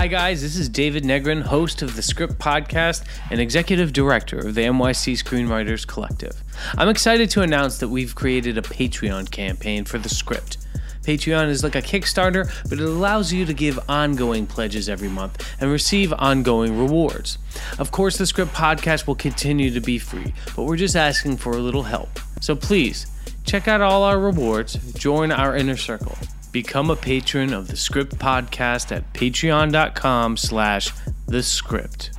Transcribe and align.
Hi, 0.00 0.06
guys. 0.06 0.40
This 0.40 0.56
is 0.56 0.70
David 0.70 1.04
Negrin, 1.04 1.42
host 1.42 1.82
of 1.82 1.94
the 1.94 2.00
Script 2.00 2.38
Podcast 2.38 3.04
and 3.30 3.38
executive 3.38 3.92
director 3.92 4.38
of 4.38 4.54
the 4.54 4.62
NYC 4.62 5.12
Screenwriters 5.12 5.86
Collective. 5.86 6.42
I'm 6.78 6.88
excited 6.88 7.28
to 7.28 7.42
announce 7.42 7.76
that 7.80 7.90
we've 7.90 8.14
created 8.14 8.56
a 8.56 8.62
Patreon 8.62 9.30
campaign 9.30 9.84
for 9.84 9.98
the 9.98 10.08
script. 10.08 10.56
Patreon 11.02 11.50
is 11.50 11.62
like 11.62 11.74
a 11.74 11.82
Kickstarter, 11.82 12.50
but 12.70 12.80
it 12.80 12.84
allows 12.86 13.30
you 13.30 13.44
to 13.44 13.52
give 13.52 13.78
ongoing 13.90 14.46
pledges 14.46 14.88
every 14.88 15.10
month 15.10 15.46
and 15.60 15.70
receive 15.70 16.14
ongoing 16.14 16.78
rewards. 16.78 17.36
Of 17.78 17.90
course, 17.90 18.16
the 18.16 18.24
Script 18.24 18.54
Podcast 18.54 19.06
will 19.06 19.16
continue 19.16 19.70
to 19.70 19.82
be 19.82 19.98
free, 19.98 20.32
but 20.56 20.62
we're 20.62 20.78
just 20.78 20.96
asking 20.96 21.36
for 21.36 21.52
a 21.52 21.60
little 21.60 21.82
help. 21.82 22.18
So 22.40 22.56
please, 22.56 23.06
check 23.44 23.68
out 23.68 23.82
all 23.82 24.04
our 24.04 24.18
rewards, 24.18 24.76
join 24.94 25.30
our 25.30 25.54
inner 25.54 25.76
circle. 25.76 26.16
Become 26.52 26.90
a 26.90 26.96
patron 26.96 27.52
of 27.52 27.68
the 27.68 27.76
Script 27.76 28.18
Podcast 28.18 28.90
at 28.90 29.12
patreon.com 29.12 30.36
slash 30.36 30.92
the 31.28 31.44
script. 31.44 32.10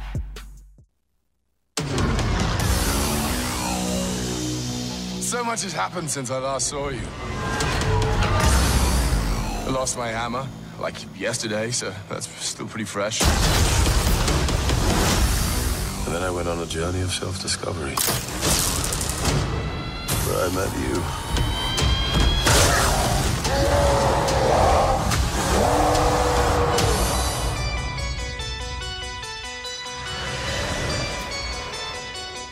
So 5.20 5.44
much 5.44 5.64
has 5.64 5.74
happened 5.74 6.10
since 6.10 6.32
I 6.32 6.40
last 6.40 6.70
saw 6.70 6.88
you. 6.88 7.02
I 9.68 9.70
lost 9.70 9.98
my 9.98 10.08
hammer, 10.08 10.48
like 10.80 10.96
yesterday, 11.20 11.72
so 11.72 11.94
that's 12.10 12.30
still 12.42 12.68
pretty 12.68 12.86
fresh. 12.86 13.22
And 16.06 16.16
then 16.16 16.24
I 16.24 16.32
went 16.32 16.48
on 16.48 16.58
a 16.60 16.66
journey 16.66 17.02
of 17.02 17.12
self-discovery. 17.12 17.96
Where 20.26 20.46
I 20.46 20.50
met 20.56 20.72
you. 20.88 21.31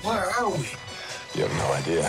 Where 0.02 0.30
are 0.30 0.50
we? 0.50 0.70
You 1.36 1.48
have 1.48 1.56
no 1.58 1.74
idea. 1.74 2.04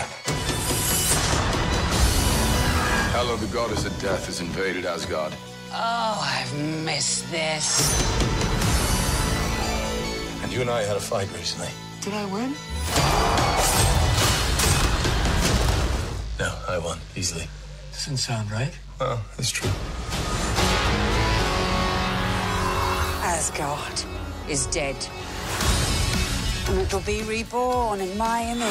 Hela, 3.11 3.37
the 3.37 3.47
goddess 3.53 3.85
of 3.85 3.99
death, 3.99 4.25
has 4.25 4.39
invaded 4.39 4.85
Asgard. 4.85 5.33
Oh, 5.73 6.19
I've 6.21 6.53
missed 6.85 7.29
this. 7.29 8.01
And 10.43 10.51
you 10.51 10.61
and 10.61 10.69
I 10.69 10.83
had 10.83 10.97
a 10.97 10.99
fight 10.99 11.31
recently. 11.33 11.69
Did 12.01 12.13
I 12.13 12.25
win? 12.25 12.55
No, 16.39 16.57
I 16.67 16.79
won, 16.83 16.97
easily. 17.15 17.47
Doesn't 18.01 18.17
sound 18.17 18.49
right. 18.49 18.73
Well, 18.99 19.21
it's 19.37 19.51
true. 19.51 19.69
Asgard 23.21 24.01
is 24.49 24.65
dead. 24.65 24.95
And 26.67 26.79
it'll 26.79 27.01
be 27.01 27.21
reborn 27.21 28.01
in 28.01 28.17
my 28.17 28.41
image. 28.41 28.65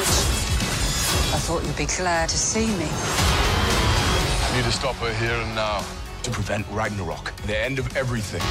I 1.31 1.39
thought 1.39 1.63
you'd 1.63 1.77
be 1.77 1.85
glad 1.85 2.27
to 2.27 2.37
see 2.37 2.67
me. 2.75 2.89
I 2.91 4.51
need 4.57 4.65
to 4.65 4.71
stop 4.73 4.95
her 4.95 5.13
here 5.13 5.31
and 5.31 5.55
now. 5.55 5.81
To 6.23 6.29
prevent 6.29 6.67
Ragnarok, 6.69 7.33
the 7.47 7.57
end 7.57 7.79
of 7.79 7.95
everything. 7.95 8.41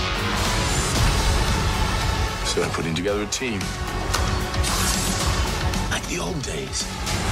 So 2.47 2.63
I'm 2.63 2.71
putting 2.71 2.95
together 2.95 3.23
a 3.23 3.27
team. 3.27 3.61
Like 5.91 6.07
the 6.09 6.21
old 6.23 6.43
days. 6.43 7.30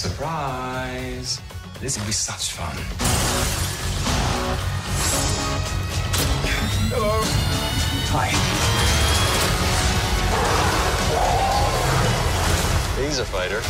Surprise! 0.00 1.42
This 1.78 1.98
will 1.98 2.06
be 2.06 2.12
such 2.12 2.52
fun. 2.52 2.74
Hello. 6.88 7.20
Hi. 8.08 8.30
He's 13.04 13.18
a 13.18 13.26
fighter. 13.26 13.60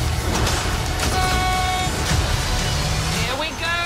Here 3.19 3.37
we 3.41 3.49
go! 3.59 3.81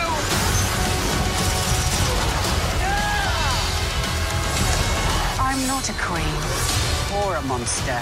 I'm 5.41 5.67
not 5.67 5.89
a 5.89 5.95
queen 5.95 7.25
or 7.25 7.37
a 7.37 7.43
monster. 7.49 7.99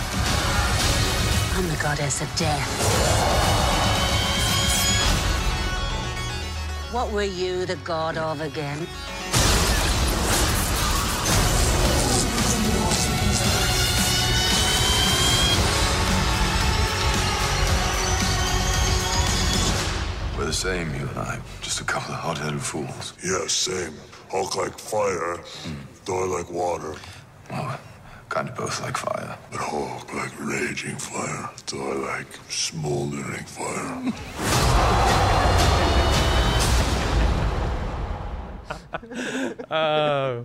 I'm 1.55 1.69
the 1.69 1.77
goddess 1.81 2.21
of 2.21 2.34
death. 2.34 3.42
What 6.93 7.11
were 7.11 7.23
you 7.23 7.65
the 7.65 7.77
god 7.77 8.19
of 8.19 8.41
again? 8.41 8.87
We're 20.39 20.47
the 20.47 20.53
same, 20.53 20.89
you 20.95 21.07
and 21.09 21.19
I. 21.19 21.39
Just 21.61 21.81
a 21.81 21.85
couple 21.85 22.15
of 22.15 22.21
hot-headed 22.21 22.61
fools. 22.61 23.13
Yeah, 23.25 23.47
same. 23.47 23.95
Hulk 24.31 24.57
like 24.57 24.77
fire, 24.79 25.37
hmm. 25.37 25.75
Thor 26.05 26.27
like 26.27 26.51
water, 26.51 26.95
Well, 27.51 27.79
kind 28.31 28.49
of 28.49 28.57
both 28.57 28.81
like 28.81 28.97
fire. 28.97 29.39
but 29.51 29.61
Hulk 29.61 30.13
like 30.15 30.33
raging 30.41 30.97
fire, 30.97 31.51
Thor 31.69 31.95
like 31.95 32.27
smoldering 32.49 33.45
fire. 33.45 34.13
Oh, 39.72 40.44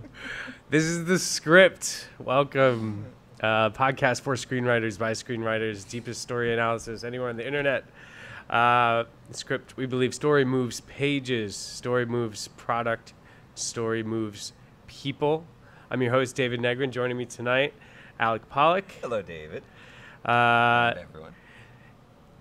this 0.70 0.84
is 0.84 1.04
the 1.04 1.18
script. 1.18 2.08
Welcome. 2.18 3.04
Uh, 3.42 3.68
podcast 3.68 4.22
for 4.22 4.36
screenwriters 4.36 4.98
by 4.98 5.12
screenwriters, 5.12 5.86
deepest 5.86 6.22
story 6.22 6.54
analysis 6.54 7.04
anywhere 7.04 7.28
on 7.28 7.36
the 7.36 7.46
internet. 7.46 7.84
Uh, 8.48 9.04
script, 9.32 9.76
we 9.76 9.84
believe 9.84 10.14
story 10.14 10.46
moves 10.46 10.80
pages, 10.80 11.54
story 11.54 12.06
moves 12.06 12.48
product, 12.56 13.12
story 13.54 14.02
moves 14.02 14.54
people. 14.86 15.44
I'm 15.90 16.00
your 16.00 16.12
host, 16.12 16.34
David 16.34 16.60
Negrin. 16.60 16.90
Joining 16.90 17.18
me 17.18 17.26
tonight, 17.26 17.74
Alec 18.18 18.48
Pollock. 18.48 18.90
Hello, 19.02 19.20
David. 19.20 19.62
Uh, 20.24 20.94
everyone. 20.96 21.34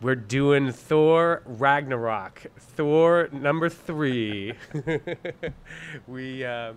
We're 0.01 0.15
doing 0.15 0.71
Thor 0.71 1.41
Ragnarok. 1.45 2.47
Thor 2.59 3.29
number 3.31 3.69
three. 3.69 4.53
we 6.07 6.45
uh, 6.45 6.73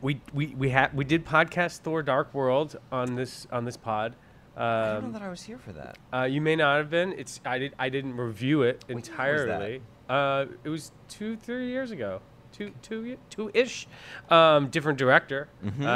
we 0.00 0.20
we 0.34 0.48
we 0.48 0.70
had 0.70 0.94
we 0.94 1.04
did 1.04 1.24
podcast 1.24 1.78
Thor 1.80 2.02
Dark 2.02 2.32
World 2.34 2.76
on 2.92 3.14
this 3.14 3.46
on 3.52 3.64
this 3.64 3.76
pod. 3.76 4.16
I 4.56 4.84
don't 4.86 4.96
Um, 4.96 5.04
know 5.12 5.18
that 5.18 5.22
I 5.22 5.28
was 5.28 5.42
here 5.42 5.58
for 5.58 5.72
that. 5.72 5.98
uh, 6.14 6.22
you 6.24 6.40
may 6.40 6.56
not 6.56 6.78
have 6.78 6.90
been. 6.90 7.12
It's 7.12 7.40
I 7.44 7.58
did 7.58 7.74
I 7.78 7.88
didn't 7.88 8.16
review 8.16 8.62
it 8.62 8.84
year 8.88 8.96
was 8.96 9.04
that? 9.06 9.10
entirely. 9.12 9.82
Uh, 10.08 10.46
it 10.64 10.68
was 10.68 10.92
two 11.08 11.36
three 11.36 11.68
years 11.68 11.90
ago. 11.90 12.20
Two 12.52 12.72
two 12.80 13.18
two 13.28 13.50
ish. 13.52 13.86
Um, 14.30 14.68
different 14.68 14.98
director. 14.98 15.48
Mm-hmm. 15.64 15.86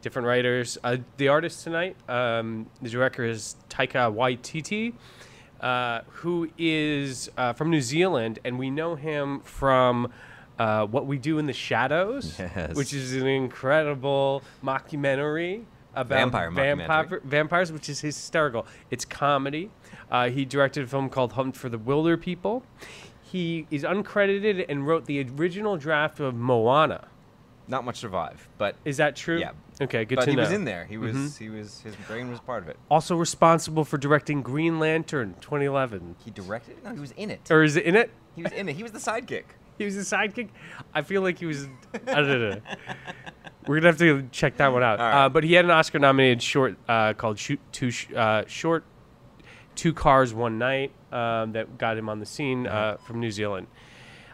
Different 0.00 0.26
writers. 0.28 0.78
Uh, 0.84 0.98
the 1.16 1.28
artist 1.28 1.64
tonight. 1.64 1.96
Um, 2.08 2.66
the 2.80 2.88
director 2.88 3.24
is 3.24 3.56
Taika 3.68 4.12
Waititi. 4.14 4.94
Uh, 5.60 6.02
who 6.08 6.48
is 6.56 7.28
uh, 7.36 7.52
from 7.52 7.68
New 7.68 7.80
Zealand, 7.80 8.38
and 8.44 8.60
we 8.60 8.70
know 8.70 8.94
him 8.94 9.40
from 9.40 10.12
uh, 10.56 10.86
What 10.86 11.06
We 11.06 11.18
Do 11.18 11.40
in 11.40 11.46
the 11.46 11.52
Shadows, 11.52 12.36
Yes. 12.38 12.76
which 12.76 12.92
is 12.94 13.12
an 13.14 13.26
incredible 13.26 14.44
mockumentary 14.62 15.64
about 15.96 16.16
Vampire 16.16 16.50
vampire, 16.52 17.20
vampires, 17.24 17.72
which 17.72 17.88
is 17.88 18.00
hysterical. 18.00 18.68
It's 18.92 19.04
comedy. 19.04 19.70
Uh, 20.12 20.28
he 20.30 20.44
directed 20.44 20.84
a 20.84 20.86
film 20.86 21.08
called 21.08 21.32
Hunt 21.32 21.56
for 21.56 21.68
the 21.68 21.78
Wilderpeople. 21.78 22.62
He 23.20 23.66
is 23.72 23.82
uncredited 23.82 24.64
and 24.68 24.86
wrote 24.86 25.06
the 25.06 25.26
original 25.36 25.76
draft 25.76 26.20
of 26.20 26.36
Moana. 26.36 27.08
Not 27.68 27.84
much 27.84 27.98
survive. 27.98 28.48
but 28.58 28.76
Is 28.84 28.96
that 28.96 29.14
true? 29.14 29.38
Yeah. 29.38 29.50
Okay, 29.80 30.04
good 30.04 30.16
but 30.16 30.24
to 30.24 30.30
he 30.30 30.36
know. 30.36 30.42
was 30.42 30.52
in 30.52 30.64
there. 30.64 30.86
He 30.86 30.96
was. 30.96 31.14
Mhm. 31.14 31.38
He 31.38 31.50
was. 31.50 31.80
His 31.82 31.94
brain 32.08 32.30
was 32.30 32.40
part 32.40 32.62
of 32.62 32.68
it. 32.68 32.76
Also 32.90 33.14
responsible 33.14 33.84
for 33.84 33.98
directing 33.98 34.42
Green 34.42 34.78
Lantern 34.80 35.34
2011. 35.40 36.16
He 36.24 36.30
directed. 36.30 36.78
it? 36.78 36.84
No, 36.84 36.92
he 36.94 36.98
was 37.00 37.12
in 37.12 37.30
it. 37.30 37.48
Or 37.50 37.62
is 37.62 37.76
it 37.76 37.84
in 37.84 37.94
it? 37.94 38.10
He 38.34 38.42
was 38.42 38.52
in 38.52 38.68
it. 38.68 38.74
He 38.76 38.82
was 38.82 38.92
the 38.92 38.98
sidekick. 38.98 39.44
He 39.76 39.84
was 39.84 39.94
the 39.94 40.02
sidekick. 40.16 40.48
I 40.94 41.02
feel 41.02 41.22
like 41.22 41.38
he 41.38 41.46
was. 41.46 41.68
I 42.08 42.14
don't 42.14 42.40
know. 42.50 42.60
We're 43.66 43.76
gonna 43.76 43.88
have 43.88 43.98
to 43.98 44.22
check 44.32 44.56
that 44.56 44.72
one 44.72 44.82
out. 44.82 44.98
Right. 44.98 45.24
Uh, 45.26 45.28
but 45.28 45.44
he 45.44 45.52
had 45.52 45.64
an 45.66 45.70
Oscar-nominated 45.70 46.42
short 46.42 46.76
uh, 46.88 47.12
called 47.12 47.38
"Shoot 47.38 47.60
Two 47.70 47.90
Sh- 47.90 48.10
uh, 48.16 48.44
Short 48.46 48.82
Two 49.76 49.92
Cars 49.92 50.32
One 50.34 50.58
Night" 50.58 50.90
um, 51.12 51.52
that 51.52 51.76
got 51.78 51.96
him 51.98 52.08
on 52.08 52.18
the 52.18 52.26
scene 52.26 52.66
uh, 52.66 52.96
from 52.96 53.20
New 53.20 53.30
Zealand. 53.30 53.66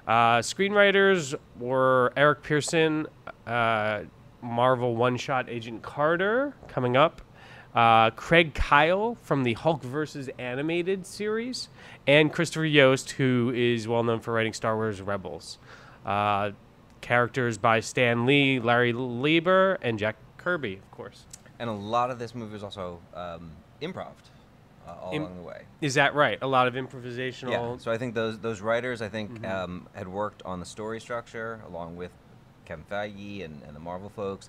Uh, 0.06 0.38
screenwriters 0.38 1.34
were 1.58 2.12
Eric 2.16 2.42
Pearson, 2.42 3.06
uh, 3.46 4.02
Marvel 4.42 4.94
one-shot 4.96 5.48
Agent 5.48 5.82
Carter 5.82 6.54
coming 6.68 6.96
up. 6.96 7.22
Uh, 7.74 8.10
Craig 8.10 8.54
Kyle 8.54 9.16
from 9.22 9.42
the 9.42 9.54
Hulk 9.54 9.82
versus 9.82 10.30
animated 10.38 11.06
series, 11.06 11.68
and 12.06 12.32
Christopher 12.32 12.66
Yost, 12.66 13.12
who 13.12 13.52
is 13.54 13.88
well 13.88 14.04
known 14.04 14.20
for 14.20 14.32
writing 14.32 14.52
Star 14.52 14.76
Wars 14.76 15.02
Rebels. 15.02 15.58
Uh, 16.06 16.52
characters 17.00 17.58
by 17.58 17.80
Stan 17.80 18.26
Lee, 18.26 18.60
Larry 18.60 18.92
Lieber, 18.92 19.78
and 19.82 19.98
Jack 19.98 20.16
Kirby, 20.36 20.74
of 20.74 20.90
course. 20.90 21.24
And 21.58 21.68
a 21.68 21.72
lot 21.72 22.10
of 22.10 22.18
this 22.18 22.34
movie 22.34 22.52
was 22.52 22.62
also 22.62 23.00
um, 23.14 23.50
improv 23.82 24.12
uh, 24.86 24.94
all 25.02 25.12
Im- 25.14 25.22
along 25.22 25.36
the 25.36 25.42
way. 25.42 25.62
Is 25.80 25.94
that 25.94 26.14
right? 26.14 26.38
A 26.42 26.46
lot 26.46 26.66
of 26.68 26.74
improvisational. 26.74 27.50
Yeah. 27.50 27.76
So 27.78 27.90
I 27.90 27.98
think 27.98 28.14
those 28.14 28.38
those 28.38 28.60
writers, 28.60 29.02
I 29.02 29.08
think, 29.08 29.30
Mm-hmm. 29.40 29.44
um, 29.44 29.88
had 29.94 30.08
worked 30.08 30.42
on 30.44 30.60
the 30.60 30.66
story 30.66 31.00
structure 31.00 31.60
along 31.66 31.96
with 31.96 32.10
Kevin 32.64 32.84
Feige 32.90 33.44
and, 33.44 33.62
and 33.66 33.74
the 33.76 33.80
Marvel 33.80 34.08
folks. 34.08 34.48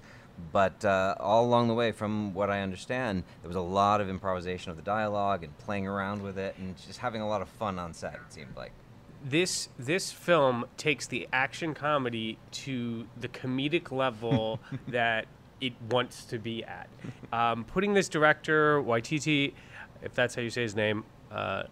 But 0.51 0.83
uh, 0.83 1.15
all 1.19 1.45
along 1.45 1.69
the 1.69 1.73
way, 1.73 1.93
from 1.93 2.33
what 2.33 2.49
I 2.49 2.61
understand, 2.61 3.23
there 3.41 3.47
was 3.47 3.55
a 3.55 3.61
lot 3.61 4.01
of 4.01 4.09
improvisation 4.09 4.69
of 4.69 4.75
the 4.75 4.83
dialogue 4.83 5.43
and 5.45 5.57
playing 5.59 5.87
around 5.87 6.21
with 6.21 6.37
it 6.37 6.55
and 6.57 6.75
just 6.85 6.99
having 6.99 7.21
a 7.21 7.27
lot 7.27 7.41
of 7.41 7.47
fun 7.47 7.79
on 7.79 7.93
set. 7.93 8.15
It 8.15 8.33
seemed 8.33 8.55
like. 8.57 8.71
this 9.23 9.69
this 9.79 10.11
film 10.11 10.65
takes 10.75 11.07
the 11.07 11.27
action 11.31 11.73
comedy 11.73 12.37
to 12.51 13.07
the 13.17 13.29
comedic 13.29 13.91
level 13.93 14.59
that 14.89 15.25
it 15.61 15.71
wants 15.89 16.25
to 16.25 16.37
be 16.37 16.65
at. 16.65 16.89
Um, 17.31 17.63
putting 17.63 17.93
this 17.93 18.09
director 18.09 18.83
Waititi, 18.83 19.53
if 20.05 20.13
that's 20.13 20.35
how 20.35 20.41
you 20.41 20.49
say 20.49 20.61
his 20.61 20.75
name, 20.75 21.03
uh, 21.31 21.63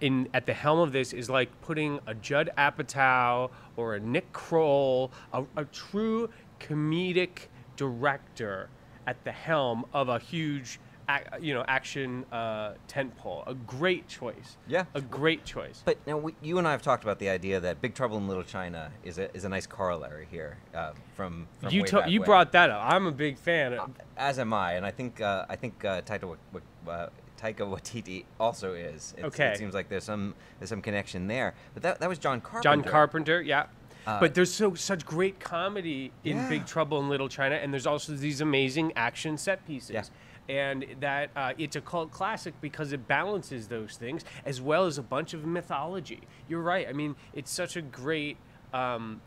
in 0.00 0.28
at 0.32 0.46
the 0.46 0.54
helm 0.54 0.78
of 0.80 0.92
this 0.92 1.12
is 1.12 1.28
like 1.28 1.48
putting 1.60 2.00
a 2.06 2.14
Judd 2.14 2.50
Apatow 2.56 3.50
or 3.76 3.94
a 3.96 4.00
Nick 4.00 4.32
Kroll, 4.32 5.12
a, 5.32 5.44
a 5.56 5.64
true 5.66 6.30
comedic 6.58 7.46
director 7.76 8.70
at 9.06 9.22
the 9.24 9.32
helm 9.32 9.84
of 9.92 10.08
a 10.08 10.18
huge, 10.18 10.80
ac- 11.10 11.24
you 11.42 11.52
know, 11.52 11.64
action 11.68 12.24
uh, 12.32 12.72
tentpole. 12.88 13.46
A 13.46 13.52
great 13.54 14.08
choice. 14.08 14.56
Yeah. 14.66 14.84
a 14.94 15.00
great 15.02 15.44
choice. 15.44 15.82
But 15.84 15.98
now 16.06 16.16
we, 16.16 16.34
you 16.40 16.56
and 16.56 16.66
I 16.66 16.70
have 16.72 16.82
talked 16.82 17.02
about 17.02 17.18
the 17.18 17.28
idea 17.28 17.60
that 17.60 17.82
Big 17.82 17.94
Trouble 17.94 18.16
in 18.16 18.26
Little 18.26 18.42
China 18.42 18.90
is 19.04 19.18
a, 19.18 19.34
is 19.36 19.44
a 19.44 19.48
nice 19.50 19.66
corollary 19.66 20.28
here 20.30 20.56
uh, 20.74 20.92
from, 21.14 21.46
from 21.60 21.70
you 21.74 21.82
way 21.82 21.88
to- 21.88 21.96
back 22.00 22.10
you 22.10 22.20
brought 22.20 22.52
that 22.52 22.70
up. 22.70 22.82
I'm 22.90 23.06
a 23.06 23.12
big 23.12 23.36
fan. 23.38 23.74
Of, 23.74 23.90
as 24.16 24.38
am 24.38 24.54
I, 24.54 24.74
and 24.74 24.86
I 24.86 24.90
think 24.92 25.20
uh, 25.20 25.44
I 25.48 25.56
think 25.56 25.84
uh, 25.84 26.00
Taika, 26.02 26.24
Wa- 26.24 26.36
Wa- 26.54 26.60
uh, 26.88 27.08
Taika 27.40 27.60
Waititi 27.60 28.24
also 28.38 28.74
is. 28.74 29.14
It's, 29.16 29.24
Okay. 29.24 29.48
It 29.48 29.58
seems 29.58 29.74
like 29.74 29.88
there's 29.88 30.04
some 30.04 30.34
there's 30.58 30.68
some 30.68 30.82
connection 30.82 31.26
there. 31.26 31.54
But 31.74 31.82
that, 31.82 32.00
that 32.00 32.08
was 32.08 32.18
John 32.18 32.40
Carpenter. 32.40 32.62
John 32.62 32.82
Carpenter, 32.82 33.42
yeah. 33.42 33.66
Uh, 34.06 34.18
but 34.20 34.34
there's 34.34 34.52
so 34.52 34.74
such 34.74 35.04
great 35.04 35.40
comedy 35.40 36.12
in 36.24 36.36
Yeah. 36.38 36.48
Big 36.48 36.66
Trouble 36.66 37.00
in 37.00 37.08
Little 37.08 37.28
China, 37.28 37.56
and 37.56 37.72
there's 37.72 37.86
also 37.86 38.12
these 38.14 38.40
amazing 38.40 38.92
action 38.96 39.36
set 39.36 39.66
pieces. 39.66 39.90
Yeah. 39.90 40.04
And 40.48 40.84
that 41.00 41.30
uh, 41.36 41.52
it's 41.58 41.76
a 41.76 41.80
cult 41.80 42.10
classic 42.10 42.54
because 42.60 42.92
it 42.92 43.06
balances 43.06 43.68
those 43.68 43.96
things 43.96 44.24
as 44.44 44.60
well 44.60 44.86
as 44.86 44.98
a 44.98 45.02
bunch 45.02 45.32
of 45.32 45.44
mythology. 45.46 46.22
You're 46.48 46.62
right. 46.62 46.88
I 46.88 46.92
mean, 46.92 47.14
it's 47.34 47.52
such 47.52 47.76
a 47.76 47.82
great 47.82 48.36
um, 48.74 49.20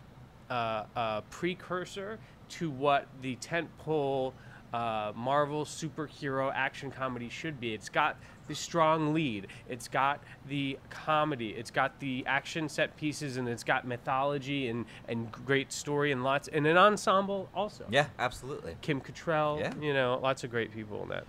uh, 0.50 0.84
uh, 0.96 1.22
precursor 1.30 2.20
to 2.50 2.70
what 2.70 3.08
the 3.22 3.38
tentpole 3.38 4.34
uh, 4.74 5.12
Marvel 5.16 5.64
superhero 5.66 6.52
action 6.54 6.90
comedy 6.92 7.30
should 7.30 7.60
be. 7.60 7.74
It's 7.74 7.90
got 7.90 8.18
the 8.48 8.56
strong 8.56 9.14
lead, 9.14 9.48
it's 9.70 9.88
got 9.88 10.22
the 10.50 10.78
comedy, 10.90 11.50
it's 11.52 11.72
got 11.72 11.98
the 12.00 12.26
action 12.26 12.68
set 12.68 12.98
pieces, 12.98 13.38
and 13.38 13.48
it's 13.48 13.64
got 13.64 13.88
mythology 13.88 14.68
and, 14.68 14.86
and 15.08 15.32
great 15.32 15.72
story 15.72 16.12
and 16.12 16.24
lots, 16.24 16.48
and 16.50 16.66
an 16.68 16.76
ensemble 16.78 17.48
also. 17.56 17.86
Yeah, 17.90 18.08
absolutely. 18.20 18.76
Kim 18.82 19.00
Cattrall, 19.00 19.60
Yeah. 19.60 19.74
you 19.80 19.94
know, 19.94 20.20
lots 20.22 20.44
of 20.44 20.50
great 20.52 20.74
people 20.74 21.04
in 21.04 21.10
that. 21.10 21.26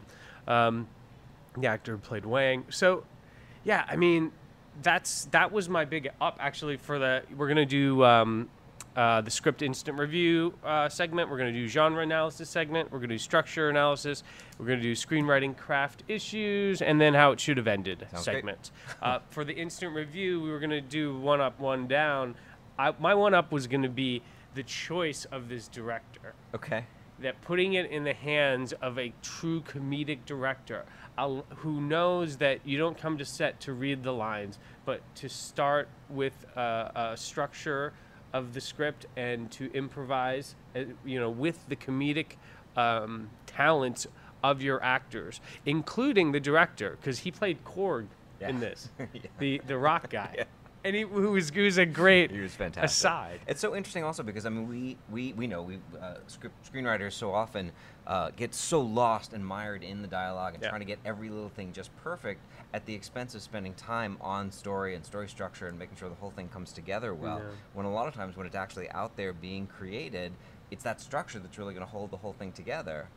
Um, 0.53 0.89
the 1.57 1.69
actor 1.69 1.93
who 1.93 1.99
played 1.99 2.25
Wang. 2.27 2.65
So, 2.71 3.05
yeah, 3.63 3.85
I 3.89 3.95
mean, 3.97 4.33
that's 4.83 5.27
that 5.27 5.53
was 5.53 5.69
my 5.69 5.85
big 5.85 6.11
up 6.21 6.37
actually 6.41 6.77
for 6.79 6.99
the. 6.99 7.23
We're 7.37 7.47
gonna 7.47 7.65
do 7.65 8.03
um, 8.05 8.49
uh, 8.97 9.21
the 9.21 9.31
script 9.31 9.63
instant 9.63 9.99
review 9.99 10.55
uh, 10.65 10.89
segment. 10.89 11.29
We're 11.31 11.39
gonna 11.39 11.53
do 11.53 11.67
genre 11.67 12.03
analysis 12.03 12.49
segment. 12.49 12.93
We're 12.93 12.99
gonna 12.99 13.15
do 13.15 13.19
structure 13.19 13.69
analysis. 13.71 14.23
We're 14.59 14.67
gonna 14.67 14.81
do 14.83 14.93
screenwriting 14.93 15.57
craft 15.57 16.05
issues, 16.09 16.81
and 16.83 17.01
then 17.01 17.15
how 17.15 17.33
it 17.33 17.41
should 17.41 17.57
have 17.57 17.67
ended 17.69 18.07
Sounds 18.13 18.25
segment. 18.25 18.71
uh, 19.03 19.19
for 19.31 19.45
the 19.45 19.55
instant 19.55 19.95
review, 19.95 20.41
we 20.41 20.51
were 20.51 20.61
gonna 20.61 20.81
do 20.81 21.17
one 21.19 21.41
up, 21.41 21.59
one 21.59 21.87
down. 21.87 22.35
I, 22.79 22.93
my 23.01 23.15
one 23.15 23.35
up 23.35 23.51
was 23.53 23.67
gonna 23.67 23.89
be 23.89 24.23
the 24.55 24.63
choice 24.63 25.25
of 25.27 25.49
this 25.49 25.67
director 25.67 26.35
Okay. 26.55 26.85
that 27.19 27.41
putting 27.43 27.75
it 27.75 27.91
in 27.91 28.05
the 28.05 28.13
hands 28.15 28.73
of 28.75 28.99
a 28.99 29.13
true 29.23 29.61
comedic 29.63 30.19
director 30.27 30.85
uh, 31.19 31.41
who 31.57 31.81
knows 31.81 32.37
that 32.37 32.61
you 32.65 32.79
don't 32.79 32.97
come 32.97 33.19
to 33.19 33.25
set 33.25 33.59
to 33.61 33.73
read 33.73 34.05
the 34.05 34.13
lines, 34.13 34.59
but 34.85 35.01
to 35.17 35.29
start 35.29 35.89
with 36.09 36.33
uh, 36.57 36.91
a 36.95 37.17
structure 37.17 37.93
of 38.35 38.53
the 38.53 38.61
script 38.61 39.07
and 39.17 39.51
to 39.53 39.73
improvise, 39.73 40.57
uh, 40.77 40.81
you 41.07 41.19
know, 41.19 41.31
with 41.31 41.67
the 41.69 41.77
comedic 41.77 42.33
um, 42.77 43.31
talents 43.47 44.07
of 44.43 44.61
your 44.61 44.83
actors, 44.83 45.41
including 45.65 46.33
the 46.33 46.41
director, 46.41 46.99
because 47.01 47.21
he 47.21 47.31
played 47.31 47.65
Korg 47.65 48.07
in 48.41 48.61
this, 48.61 48.91
Yeah. 49.15 49.21
the 49.39 49.63
the 49.67 49.79
rock 49.79 50.11
guy, 50.11 50.45
and 50.85 50.95
he 50.95 51.03
who 51.03 51.33
was, 51.33 51.51
who 51.51 51.63
was 51.65 51.79
a 51.79 51.87
great 51.87 52.31
He 52.31 52.41
was 52.41 52.55
fantastic. 52.55 52.85
aside. 52.91 53.41
It's 53.49 53.61
so 53.61 53.75
interesting 53.75 54.05
also 54.05 54.23
because 54.23 54.45
I 54.47 54.51
mean 54.51 54.69
we 54.69 54.97
we, 55.11 55.33
we 55.33 55.47
know 55.47 55.63
we 55.63 55.79
uh, 56.01 56.15
script 56.27 56.55
screenwriters 56.71 57.13
so 57.13 57.33
often 57.33 57.73
uh, 58.07 58.31
get 58.37 58.55
so 58.55 58.81
lost 58.83 59.33
and 59.33 59.45
mired 59.45 59.83
in 59.83 60.03
the 60.03 60.09
dialogue 60.09 60.55
and 60.55 60.63
Yeah. 60.63 60.69
trying 60.69 60.83
to 60.83 60.87
get 60.87 60.99
every 61.05 61.31
little 61.31 61.49
thing 61.49 61.73
just 61.73 61.91
perfect 61.97 62.41
at 62.75 62.85
the 62.85 62.95
expense 62.95 63.35
of 63.35 63.41
spending 63.43 63.73
time 63.75 64.19
on 64.21 64.51
story 64.53 64.95
and 64.95 65.05
story 65.05 65.29
structure 65.29 65.69
and 65.69 65.79
making 65.79 65.97
sure 65.97 66.09
the 66.09 66.15
whole 66.17 66.31
thing 66.33 66.49
comes 66.49 66.73
together 66.73 67.15
well. 67.15 67.39
Yeah. 67.39 67.51
When 67.73 67.87
a 67.87 67.93
lot 67.93 68.07
of 68.07 68.15
times 68.15 68.37
when 68.37 68.47
it's 68.47 68.57
actually 68.57 68.91
out 68.91 69.17
there 69.17 69.33
being 69.33 69.67
created, 69.67 70.33
it's 70.71 70.85
that 70.85 71.01
structure 71.01 71.39
that's 71.39 71.57
really 71.59 71.73
going 71.73 71.87
to 71.87 71.91
hold 71.91 72.11
the 72.11 72.17
whole 72.19 72.35
thing 72.35 72.53
together. 72.53 73.09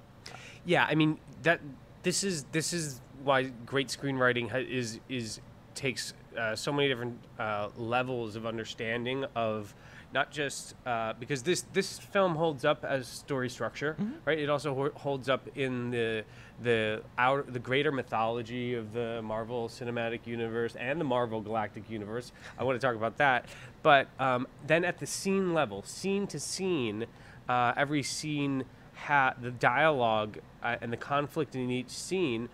Yeah, 0.66 0.86
I 0.90 0.96
mean 0.96 1.20
that 1.44 1.60
this 2.04 2.24
is 2.24 2.44
this 2.54 2.72
is 2.72 3.02
why 3.24 3.44
great 3.66 3.88
screenwriting 3.90 4.50
ha- 4.52 4.58
is 4.58 5.00
is 5.10 5.42
takes 5.76 6.14
uh, 6.38 6.56
so 6.56 6.72
many 6.72 6.88
different 6.88 7.18
uh, 7.40 7.70
levels 7.78 8.36
of 8.36 8.46
understanding 8.46 9.26
of 9.36 9.74
not 10.14 10.32
just 10.32 10.74
uh, 10.86 11.14
because 11.20 11.44
this 11.44 11.66
this 11.74 12.00
film 12.00 12.36
holds 12.36 12.64
up 12.64 12.86
as 12.86 13.08
story 13.08 13.50
structure, 13.50 13.98
right? 14.26 14.40
It 14.40 14.50
also 14.50 14.74
ho- 14.74 14.92
holds 14.96 15.28
up 15.30 15.48
in 15.56 15.92
the 15.92 16.24
the 16.64 17.02
out 17.18 17.52
the 17.52 17.60
greater 17.60 17.92
mythology 17.92 18.74
of 18.76 18.94
the 18.94 19.22
Marvel 19.22 19.68
Cinematic 19.68 20.26
Universe 20.26 20.76
and 20.76 21.00
the 21.00 21.04
Marvel 21.06 21.42
Galactic 21.42 21.90
Universe. 21.90 22.32
I 22.58 22.64
want 22.64 22.80
to 22.80 22.86
talk 22.88 22.96
about 22.96 23.18
that, 23.18 23.46
but 23.84 24.08
um, 24.20 24.48
then 24.66 24.86
at 24.86 25.00
the 25.00 25.06
scene 25.06 25.54
level, 25.54 25.84
scene 25.84 26.26
to 26.28 26.40
scene, 26.40 27.06
uh, 27.50 27.74
every 27.76 28.02
scene 28.04 28.64
ha- 28.96 29.34
the 29.42 29.52
dialogue 29.52 30.40
uh, 30.64 30.78
and 30.82 30.92
the 30.94 30.98
conflict 30.98 31.54
in 31.56 31.70
each 31.70 31.90
scene 31.90 32.48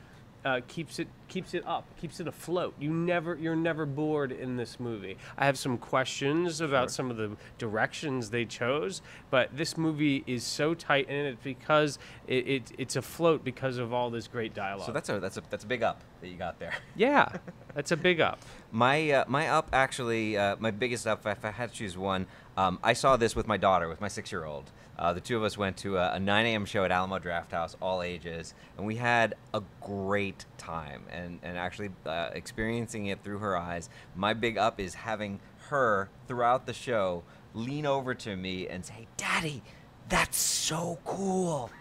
uh, 0.45 0.61
keeps 0.67 0.99
it 0.99 1.07
keeps 1.27 1.53
it 1.53 1.65
up, 1.65 1.85
keeps 1.99 2.19
it 2.19 2.27
afloat. 2.27 2.73
You 2.79 2.91
never 2.91 3.35
you're 3.35 3.55
never 3.55 3.85
bored 3.85 4.31
in 4.31 4.57
this 4.57 4.79
movie. 4.79 5.17
I 5.37 5.45
have 5.45 5.57
some 5.57 5.77
questions 5.77 6.61
about 6.61 6.91
some 6.91 7.09
of 7.09 7.17
the 7.17 7.31
directions 7.57 8.29
they 8.29 8.45
chose, 8.45 9.01
but 9.29 9.55
this 9.55 9.77
movie 9.77 10.23
is 10.27 10.43
so 10.43 10.73
tight 10.73 11.09
in 11.09 11.25
it 11.25 11.43
because 11.43 11.97
it, 12.27 12.47
it 12.47 12.71
it's 12.77 12.95
afloat 12.95 13.43
because 13.43 13.77
of 13.77 13.93
all 13.93 14.09
this 14.09 14.27
great 14.27 14.53
dialogue. 14.53 14.85
So 14.85 14.91
that's 14.91 15.09
a 15.09 15.19
that's 15.19 15.37
a 15.37 15.43
that's 15.49 15.63
a 15.63 15.67
big 15.67 15.83
up 15.83 16.01
that 16.21 16.27
you 16.27 16.37
got 16.37 16.59
there. 16.59 16.73
yeah, 16.95 17.29
that's 17.73 17.91
a 17.91 17.97
big 17.97 18.21
up. 18.21 18.39
My 18.71 19.11
uh, 19.11 19.25
my 19.27 19.49
up 19.49 19.69
actually 19.71 20.35
uh, 20.35 20.55
my 20.59 20.71
biggest 20.71 21.05
up 21.05 21.27
if 21.27 21.45
I 21.45 21.51
had 21.51 21.69
to 21.69 21.75
choose 21.75 21.95
one. 21.95 22.25
Um, 22.57 22.79
I 22.83 22.93
saw 22.93 23.17
this 23.17 23.35
with 23.35 23.47
my 23.47 23.57
daughter, 23.57 23.87
with 23.87 24.01
my 24.01 24.07
six 24.07 24.31
year 24.31 24.45
old. 24.45 24.71
Uh, 24.97 25.13
the 25.13 25.21
two 25.21 25.35
of 25.35 25.43
us 25.43 25.57
went 25.57 25.77
to 25.77 25.97
a, 25.97 26.13
a 26.13 26.19
9 26.19 26.45
a.m. 26.45 26.65
show 26.65 26.83
at 26.83 26.91
Alamo 26.91 27.19
Drafthouse, 27.19 27.75
all 27.81 28.01
ages, 28.01 28.53
and 28.77 28.85
we 28.85 28.95
had 28.95 29.35
a 29.53 29.61
great 29.81 30.45
time. 30.57 31.03
And 31.11 31.39
and 31.43 31.57
actually 31.57 31.89
uh, 32.05 32.29
experiencing 32.33 33.07
it 33.07 33.23
through 33.23 33.39
her 33.39 33.57
eyes. 33.57 33.89
My 34.15 34.33
big 34.33 34.57
up 34.57 34.79
is 34.79 34.93
having 34.93 35.39
her 35.69 36.09
throughout 36.27 36.65
the 36.65 36.73
show 36.73 37.23
lean 37.53 37.85
over 37.85 38.13
to 38.13 38.35
me 38.35 38.67
and 38.67 38.85
say, 38.85 39.07
"Daddy, 39.17 39.63
that's 40.09 40.37
so 40.37 40.99
cool." 41.05 41.71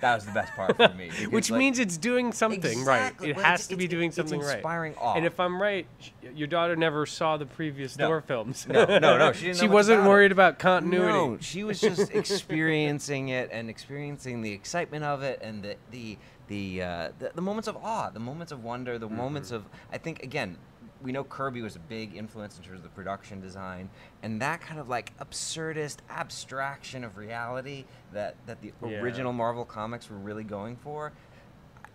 That 0.00 0.14
was 0.14 0.24
the 0.26 0.32
best 0.32 0.52
part 0.54 0.76
for 0.76 0.88
me. 0.94 1.08
because, 1.10 1.28
Which 1.28 1.50
like, 1.50 1.58
means 1.58 1.78
it's 1.78 1.96
doing 1.96 2.32
something 2.32 2.84
right. 2.84 3.12
It 3.22 3.36
Well, 3.36 3.44
has 3.44 3.66
to 3.68 3.76
be 3.76 3.88
doing 3.88 4.10
something 4.12 4.40
right. 4.40 4.54
inspiring 4.56 4.94
awe. 4.96 5.14
And 5.14 5.24
if 5.26 5.38
I'm 5.40 5.60
right, 5.60 5.86
your 6.34 6.46
daughter 6.46 6.76
never 6.76 7.06
saw 7.06 7.36
the 7.36 7.46
previous 7.46 7.96
No. 7.98 8.06
Thor 8.06 8.20
films. 8.20 8.66
No, 8.68 8.84
no, 8.84 9.18
no, 9.18 9.32
she 9.32 9.46
didn't 9.46 9.62
know 9.68 9.72
wasn't 9.72 10.00
about 10.00 10.06
it. 10.06 10.10
worried 10.10 10.32
about 10.32 10.58
continuity. 10.58 11.12
No, 11.12 11.38
she 11.40 11.64
was 11.64 11.80
just 11.80 12.10
experiencing 12.14 13.28
it 13.28 13.50
and 13.52 13.68
experiencing 13.70 14.42
the 14.42 14.52
excitement 14.52 15.04
of 15.04 15.22
it 15.22 15.40
and 15.42 15.62
the 15.62 15.76
the 15.90 16.18
the, 16.48 16.82
uh, 16.82 17.08
the 17.18 17.30
the 17.34 17.42
moments 17.42 17.68
of 17.68 17.76
awe, 17.76 18.08
the 18.10 18.20
moments 18.20 18.52
of 18.52 18.64
wonder, 18.64 18.98
the 18.98 19.08
moments 19.08 19.50
of 19.50 19.64
I 19.92 19.98
think 19.98 20.22
again. 20.22 20.56
We 21.00 21.12
know 21.12 21.22
Kirby 21.22 21.62
was 21.62 21.76
a 21.76 21.80
big 21.80 22.16
influence 22.16 22.58
in 22.58 22.64
terms 22.64 22.78
of 22.78 22.82
the 22.82 22.88
production 22.88 23.40
design, 23.40 23.88
and 24.22 24.42
that 24.42 24.60
kind 24.60 24.80
of 24.80 24.88
like 24.88 25.16
absurdist 25.18 25.98
abstraction 26.10 27.04
of 27.04 27.16
reality 27.16 27.84
that, 28.12 28.34
that 28.46 28.60
the 28.60 28.72
Yeah. 28.82 28.98
original 29.00 29.32
Marvel 29.32 29.64
comics 29.64 30.10
were 30.10 30.16
really 30.18 30.44
going 30.44 30.76
for. 30.76 31.12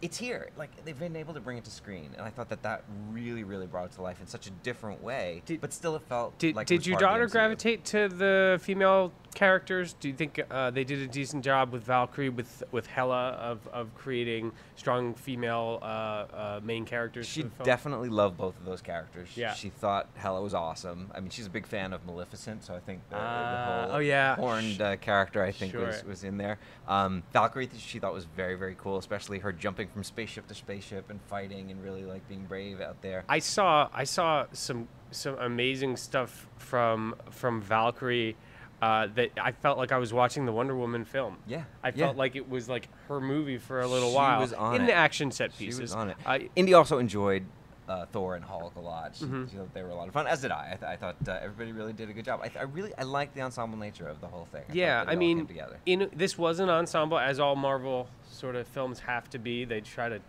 It's 0.04 0.18
here. 0.18 0.50
Like 0.58 0.84
they've 0.84 1.00
been 1.00 1.16
able 1.16 1.34
to 1.34 1.40
bring 1.40 1.58
it 1.58 1.64
to 1.64 1.72
screen, 1.72 2.10
and 2.18 2.26
I 2.26 2.30
thought 2.30 2.50
that 2.50 2.62
that 2.64 2.84
really, 3.10 3.44
really 3.44 3.68
brought 3.68 3.86
it 3.86 3.92
to 3.94 4.02
life 4.02 4.20
in 4.20 4.28
such 4.28 4.48
a 4.48 4.52
different 4.52 5.02
way. 5.02 5.42
Did- 5.46 5.62
but 5.62 5.72
still, 5.72 5.96
it 5.96 6.02
felt 6.04 6.38
Did, 6.38 6.56
like 6.56 6.66
it 6.66 6.68
did 6.68 6.78
was 6.80 6.88
your 6.88 7.00
daughter 7.00 7.26
gravitate 7.28 7.86
to 7.86 8.10
the 8.10 8.60
female 8.62 9.14
characters? 9.34 9.94
Do 10.00 10.10
you 10.10 10.14
think 10.14 10.40
uh, 10.52 10.72
they 10.72 10.84
did 10.84 11.00
a 11.00 11.08
decent 11.08 11.44
job 11.46 11.72
with 11.72 11.84
Valkyrie, 11.84 12.30
with 12.30 12.64
with 12.72 12.86
Hela, 12.88 13.30
of, 13.32 13.66
of 13.70 13.96
creating 13.96 14.52
strong 14.76 15.14
female 15.14 15.80
uh, 15.82 15.86
uh, 15.86 16.60
main 16.64 16.84
characters? 16.86 17.26
She 17.26 17.42
for 17.44 17.48
the 17.48 17.56
film? 17.56 17.66
definitely 17.66 18.10
loved 18.10 18.38
both 18.38 18.58
of 18.60 18.66
those 18.66 18.82
characters. 18.82 19.30
Yeah. 19.36 19.54
She 19.54 19.70
thought 19.70 20.10
Hela 20.16 20.42
was 20.42 20.54
awesome. 20.54 21.12
I 21.16 21.22
mean, 21.22 21.30
she's 21.30 21.48
a 21.48 21.50
big 21.50 21.66
fan 21.66 21.94
of 21.94 22.06
Maleficent, 22.06 22.64
so 22.66 22.76
I 22.76 22.80
think 22.80 23.02
the, 23.10 23.16
Ah, 23.18 23.82
the 23.86 23.88
whole 23.88 23.96
oh, 23.96 24.00
yeah. 24.00 24.36
horned 24.36 24.82
uh, 24.82 24.98
character 24.98 25.42
I 25.42 25.52
think 25.52 25.74
was, 25.74 26.00
Sure. 26.00 26.10
was 26.10 26.24
in 26.26 26.38
there. 26.38 26.60
Um, 26.88 27.24
Valkyrie, 27.32 27.70
she 27.78 28.00
thought 28.00 28.14
was 28.14 28.26
very 28.26 28.56
very 28.56 28.76
cool, 28.78 28.98
especially 28.98 29.40
her 29.40 29.54
jumping 29.54 29.88
from 29.94 30.04
spaceship 30.04 30.48
to 30.48 30.56
spaceship 30.56 31.10
and 31.10 31.22
fighting 31.22 31.70
and 31.72 31.82
really 31.84 32.04
like 32.04 32.28
being 32.28 32.44
brave 32.46 32.82
out 32.82 33.02
there. 33.02 33.24
I 33.30 33.40
saw 33.40 33.90
I 33.94 34.04
saw 34.04 34.46
some 34.52 34.88
some 35.12 35.38
amazing 35.38 35.96
stuff 35.98 36.48
from 36.58 37.16
from 37.30 37.62
Valkyrie 37.62 38.36
uh, 38.82 39.08
that 39.16 39.30
I 39.40 39.52
felt 39.54 39.78
like 39.78 39.92
I 39.92 39.98
was 39.98 40.12
watching 40.12 40.46
the 40.46 40.52
Wonder 40.52 40.76
Woman 40.76 41.06
film. 41.06 41.38
Yeah, 41.48 41.64
I 41.84 41.90
yeah. 41.90 42.06
felt 42.08 42.18
like 42.18 42.36
it 42.36 42.50
was 42.50 42.68
like 42.68 42.90
her 43.08 43.22
movie 43.22 43.58
for 43.60 43.80
a 43.82 43.88
little 43.88 44.10
She 44.10 44.16
while 44.16 44.42
was 44.42 44.52
on 44.54 44.76
in 44.76 44.82
it. 44.82 44.88
the 44.88 44.94
action 44.94 45.32
set 45.32 45.54
She 45.54 45.66
pieces. 45.66 45.80
was 45.82 45.94
on 45.94 46.10
it. 46.10 46.18
I- 46.26 46.50
Indy 46.56 46.74
also 46.74 46.98
enjoyed 46.98 47.46
uh, 47.90 48.06
Thor 48.08 48.36
and 48.36 48.44
Hulk 48.46 48.76
a 48.76 48.80
lot. 48.80 49.16
She, 49.16 49.26
Mm-hmm. 49.26 49.46
she 49.52 49.58
thought 49.58 49.74
they 49.74 49.84
were 49.84 49.90
a 49.90 49.96
lot 49.96 50.08
of 50.08 50.14
fun, 50.14 50.26
as 50.28 50.42
did 50.42 50.52
I. 50.52 50.72
I, 50.74 50.76
th- 50.76 50.84
I 50.84 50.96
thought 50.96 51.16
uh, 51.28 51.40
everybody 51.42 51.72
really 51.72 51.94
did 51.94 52.10
a 52.10 52.14
good 52.14 52.26
job. 52.26 52.40
I, 52.42 52.48
th- 52.48 52.58
I 52.60 52.64
really 52.64 52.92
I 52.98 53.04
like 53.04 53.34
the 53.34 53.42
ensemble 53.42 53.78
nature 53.78 54.08
of 54.08 54.22
the 54.22 54.28
whole 54.28 54.46
thing. 54.52 54.64
I 54.70 54.74
yeah, 54.74 55.04
I 55.08 55.16
mean, 55.16 55.46
together. 55.48 55.78
in 55.86 56.10
this 56.16 56.38
was 56.38 56.60
an 56.60 56.70
ensemble, 56.70 57.20
as 57.20 57.40
all 57.40 57.56
Marvel 57.56 58.08
sort 58.30 58.56
of 58.56 58.68
films 58.68 59.00
have 59.00 59.30
to 59.32 59.38
be. 59.40 59.66
They 59.66 59.82
try 59.82 60.10
to 60.10 60.20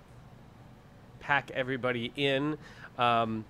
pack 1.20 1.50
everybody 1.52 2.12
in. 2.16 2.58
Um, 2.98 3.44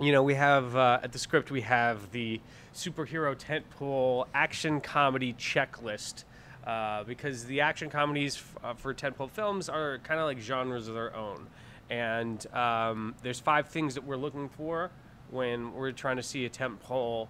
you 0.00 0.12
know, 0.12 0.22
we 0.22 0.34
have 0.34 0.74
uh, 0.76 1.00
at 1.02 1.12
the 1.12 1.18
script 1.18 1.50
we 1.50 1.60
have 1.62 2.10
the 2.12 2.40
superhero 2.74 3.36
tentpole 3.36 4.26
action 4.34 4.80
comedy 4.80 5.34
checklist. 5.34 6.24
Uh, 6.66 7.02
because 7.02 7.44
the 7.46 7.60
action 7.60 7.90
comedies 7.90 8.36
f- 8.36 8.56
uh, 8.62 8.72
for 8.72 8.94
tentpole 8.94 9.28
films 9.28 9.68
are 9.68 9.98
kind 10.04 10.20
of 10.20 10.26
like 10.26 10.38
genres 10.38 10.86
of 10.86 10.94
their 10.94 11.12
own, 11.16 11.48
and 11.90 12.46
um, 12.54 13.14
there's 13.22 13.40
five 13.40 13.68
things 13.68 13.94
that 13.94 14.04
we're 14.04 14.16
looking 14.16 14.48
for 14.48 14.90
when 15.30 15.72
we're 15.74 15.92
trying 15.92 16.16
to 16.16 16.22
see 16.22 16.44
a 16.44 16.50
tentpole 16.50 17.28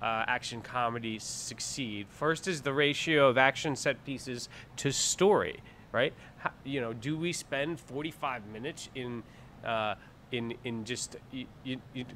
uh, 0.00 0.24
action 0.26 0.60
comedy 0.60 1.18
succeed. 1.18 2.06
First 2.10 2.48
is 2.48 2.62
the 2.62 2.72
ratio 2.72 3.28
of 3.28 3.38
action 3.38 3.76
set 3.76 4.04
pieces 4.04 4.48
to 4.76 4.90
story, 4.90 5.60
right? 5.92 6.12
How, 6.38 6.50
you 6.64 6.80
know, 6.80 6.92
do 6.92 7.16
we 7.16 7.32
spend 7.32 7.78
45 7.78 8.46
minutes 8.46 8.88
in 8.94 9.22
uh, 9.64 9.94
in 10.32 10.54
in 10.64 10.84
just 10.84 11.16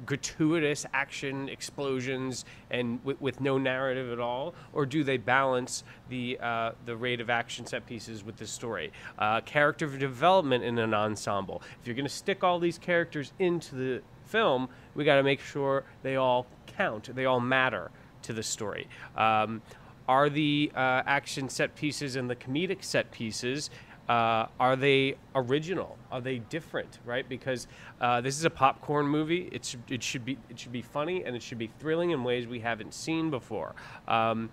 gratuitous 0.05 0.85
action 0.93 1.47
explosions 1.49 2.45
and 2.69 2.99
w- 2.99 3.17
with 3.19 3.39
no 3.39 3.57
narrative 3.57 4.11
at 4.11 4.19
all, 4.19 4.53
or 4.73 4.85
do 4.85 5.03
they 5.03 5.17
balance 5.17 5.83
the 6.09 6.37
uh, 6.41 6.71
the 6.85 6.95
rate 6.95 7.21
of 7.21 7.29
action 7.29 7.65
set 7.65 7.85
pieces 7.85 8.23
with 8.23 8.35
the 8.37 8.47
story? 8.47 8.91
Uh, 9.17 9.39
character 9.41 9.87
development 9.87 10.63
in 10.63 10.77
an 10.79 10.93
ensemble. 10.93 11.61
If 11.79 11.87
you're 11.87 11.95
going 11.95 12.07
to 12.07 12.13
stick 12.13 12.43
all 12.43 12.59
these 12.59 12.77
characters 12.77 13.31
into 13.39 13.75
the 13.75 14.01
film, 14.25 14.67
we 14.95 15.05
got 15.05 15.15
to 15.15 15.23
make 15.23 15.39
sure 15.39 15.83
they 16.03 16.15
all 16.15 16.47
count, 16.65 17.15
they 17.15 17.25
all 17.25 17.39
matter 17.39 17.91
to 18.23 18.33
the 18.33 18.43
story. 18.43 18.87
Um, 19.15 19.61
are 20.07 20.29
the 20.29 20.71
uh, 20.73 21.03
action 21.05 21.49
set 21.49 21.75
pieces 21.75 22.15
and 22.15 22.29
the 22.29 22.35
comedic 22.35 22.81
set 22.83 23.11
pieces 23.11 23.69
uh, 24.09 24.47
are 24.59 24.75
they 24.75 25.15
original? 25.35 25.97
Are 26.11 26.21
they 26.21 26.39
different? 26.39 26.99
Right? 27.05 27.27
Because 27.27 27.67
uh, 27.99 28.21
this 28.21 28.37
is 28.37 28.45
a 28.45 28.49
popcorn 28.49 29.07
movie. 29.07 29.49
It 29.51 29.65
should, 29.65 29.83
it 29.89 30.01
should 30.03 30.23
be 30.23 30.37
it 30.49 30.59
should 30.59 30.71
be 30.71 30.81
funny 30.81 31.23
and 31.23 31.35
it 31.35 31.43
should 31.43 31.57
be 31.57 31.69
thrilling 31.79 32.11
in 32.11 32.23
ways 32.23 32.47
we 32.47 32.59
haven't 32.59 32.93
seen 32.93 33.29
before. 33.29 33.75
Um, 34.07 34.49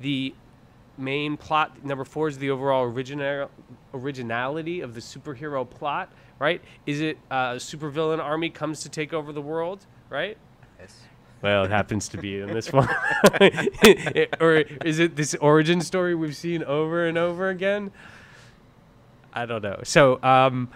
the 0.00 0.34
main 0.98 1.36
plot 1.36 1.84
number 1.84 2.04
four 2.04 2.28
is 2.28 2.38
the 2.38 2.50
overall 2.50 2.84
original 2.84 3.50
originality 3.94 4.80
of 4.80 4.94
the 4.94 5.00
superhero 5.00 5.68
plot. 5.68 6.10
Right? 6.38 6.60
Is 6.84 7.00
it 7.00 7.18
uh, 7.30 7.54
a 7.54 7.56
supervillain 7.56 8.18
army 8.18 8.50
comes 8.50 8.80
to 8.80 8.88
take 8.88 9.12
over 9.12 9.32
the 9.32 9.42
world? 9.42 9.86
Right? 10.10 10.36
Yes. 10.80 11.00
Well, 11.42 11.64
it 11.64 11.70
happens 11.70 12.08
to 12.08 12.18
be 12.18 12.40
in 12.40 12.52
this 12.52 12.72
one. 12.72 12.88
or 14.40 14.56
is 14.84 14.98
it 14.98 15.16
this 15.16 15.34
origin 15.36 15.80
story 15.80 16.14
we've 16.14 16.36
seen 16.36 16.64
over 16.64 17.06
and 17.06 17.16
over 17.16 17.48
again? 17.50 17.92
I 19.36 19.46
don't 19.46 19.62
know. 19.62 19.80
So, 19.84 20.20
um, 20.22 20.70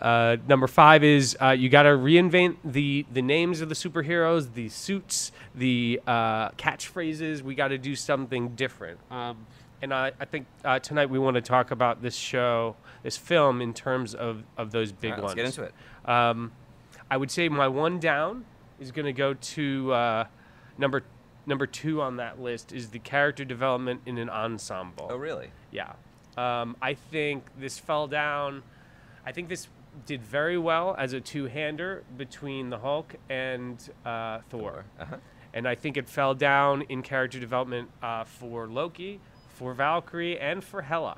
uh, 0.00 0.36
number 0.48 0.66
five 0.66 1.04
is 1.04 1.36
uh, 1.40 1.50
you 1.50 1.68
got 1.68 1.84
to 1.84 1.90
reinvent 1.90 2.56
the 2.64 3.06
the 3.12 3.22
names 3.22 3.60
of 3.60 3.68
the 3.68 3.74
superheroes, 3.74 4.52
the 4.54 4.68
suits, 4.68 5.32
the 5.54 6.00
uh, 6.06 6.50
catchphrases. 6.50 7.42
We 7.42 7.54
got 7.54 7.68
to 7.68 7.78
do 7.78 7.94
something 7.94 8.48
different. 8.56 8.98
Um, 9.10 9.46
and 9.82 9.92
I, 9.92 10.12
I 10.18 10.24
think 10.24 10.46
uh, 10.64 10.78
tonight 10.78 11.10
we 11.10 11.18
want 11.18 11.34
to 11.36 11.40
talk 11.40 11.70
about 11.70 12.02
this 12.02 12.16
show, 12.16 12.76
this 13.02 13.16
film, 13.16 13.60
in 13.60 13.74
terms 13.74 14.14
of, 14.14 14.42
of 14.56 14.70
those 14.70 14.90
big 14.90 15.12
right, 15.12 15.22
ones. 15.22 15.36
let's 15.36 15.56
get 15.56 15.62
into 15.62 15.62
it. 15.62 16.10
Um, 16.10 16.52
I 17.10 17.16
would 17.16 17.30
say 17.30 17.48
my 17.48 17.68
one 17.68 17.98
down 17.98 18.44
is 18.80 18.90
going 18.90 19.06
to 19.06 19.12
go 19.12 19.34
to 19.34 19.92
uh, 19.92 20.24
number 20.78 21.04
number 21.46 21.66
two 21.66 22.02
on 22.02 22.16
that 22.16 22.40
list 22.40 22.72
is 22.72 22.88
the 22.88 22.98
character 22.98 23.44
development 23.44 24.00
in 24.06 24.18
an 24.18 24.28
ensemble. 24.28 25.06
Oh, 25.10 25.16
really? 25.16 25.50
Yeah. 25.70 25.92
Um, 26.36 26.76
I 26.82 26.94
think 26.94 27.44
this 27.58 27.78
fell 27.78 28.06
down. 28.06 28.62
I 29.24 29.32
think 29.32 29.48
this 29.48 29.68
did 30.04 30.22
very 30.22 30.58
well 30.58 30.94
as 30.98 31.12
a 31.14 31.20
two-hander 31.20 32.04
between 32.18 32.68
the 32.70 32.78
Hulk 32.78 33.14
and 33.30 33.78
uh, 34.04 34.40
Thor. 34.50 34.84
Uh-huh. 35.00 35.16
And 35.54 35.66
I 35.66 35.74
think 35.74 35.96
it 35.96 36.08
fell 36.08 36.34
down 36.34 36.82
in 36.82 37.02
character 37.02 37.40
development 37.40 37.88
uh, 38.02 38.24
for 38.24 38.66
Loki, 38.66 39.20
for 39.48 39.72
Valkyrie, 39.72 40.38
and 40.38 40.62
for 40.62 40.82
Hela, 40.82 41.16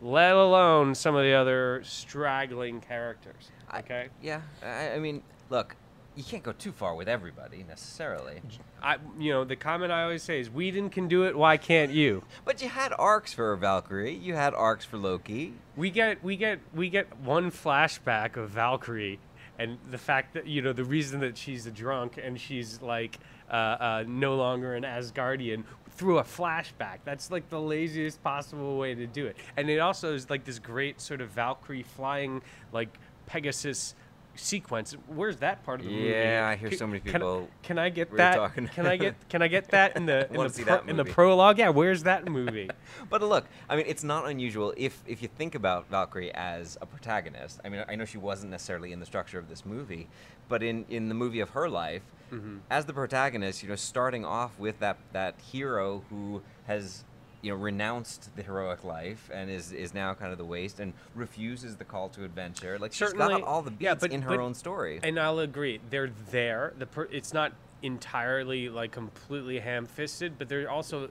let 0.00 0.32
alone 0.34 0.94
some 0.94 1.14
of 1.14 1.22
the 1.22 1.34
other 1.34 1.82
straggling 1.84 2.80
characters. 2.80 3.50
I- 3.70 3.80
Okay? 3.80 4.08
Yeah. 4.22 4.40
I, 4.62 4.92
I 4.92 4.98
mean, 4.98 5.22
look, 5.50 5.76
you 6.18 6.24
can't 6.24 6.42
go 6.42 6.50
too 6.50 6.72
far 6.72 6.96
with 6.96 7.08
everybody 7.08 7.64
necessarily. 7.68 8.40
I, 8.82 8.96
you 9.20 9.30
know, 9.30 9.44
the 9.44 9.54
comment 9.54 9.92
I 9.92 10.02
always 10.02 10.24
say 10.24 10.40
is, 10.40 10.50
Whedon 10.50 10.90
can 10.90 11.06
do 11.06 11.22
it. 11.22 11.38
Why 11.38 11.56
can't 11.56 11.92
you? 11.92 12.24
But 12.44 12.60
you 12.60 12.68
had 12.68 12.92
arcs 12.98 13.32
for 13.32 13.54
Valkyrie. 13.54 14.14
You 14.14 14.34
had 14.34 14.52
arcs 14.52 14.84
for 14.84 14.96
Loki. 14.96 15.54
We 15.76 15.90
get, 15.90 16.24
we 16.24 16.34
get, 16.34 16.58
we 16.74 16.90
get 16.90 17.16
one 17.20 17.52
flashback 17.52 18.36
of 18.36 18.50
Valkyrie, 18.50 19.20
and 19.60 19.78
the 19.92 19.98
fact 19.98 20.34
that 20.34 20.48
you 20.48 20.60
know 20.60 20.72
the 20.72 20.84
reason 20.84 21.20
that 21.20 21.38
she's 21.38 21.66
a 21.66 21.70
drunk 21.70 22.18
and 22.20 22.40
she's 22.40 22.82
like 22.82 23.20
uh, 23.48 23.54
uh, 23.54 24.04
no 24.08 24.34
longer 24.34 24.74
an 24.74 24.82
Asgardian 24.82 25.62
through 25.92 26.18
a 26.18 26.24
flashback. 26.24 26.98
That's 27.04 27.30
like 27.30 27.48
the 27.48 27.60
laziest 27.60 28.20
possible 28.24 28.76
way 28.76 28.96
to 28.96 29.06
do 29.06 29.26
it. 29.26 29.36
And 29.56 29.70
it 29.70 29.78
also 29.78 30.14
is 30.14 30.28
like 30.28 30.44
this 30.44 30.58
great 30.58 31.00
sort 31.00 31.20
of 31.20 31.30
Valkyrie 31.30 31.84
flying 31.84 32.42
like 32.72 32.98
Pegasus 33.26 33.94
sequence. 34.38 34.96
Where's 35.08 35.36
that 35.38 35.64
part 35.64 35.80
of 35.80 35.86
the 35.86 35.92
movie? 35.92 36.08
Yeah, 36.08 36.46
I 36.50 36.56
hear 36.56 36.68
Can- 36.70 36.78
so 36.78 36.86
many 36.86 37.00
people 37.00 37.48
Can, 37.62 37.78
I 37.78 37.88
get 37.88 38.10
that? 38.16 38.36
talking- 38.36 38.68
Can 38.68 38.86
I 38.86 38.96
get 38.96 39.14
can 39.28 39.42
I 39.42 39.48
get 39.48 39.68
that 39.70 39.96
in 39.96 40.06
the 40.06 40.26
in, 40.32 40.40
the, 40.40 40.62
pro- 40.64 40.80
in 40.88 40.96
the 40.96 41.04
prologue? 41.04 41.58
Yeah, 41.58 41.70
where's 41.70 42.02
that 42.04 42.26
movie? 42.26 42.70
But 43.10 43.22
look, 43.22 43.46
I 43.68 43.76
mean, 43.76 43.84
it's 43.88 44.04
not 44.04 44.26
unusual 44.26 44.74
if 44.76 45.02
if 45.06 45.22
you 45.22 45.28
think 45.28 45.54
about 45.54 45.88
Valkyrie 45.90 46.32
as 46.34 46.76
a 46.80 46.86
protagonist. 46.86 47.60
I 47.64 47.68
mean, 47.68 47.84
I 47.88 47.94
know 47.96 48.04
she 48.04 48.18
wasn't 48.18 48.50
necessarily 48.50 48.92
in 48.92 49.00
the 49.00 49.06
structure 49.06 49.38
of 49.38 49.48
this 49.48 49.64
movie, 49.66 50.08
but 50.48 50.62
in 50.62 50.84
in 50.88 51.08
the 51.08 51.14
movie 51.14 51.40
of 51.40 51.50
her 51.50 51.68
life, 51.68 52.02
Mm-hmm. 52.30 52.58
as 52.70 52.84
the 52.84 52.92
protagonist, 52.92 53.62
you 53.62 53.70
know, 53.70 53.74
starting 53.74 54.22
off 54.22 54.58
with 54.58 54.78
that 54.80 54.98
that 55.14 55.34
hero 55.40 56.04
who 56.10 56.42
has 56.66 57.02
you 57.42 57.50
know 57.52 57.56
renounced 57.56 58.34
the 58.36 58.42
heroic 58.42 58.84
life 58.84 59.30
and 59.32 59.50
is 59.50 59.72
is 59.72 59.94
now 59.94 60.12
kind 60.14 60.32
of 60.32 60.38
the 60.38 60.44
waste 60.44 60.80
and 60.80 60.92
refuses 61.14 61.76
the 61.76 61.84
call 61.84 62.08
to 62.10 62.24
adventure. 62.24 62.78
Like 62.78 62.92
she's 62.92 63.08
Certainly, 63.08 63.40
got 63.40 63.42
all 63.42 63.62
the 63.62 63.70
beats 63.70 63.82
yeah, 63.82 63.94
but- 63.94 64.12
in 64.12 64.22
her 64.22 64.30
but- 64.36 64.40
own 64.40 64.54
story. 64.54 65.00
And 65.02 65.18
I'll 65.18 65.38
agree, 65.38 65.80
they're 65.90 66.10
there. 66.30 66.72
The 66.78 66.86
per- 66.86 67.08
it's 67.12 67.32
not 67.32 67.52
entirely 67.82 68.68
like 68.68 68.90
completely 68.90 69.60
ham-fisted, 69.60 70.36
but 70.38 70.48
they're 70.48 70.68
also, 70.68 71.10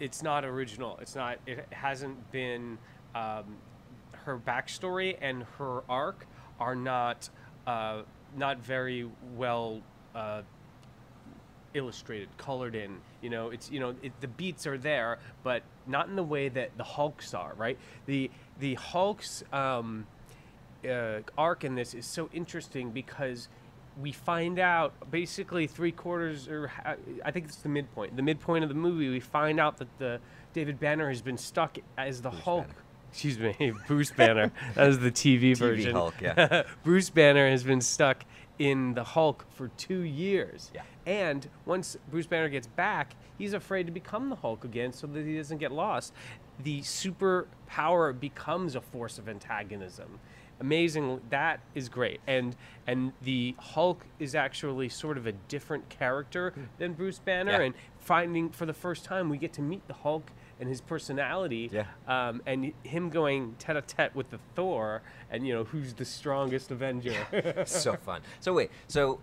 it's 0.00 0.22
not 0.22 0.44
original. 0.44 0.98
It's 1.00 1.14
not. 1.14 1.38
It 1.46 1.66
hasn't 1.70 2.30
been. 2.32 2.78
Um, 3.14 3.56
her 4.24 4.36
backstory 4.36 5.16
and 5.20 5.44
her 5.58 5.82
arc 5.88 6.26
are 6.60 6.74
not 6.76 7.30
uh, 7.66 8.02
not 8.36 8.58
very 8.58 9.08
well. 9.36 9.80
Uh, 10.14 10.42
illustrated, 11.74 12.28
colored 12.38 12.74
in. 12.74 12.98
You 13.22 13.30
know, 13.30 13.50
it's 13.50 13.70
you 13.70 13.80
know 13.80 13.94
it, 14.02 14.12
the 14.20 14.28
beats 14.28 14.66
are 14.66 14.78
there, 14.78 15.18
but 15.42 15.62
not 15.86 16.08
in 16.08 16.16
the 16.16 16.22
way 16.22 16.48
that 16.48 16.76
the 16.76 16.84
Hulks 16.84 17.34
are. 17.34 17.54
Right? 17.56 17.78
The 18.06 18.30
the 18.58 18.74
Hulks 18.74 19.42
um, 19.52 20.06
uh, 20.88 21.20
arc 21.36 21.64
in 21.64 21.74
this 21.74 21.94
is 21.94 22.06
so 22.06 22.28
interesting 22.32 22.90
because 22.90 23.48
we 24.00 24.12
find 24.12 24.58
out 24.58 25.10
basically 25.10 25.66
three 25.66 25.92
quarters, 25.92 26.48
or 26.48 26.70
I 27.24 27.30
think 27.30 27.46
it's 27.46 27.56
the 27.56 27.68
midpoint. 27.68 28.16
The 28.16 28.22
midpoint 28.22 28.62
of 28.62 28.68
the 28.68 28.76
movie, 28.76 29.08
we 29.08 29.20
find 29.20 29.58
out 29.58 29.78
that 29.78 29.88
the 29.98 30.20
David 30.52 30.78
Banner 30.78 31.08
has 31.08 31.20
been 31.20 31.38
stuck 31.38 31.78
as 31.96 32.22
the 32.22 32.30
Hulk 32.30 32.66
excuse 33.10 33.38
me, 33.38 33.72
Bruce 33.86 34.10
Banner. 34.10 34.52
that 34.74 34.88
is 34.88 34.98
the 34.98 35.10
TV, 35.10 35.56
version. 35.56 35.94
Hulk, 35.94 36.14
yeah. 36.20 36.64
Bruce 36.84 37.10
Banner 37.10 37.48
has 37.48 37.64
been 37.64 37.80
stuck 37.80 38.24
in 38.58 38.94
the 38.94 39.04
Hulk 39.04 39.44
for 39.50 39.68
two 39.76 40.00
years. 40.00 40.70
Yeah. 40.74 40.82
And 41.08 41.48
once 41.64 41.96
Bruce 42.10 42.26
Banner 42.26 42.50
gets 42.50 42.66
back, 42.66 43.14
he's 43.38 43.54
afraid 43.54 43.86
to 43.86 43.92
become 43.92 44.28
the 44.28 44.36
Hulk 44.36 44.62
again 44.64 44.92
so 44.92 45.06
that 45.06 45.24
he 45.24 45.38
doesn't 45.38 45.56
get 45.56 45.72
lost. 45.72 46.12
The 46.62 46.82
superpower 46.82 48.18
becomes 48.18 48.74
a 48.74 48.82
force 48.82 49.16
of 49.16 49.26
antagonism. 49.26 50.20
Amazing. 50.60 51.22
That 51.30 51.60
is 51.74 51.88
great. 51.88 52.20
And 52.26 52.54
and 52.86 53.12
the 53.22 53.54
Hulk 53.58 54.04
is 54.18 54.34
actually 54.34 54.90
sort 54.90 55.16
of 55.16 55.26
a 55.26 55.32
different 55.32 55.88
character 55.88 56.52
than 56.76 56.92
Bruce 56.92 57.20
Banner. 57.20 57.52
Yeah. 57.52 57.60
And 57.60 57.74
finding 58.00 58.50
for 58.50 58.66
the 58.66 58.74
first 58.74 59.06
time, 59.06 59.30
we 59.30 59.38
get 59.38 59.54
to 59.54 59.62
meet 59.62 59.86
the 59.88 59.94
Hulk 59.94 60.30
and 60.60 60.68
his 60.68 60.82
personality. 60.82 61.70
Yeah. 61.72 61.86
Um, 62.06 62.42
and 62.44 62.74
him 62.82 63.08
going 63.08 63.54
tete 63.58 63.76
a 63.76 63.82
tete 63.82 64.14
with 64.14 64.28
the 64.28 64.40
Thor, 64.54 65.00
and 65.30 65.46
you 65.46 65.54
know 65.54 65.64
who's 65.64 65.94
the 65.94 66.04
strongest 66.04 66.70
Avenger. 66.70 67.62
so 67.64 67.94
fun. 67.94 68.20
So 68.40 68.52
wait, 68.52 68.70
so 68.88 69.20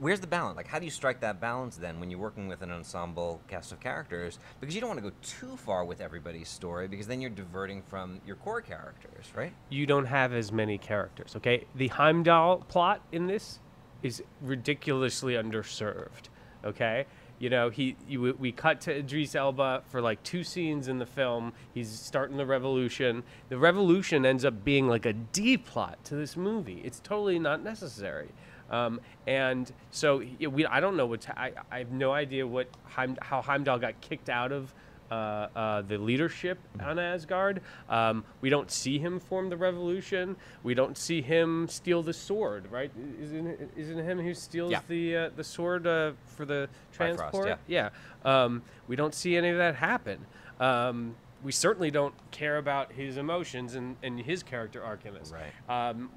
where's 0.00 0.20
the 0.20 0.26
balance? 0.26 0.56
Like, 0.56 0.66
how 0.66 0.78
do 0.78 0.84
you 0.84 0.90
strike 0.90 1.20
that 1.20 1.40
balance 1.40 1.76
then 1.76 2.00
when 2.00 2.10
you're 2.10 2.18
working 2.18 2.48
with 2.48 2.62
an 2.62 2.70
ensemble 2.72 3.40
cast 3.48 3.70
of 3.72 3.80
characters? 3.80 4.38
Because 4.58 4.74
you 4.74 4.80
don't 4.80 4.88
want 4.88 5.02
to 5.02 5.10
go 5.10 5.16
too 5.22 5.56
far 5.56 5.84
with 5.84 6.00
everybody's 6.00 6.48
story, 6.48 6.88
because 6.88 7.06
then 7.06 7.20
you're 7.20 7.30
diverting 7.30 7.82
from 7.82 8.20
your 8.26 8.36
core 8.36 8.60
characters, 8.62 9.26
right? 9.34 9.52
you 9.68 9.86
don't 9.86 10.06
have 10.06 10.32
as 10.32 10.50
many 10.50 10.78
characters. 10.78 11.36
Okay, 11.36 11.64
the 11.74 11.88
Heimdall 11.88 12.58
plot 12.68 13.00
in 13.12 13.26
this 13.26 13.60
is 14.02 14.22
ridiculously 14.40 15.34
underserved. 15.34 16.28
Okay, 16.64 17.06
you 17.38 17.48
know 17.48 17.70
he 17.70 17.96
you, 18.08 18.34
we 18.38 18.52
cut 18.52 18.80
to 18.82 18.98
Idris 18.98 19.34
Elba 19.34 19.82
for 19.88 20.00
like 20.02 20.22
two 20.22 20.44
scenes 20.44 20.88
in 20.88 20.98
the 20.98 21.06
film. 21.06 21.52
He's 21.72 21.88
starting 21.90 22.36
the 22.36 22.46
revolution. 22.46 23.22
The 23.48 23.58
revolution 23.58 24.26
ends 24.26 24.44
up 24.44 24.64
being 24.64 24.88
like 24.88 25.06
a 25.06 25.12
D 25.12 25.56
plot 25.56 26.02
to 26.04 26.16
this 26.16 26.36
movie. 26.36 26.80
It's 26.84 27.00
totally 27.00 27.38
not 27.38 27.62
necessary. 27.62 28.28
Um, 28.70 29.00
and 29.26 29.70
so 29.90 30.22
we 30.40 30.64
I 30.66 30.80
don't 30.80 30.96
know 30.96 31.06
what 31.06 31.28
I, 31.30 31.52
I 31.70 31.78
have 31.78 31.90
no 31.90 32.12
idea 32.12 32.46
what 32.46 32.68
Heim, 32.84 33.16
how 33.20 33.42
Heimdall 33.42 33.78
got 33.78 34.00
kicked 34.00 34.28
out 34.28 34.52
of 34.52 34.72
uh, 35.10 35.48
uh, 35.56 35.82
the 35.82 35.98
leadership 35.98 36.58
on 36.80 36.98
Asgard. 37.00 37.62
Um, 37.88 38.24
we 38.40 38.48
don't 38.48 38.70
see 38.70 38.98
him 39.00 39.18
form 39.18 39.48
the 39.50 39.56
revolution. 39.56 40.36
We 40.62 40.74
don't 40.74 40.96
see 40.96 41.20
him 41.20 41.66
steal 41.68 42.02
the 42.02 42.12
sword, 42.12 42.70
right? 42.70 42.92
Isn't 43.20 43.46
it, 43.48 43.70
isn't 43.76 43.98
it 43.98 44.04
him 44.04 44.20
who 44.20 44.32
steals 44.34 44.70
Yeah. 44.70 44.80
the 44.86 45.16
uh, 45.16 45.30
the 45.34 45.42
sword 45.42 45.86
uh, 45.86 46.12
for 46.26 46.44
the 46.44 46.68
transport? 46.92 47.58
yeah. 47.66 47.90
Yeah. 48.24 48.44
Um, 48.44 48.62
we 48.86 48.94
don't 48.94 49.14
see 49.14 49.36
any 49.36 49.48
of 49.48 49.58
that 49.58 49.74
happen. 49.74 50.24
Um, 50.60 51.16
we 51.42 51.50
certainly 51.52 51.90
don't 51.90 52.14
care 52.30 52.58
about 52.58 52.92
his 52.92 53.16
emotions 53.16 53.74
and, 53.74 53.96
and 54.02 54.20
his 54.20 54.42
character 54.42 54.82
arc 54.84 55.06
in 55.06 55.14
this. 55.14 55.32
Right. 55.32 55.88
Um, 55.90 56.10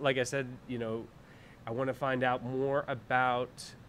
like 0.00 0.16
I 0.18 0.22
said, 0.24 0.48
you 0.68 0.78
know, 0.78 1.04
I 1.70 1.72
want 1.72 1.86
to 1.86 1.94
find 1.94 2.24
out 2.24 2.44
more 2.44 2.84
about 2.88 3.48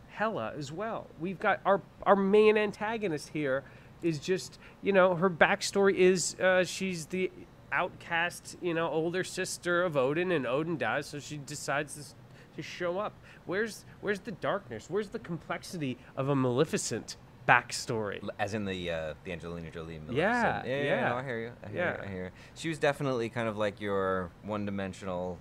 Hela 0.09 0.53
as 0.55 0.71
well. 0.71 1.07
We've 1.19 1.39
got 1.39 1.61
our 1.65 1.81
our 2.03 2.15
main 2.15 2.55
antagonist 2.55 3.29
here 3.29 3.63
is 4.03 4.19
just 4.19 4.59
you 4.83 4.93
know 4.93 5.15
her 5.15 5.31
backstory 5.31 5.95
is 5.95 6.35
uh, 6.39 6.63
she's 6.63 7.07
the 7.07 7.31
outcast 7.71 8.55
you 8.61 8.75
know 8.75 8.87
older 8.87 9.23
sister 9.23 9.81
of 9.83 9.97
Odin 9.97 10.31
and 10.31 10.45
Odin 10.45 10.77
dies 10.77 11.07
so 11.07 11.19
she 11.19 11.37
decides 11.37 11.95
to, 11.95 12.57
to 12.57 12.61
show 12.61 12.99
up. 12.99 13.13
Where's 13.47 13.83
where's 14.01 14.19
the 14.19 14.31
darkness? 14.33 14.85
Where's 14.87 15.09
the 15.09 15.19
complexity 15.19 15.97
of 16.15 16.29
a 16.29 16.35
Maleficent 16.35 17.17
backstory? 17.49 18.21
As 18.37 18.53
in 18.53 18.65
the 18.65 18.91
uh, 18.91 19.13
the 19.23 19.31
Angelina 19.31 19.71
Jolie. 19.71 19.97
Maleficent. 19.97 20.17
Yeah, 20.17 20.63
yeah, 20.67 20.83
yeah. 20.83 21.09
no, 21.09 21.15
I 21.15 21.23
hear 21.23 21.39
you. 21.39 21.51
I 21.65 21.69
hear 21.69 21.77
Yeah. 21.79 21.97
you. 21.97 22.03
I 22.03 22.11
hear 22.13 22.23
you. 22.25 22.31
She 22.53 22.69
was 22.69 22.77
definitely 22.77 23.29
kind 23.29 23.47
of 23.47 23.57
like 23.57 23.81
your 23.81 24.29
one-dimensional 24.43 25.39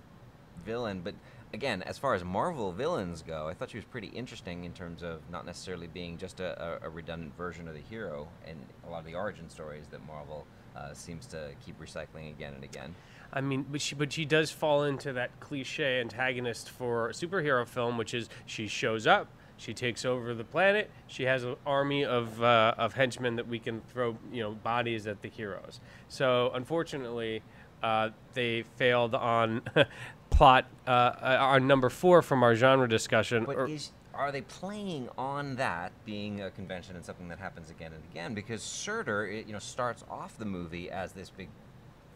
villain, 0.65 1.01
but 1.03 1.13
again, 1.53 1.81
as 1.83 1.97
far 1.97 2.13
as 2.13 2.23
Marvel 2.23 2.71
villains 2.71 3.21
go, 3.21 3.47
I 3.47 3.53
thought 3.53 3.71
she 3.71 3.77
was 3.77 3.85
pretty 3.85 4.07
interesting 4.07 4.63
in 4.63 4.73
terms 4.73 5.03
of 5.03 5.21
not 5.29 5.45
necessarily 5.45 5.87
being 5.87 6.17
just 6.17 6.39
a, 6.39 6.79
a, 6.83 6.89
redundant 6.89 7.35
version 7.37 7.67
of 7.67 7.73
the 7.73 7.81
hero, 7.81 8.27
and 8.47 8.57
a 8.85 8.89
lot 8.89 8.99
of 8.99 9.05
the 9.05 9.15
origin 9.15 9.49
stories 9.49 9.85
that 9.91 10.05
Marvel 10.05 10.45
uh, 10.75 10.93
seems 10.93 11.25
to 11.27 11.49
keep 11.65 11.79
recycling 11.79 12.29
again 12.29 12.53
and 12.53 12.63
again. 12.63 12.95
I 13.33 13.41
mean, 13.41 13.65
but 13.69 13.81
she, 13.81 13.95
but 13.95 14.11
she 14.11 14.25
does 14.25 14.51
fall 14.51 14.83
into 14.83 15.13
that 15.13 15.39
cliche 15.39 16.01
antagonist 16.01 16.69
for 16.69 17.09
a 17.09 17.13
superhero 17.13 17.67
film, 17.67 17.97
which 17.97 18.13
is 18.13 18.29
she 18.45 18.67
shows 18.67 19.07
up, 19.07 19.27
she 19.57 19.73
takes 19.73 20.03
over 20.05 20.33
the 20.33 20.43
planet, 20.43 20.89
she 21.07 21.23
has 21.23 21.43
an 21.43 21.55
army 21.65 22.03
of 22.03 22.41
uh, 22.43 22.73
of 22.77 22.93
henchmen 22.93 23.37
that 23.37 23.47
we 23.47 23.59
can 23.59 23.81
throw, 23.81 24.17
you 24.31 24.41
know, 24.41 24.51
bodies 24.51 25.07
at 25.07 25.21
the 25.21 25.29
heroes. 25.29 25.79
So 26.09 26.51
unfortunately, 26.53 27.41
uh, 27.81 28.09
they 28.33 28.63
failed 28.77 29.15
on 29.15 29.61
plot 30.31 30.65
uh, 30.87 30.89
uh, 30.89 31.37
on 31.39 31.67
number 31.67 31.89
four 31.89 32.23
from 32.23 32.41
our 32.41 32.55
genre 32.55 32.89
discussion. 32.89 33.45
But 33.45 33.57
or- 33.57 33.67
is 33.67 33.91
are 34.13 34.31
they 34.31 34.41
playing 34.41 35.09
on 35.17 35.55
that 35.55 35.91
being 36.05 36.41
a 36.41 36.51
convention 36.51 36.95
and 36.95 37.05
something 37.05 37.29
that 37.29 37.39
happens 37.39 37.69
again 37.69 37.93
and 37.93 38.03
again? 38.11 38.33
Because 38.33 38.61
Surtur, 38.61 39.25
it, 39.25 39.47
you 39.47 39.53
know, 39.53 39.59
starts 39.59 40.03
off 40.09 40.37
the 40.37 40.45
movie 40.45 40.91
as 40.91 41.13
this 41.13 41.29
big 41.29 41.47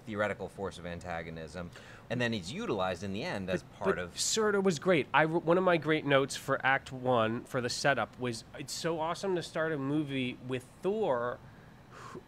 theoretical 0.06 0.50
force 0.50 0.78
of 0.78 0.86
antagonism, 0.86 1.72
and 2.10 2.20
then 2.20 2.34
he's 2.34 2.52
utilized 2.52 3.04
in 3.04 3.14
the 3.14 3.24
end 3.24 3.50
as 3.50 3.64
part 3.80 3.96
but 3.96 4.04
of. 4.04 4.20
Surtur 4.20 4.62
was 4.62 4.78
great. 4.78 5.08
I 5.14 5.26
one 5.26 5.58
of 5.58 5.64
my 5.64 5.78
great 5.78 6.06
notes 6.06 6.36
for 6.36 6.64
Act 6.66 6.92
One 6.92 7.44
for 7.46 7.62
the 7.62 7.70
setup 7.70 8.20
was 8.20 8.44
it's 8.60 8.74
so 8.74 9.00
awesome 9.00 9.36
to 9.36 9.42
start 9.42 9.72
a 9.72 9.78
movie 9.78 10.38
with 10.48 10.66
Thor, 10.84 11.38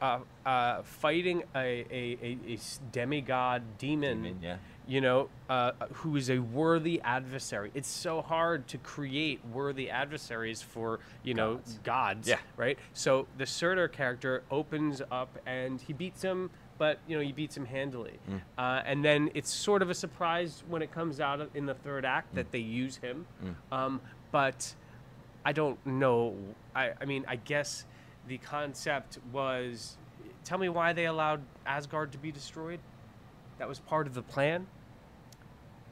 uh, 0.02 0.20
uh, 0.46 0.82
fighting 0.84 1.44
a, 1.56 1.86
a, 1.92 2.18
a, 2.22 2.38
a 2.54 2.60
demigod 2.92 3.62
demon. 3.78 4.24
Demon, 4.24 4.40
yeah. 4.42 4.58
You 4.88 5.02
know, 5.02 5.30
uh, 5.50 5.72
who 5.96 6.16
is 6.16 6.30
a 6.30 6.40
worthy 6.40 7.02
adversary. 7.02 7.72
It's 7.74 7.90
so 7.90 8.22
hard 8.22 8.68
to 8.70 8.78
create 8.78 9.42
worthy 9.52 9.90
adversaries 9.90 10.62
for 10.62 11.00
you 11.24 11.34
know 11.34 11.60
gods, 11.84 12.28
Yeah. 12.30 12.38
right? 12.56 12.78
So 12.94 13.28
the 13.38 13.46
Surtur 13.46 13.90
character 13.90 14.44
opens 14.50 15.02
up 15.12 15.38
and 15.46 15.82
he 15.82 15.92
beats 15.92 16.22
him, 16.22 16.50
but 16.78 17.00
you 17.06 17.18
know 17.18 17.22
he 17.24 17.34
beats 17.34 17.58
him 17.58 17.66
handily. 17.66 18.18
Mm. 18.30 18.42
Uh, 18.58 18.82
and 18.86 19.04
then 19.04 19.30
it's 19.34 19.52
sort 19.52 19.82
of 19.82 19.90
a 19.90 19.94
surprise 19.94 20.64
when 20.70 20.82
it 20.82 20.92
comes 20.94 21.20
out 21.20 21.50
in 21.54 21.66
the 21.66 21.74
third 21.76 22.06
act 22.06 22.32
Mm. 22.32 22.36
that 22.36 22.52
they 22.52 22.60
use 22.60 22.96
him. 22.98 23.26
Um, 23.74 24.00
but 24.32 24.74
I 25.46 25.52
don't 25.52 25.86
know. 25.86 26.34
I, 26.74 26.92
I 27.02 27.06
mean, 27.06 27.26
I 27.28 27.36
guess 27.36 27.86
the 28.28 28.38
concept 28.38 29.20
was. 29.34 29.98
Tell 30.46 30.58
me 30.58 30.70
why 30.70 30.94
they 30.94 31.08
allowed 31.08 31.42
Asgard 31.66 32.14
to 32.14 32.18
be 32.18 32.32
destroyed. 32.32 32.80
That 33.60 33.68
was 33.68 33.80
part 33.80 34.08
of 34.08 34.14
the 34.14 34.22
plan. 34.22 34.68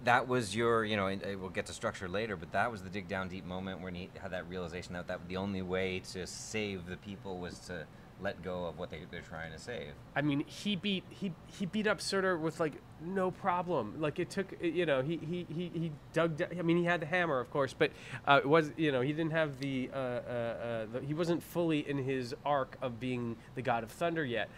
That 0.05 0.27
was 0.27 0.55
your, 0.55 0.85
you 0.85 0.95
know, 0.95 1.07
uh, 1.07 1.17
we'll 1.39 1.49
get 1.49 1.65
to 1.67 1.73
structure 1.73 2.07
later, 2.07 2.35
but 2.35 2.51
that 2.53 2.71
was 2.71 2.81
the 2.81 2.89
dig 2.89 3.07
down 3.07 3.27
deep 3.27 3.45
moment 3.45 3.81
when 3.81 3.93
he 3.93 4.09
had 4.19 4.31
that 4.31 4.47
realization 4.47 4.93
that, 4.93 5.07
that 5.07 5.27
the 5.27 5.37
only 5.37 5.61
way 5.61 5.99
to 6.13 6.25
save 6.25 6.85
the 6.87 6.97
people 6.97 7.39
was 7.39 7.59
to 7.67 7.85
let 8.21 8.41
go 8.41 8.65
of 8.65 8.77
what 8.77 8.89
they, 8.89 9.01
they're 9.11 9.21
trying 9.21 9.51
to 9.51 9.59
save. 9.59 9.93
I 10.15 10.21
mean, 10.21 10.45
he 10.47 10.75
beat 10.75 11.03
he 11.09 11.33
he 11.47 11.65
beat 11.65 11.87
up 11.87 11.99
Surtur 11.99 12.37
with 12.37 12.59
like 12.59 12.73
no 13.01 13.31
problem. 13.31 13.99
Like 13.99 14.19
it 14.19 14.29
took, 14.29 14.53
you 14.61 14.85
know, 14.85 15.01
he 15.01 15.17
he 15.17 15.45
he, 15.53 15.71
he 15.73 15.91
dug. 16.13 16.37
Down, 16.37 16.49
I 16.57 16.61
mean, 16.61 16.77
he 16.77 16.85
had 16.85 17.01
the 17.01 17.05
hammer, 17.05 17.39
of 17.39 17.51
course, 17.51 17.73
but 17.73 17.91
uh, 18.27 18.39
it 18.41 18.47
was 18.47 18.71
you 18.77 18.91
know 18.91 19.01
he 19.01 19.11
didn't 19.11 19.33
have 19.33 19.59
the, 19.59 19.89
uh, 19.93 19.97
uh, 19.97 19.99
uh, 19.99 20.85
the 20.93 21.01
he 21.05 21.13
wasn't 21.13 21.43
fully 21.43 21.87
in 21.87 21.97
his 21.97 22.33
arc 22.45 22.77
of 22.81 22.99
being 22.99 23.35
the 23.55 23.61
god 23.61 23.83
of 23.83 23.91
thunder 23.91 24.23
yet, 24.23 24.49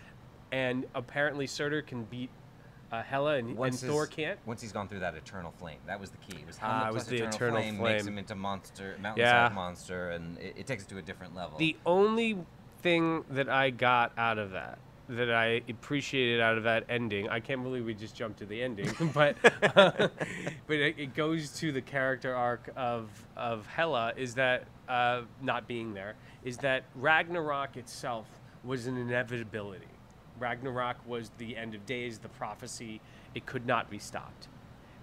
and 0.52 0.86
apparently 0.94 1.48
Surtur 1.48 1.82
can 1.82 2.04
beat 2.04 2.30
uh, 2.92 3.04
Hela 3.04 3.36
and, 3.36 3.50
and 3.50 3.58
Once 3.58 3.84
Thor 3.84 4.06
his- 4.06 4.16
can't. 4.16 4.40
Once 4.46 4.62
he's 4.62 4.72
gone 4.72 4.88
through 4.88 5.00
that 5.00 5.16
eternal 5.16 5.52
flame, 5.60 5.80
that 5.88 6.00
was 6.00 6.10
the 6.12 6.18
key. 6.18 6.38
It 6.42 6.48
was 6.48 6.58
how 6.58 6.68
Ah, 6.70 6.88
it 6.88 6.94
was 6.94 7.06
the 7.06 7.16
eternal, 7.18 7.58
eternal 7.58 7.62
flame, 7.62 7.82
makes 7.82 8.06
him 8.06 8.18
into 8.18 8.36
monster, 8.36 8.94
Yeah. 8.96 9.02
mountainside 9.02 9.54
monster, 9.56 10.10
and 10.12 10.38
it, 10.40 10.54
it 10.60 10.68
takes 10.68 10.84
it 10.84 10.90
to 10.90 10.98
a 10.98 11.02
different 11.02 11.36
level. 11.36 11.58
The 11.58 11.76
only 11.86 12.38
thing 12.82 13.24
that 13.32 13.50
I 13.50 13.72
got 13.72 14.12
out 14.18 14.38
of 14.38 14.52
that, 14.52 14.78
that 15.10 15.32
I 15.34 15.62
appreciated 15.70 16.42
out 16.42 16.58
of 16.58 16.64
that 16.64 16.84
ending, 16.90 17.30
I 17.30 17.40
can't 17.40 17.64
believe 17.64 17.86
we 17.86 17.94
just 17.94 18.16
jumped 18.16 18.40
to 18.40 18.46
the 18.46 18.62
ending, 18.62 18.90
but 19.14 19.36
but 19.76 20.12
it, 20.70 20.96
it 20.98 21.14
goes 21.16 21.52
to 21.60 21.72
the 21.72 21.82
character 21.82 22.36
arc 22.36 22.70
of 22.76 23.10
of 23.36 23.66
Hela 23.68 24.14
is 24.18 24.36
that 24.36 24.66
uh, 24.90 25.22
not 25.42 25.68
being 25.68 25.94
there 25.94 26.16
is 26.44 26.58
that 26.58 26.84
Ragnarok 26.96 27.76
itself 27.78 28.28
was 28.64 28.88
an 28.88 28.98
inevitability. 28.98 29.86
Ragnarok 30.40 30.98
was 31.08 31.32
the 31.38 31.58
end 31.58 31.76
of 31.76 31.86
days, 31.86 32.20
the 32.20 32.30
prophecy. 32.30 33.02
It 33.36 33.46
could 33.46 33.66
not 33.66 33.90
be 33.90 34.00
stopped, 34.00 34.48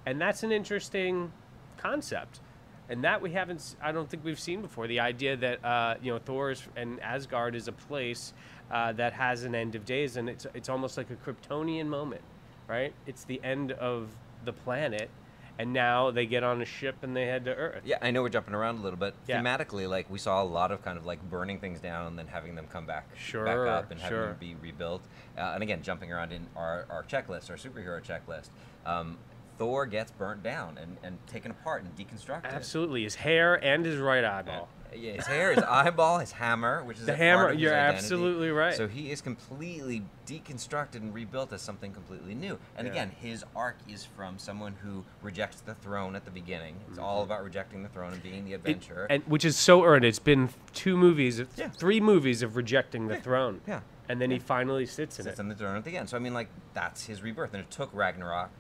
and 0.07 0.21
that's 0.21 0.43
an 0.43 0.53
interesting 0.53 1.33
concept. 1.77 2.41
And 2.87 3.03
that 3.03 3.23
we 3.23 3.33
haven't, 3.33 3.77
I 3.83 3.93
don't 3.93 4.11
think 4.11 4.25
we've 4.25 4.39
seen 4.39 4.61
before. 4.61 4.87
The 4.87 5.01
idea 5.01 5.37
that 5.39 5.65
uh, 5.65 5.95
you 6.03 6.13
know 6.13 6.19
thor's 6.19 6.63
and 6.77 7.01
asgard 7.01 7.55
is 7.55 7.67
a 7.67 7.73
place 7.73 8.35
uh, 8.71 8.93
that 8.93 9.15
has 9.15 9.45
an 9.45 9.55
end 9.55 9.75
of 9.75 9.87
days 9.87 10.19
and 10.19 10.29
it's, 10.29 10.47
it's 10.53 10.69
almost 10.69 10.99
like 10.99 11.09
a 11.11 11.17
kryptonian 11.17 11.87
moment 11.87 12.21
right? 12.69 12.93
It's 13.07 13.25
the 13.25 13.41
end 13.43 13.73
of 13.73 14.09
the 14.45 14.53
planet 14.53 15.11
and 15.59 15.73
now 15.73 16.11
they 16.11 16.27
get 16.27 16.43
on 16.43 16.61
a 16.61 16.65
ship 16.65 16.97
and 17.03 17.17
they 17.17 17.27
head 17.27 17.45
to 17.45 17.55
Earth. 17.55 17.83
Yeah, 17.85 17.99
I 18.03 18.11
know 18.11 18.23
we're 18.23 18.29
jumping 18.29 18.55
around 18.55 18.79
a 18.79 18.83
little 18.83 18.99
bit. 18.99 19.15
Yeah. 19.27 19.41
Thematically, 19.41 19.89
like 19.89 20.11
we 20.11 20.19
saw 20.19 20.43
a 20.43 20.45
lot 20.45 20.73
of 20.73 20.83
kind 20.83 20.99
of 20.99 21.07
like 21.07 21.23
burning 21.31 21.61
things 21.61 21.81
down 21.81 22.07
and 22.09 22.19
then 22.19 22.27
having 22.27 22.55
them 22.55 22.67
come 22.67 22.87
back, 22.87 23.09
Sure, 23.17 23.45
back 23.45 23.59
up 23.59 23.91
and 23.91 24.01
having 24.01 24.17
sure. 24.17 24.27
them 24.29 24.37
be 24.41 24.57
rebuilt. 24.61 25.03
Uh, 25.39 25.53
and 25.55 25.63
again, 25.63 25.83
jumping 25.83 26.13
around 26.13 26.33
in 26.33 26.47
our, 26.57 26.87
our 26.91 27.05
checklist, 27.05 27.51
our 27.51 27.57
superhero 27.57 28.03
checklist. 28.03 28.49
Um, 28.87 29.19
Thor 29.59 29.87
gets 29.87 30.11
burnt 30.11 30.43
down 30.43 30.79
and, 30.79 30.97
and 31.05 31.19
taken 31.29 31.53
apart 31.53 31.85
and 31.85 31.95
deconstructed. 31.97 32.47
Absolutely, 32.53 33.05
his 33.05 33.15
hair 33.15 33.55
and 33.65 33.85
his 33.85 33.99
right 33.99 34.25
eyeball. 34.25 34.69
Yeah, 34.83 34.84
his 34.95 35.27
hair, 35.27 35.53
his 35.55 35.63
eyeball, 35.65 36.19
his 36.19 36.33
hammer, 36.33 36.83
which 36.85 36.99
is 36.99 37.07
The 37.07 37.17
hammer, 37.17 37.53
you're 37.53 37.73
identity. 37.75 37.97
absolutely 37.99 38.51
right. 38.51 38.75
So 38.75 38.87
he 38.89 39.11
is 39.11 39.21
completely 39.21 40.05
deconstructed 40.27 40.97
and 40.97 41.13
rebuilt 41.15 41.53
as 41.53 41.63
something 41.63 41.93
completely 41.93 42.35
new. 42.35 42.59
And 42.77 42.87
Yeah. 42.87 42.93
again, 42.93 43.11
his 43.21 43.45
arc 43.55 43.77
is 43.89 44.05
from 44.05 44.39
someone 44.39 44.75
who 44.83 45.05
rejects 45.23 45.61
the 45.61 45.75
throne 45.75 46.15
at 46.17 46.25
the 46.25 46.31
beginning. 46.31 46.77
It's 46.89 46.99
all 46.99 47.23
about 47.23 47.45
rejecting 47.45 47.83
the 47.83 47.89
throne 47.89 48.13
and 48.13 48.23
being 48.23 48.45
the 48.45 48.53
Mm-hmm. 48.53 48.67
It- 48.67 48.71
adventurer. 48.77 49.07
and 49.11 49.23
which 49.25 49.45
is 49.45 49.57
so 49.57 49.85
earned. 49.85 50.05
It's 50.05 50.19
been 50.19 50.51
two 50.73 50.97
movies, 50.97 51.43
Yeah. 51.57 51.69
three 51.69 52.01
movies 52.01 52.43
of 52.43 52.57
rejecting 52.57 53.09
the 53.09 53.17
throne. 53.17 53.61
yeah. 53.67 53.81
And 54.09 54.21
then 54.21 54.31
he 54.31 54.39
finally 54.39 54.85
sits 54.85 55.19
in 55.19 55.25
sits 55.25 55.27
it. 55.27 55.31
Sits 55.31 55.41
on 55.41 55.49
the 55.49 55.55
throne 55.55 55.77
at 55.77 55.85
the 55.85 55.97
end. 55.97 56.11
So 56.11 56.17
I 56.19 56.21
mean, 56.21 56.35
like 56.35 56.49
that's 56.75 57.07
his 57.07 57.23
rebirth, 57.23 57.55
and 57.55 57.63
it 57.63 57.71
took 57.71 57.89
Ragnarok 57.95 58.51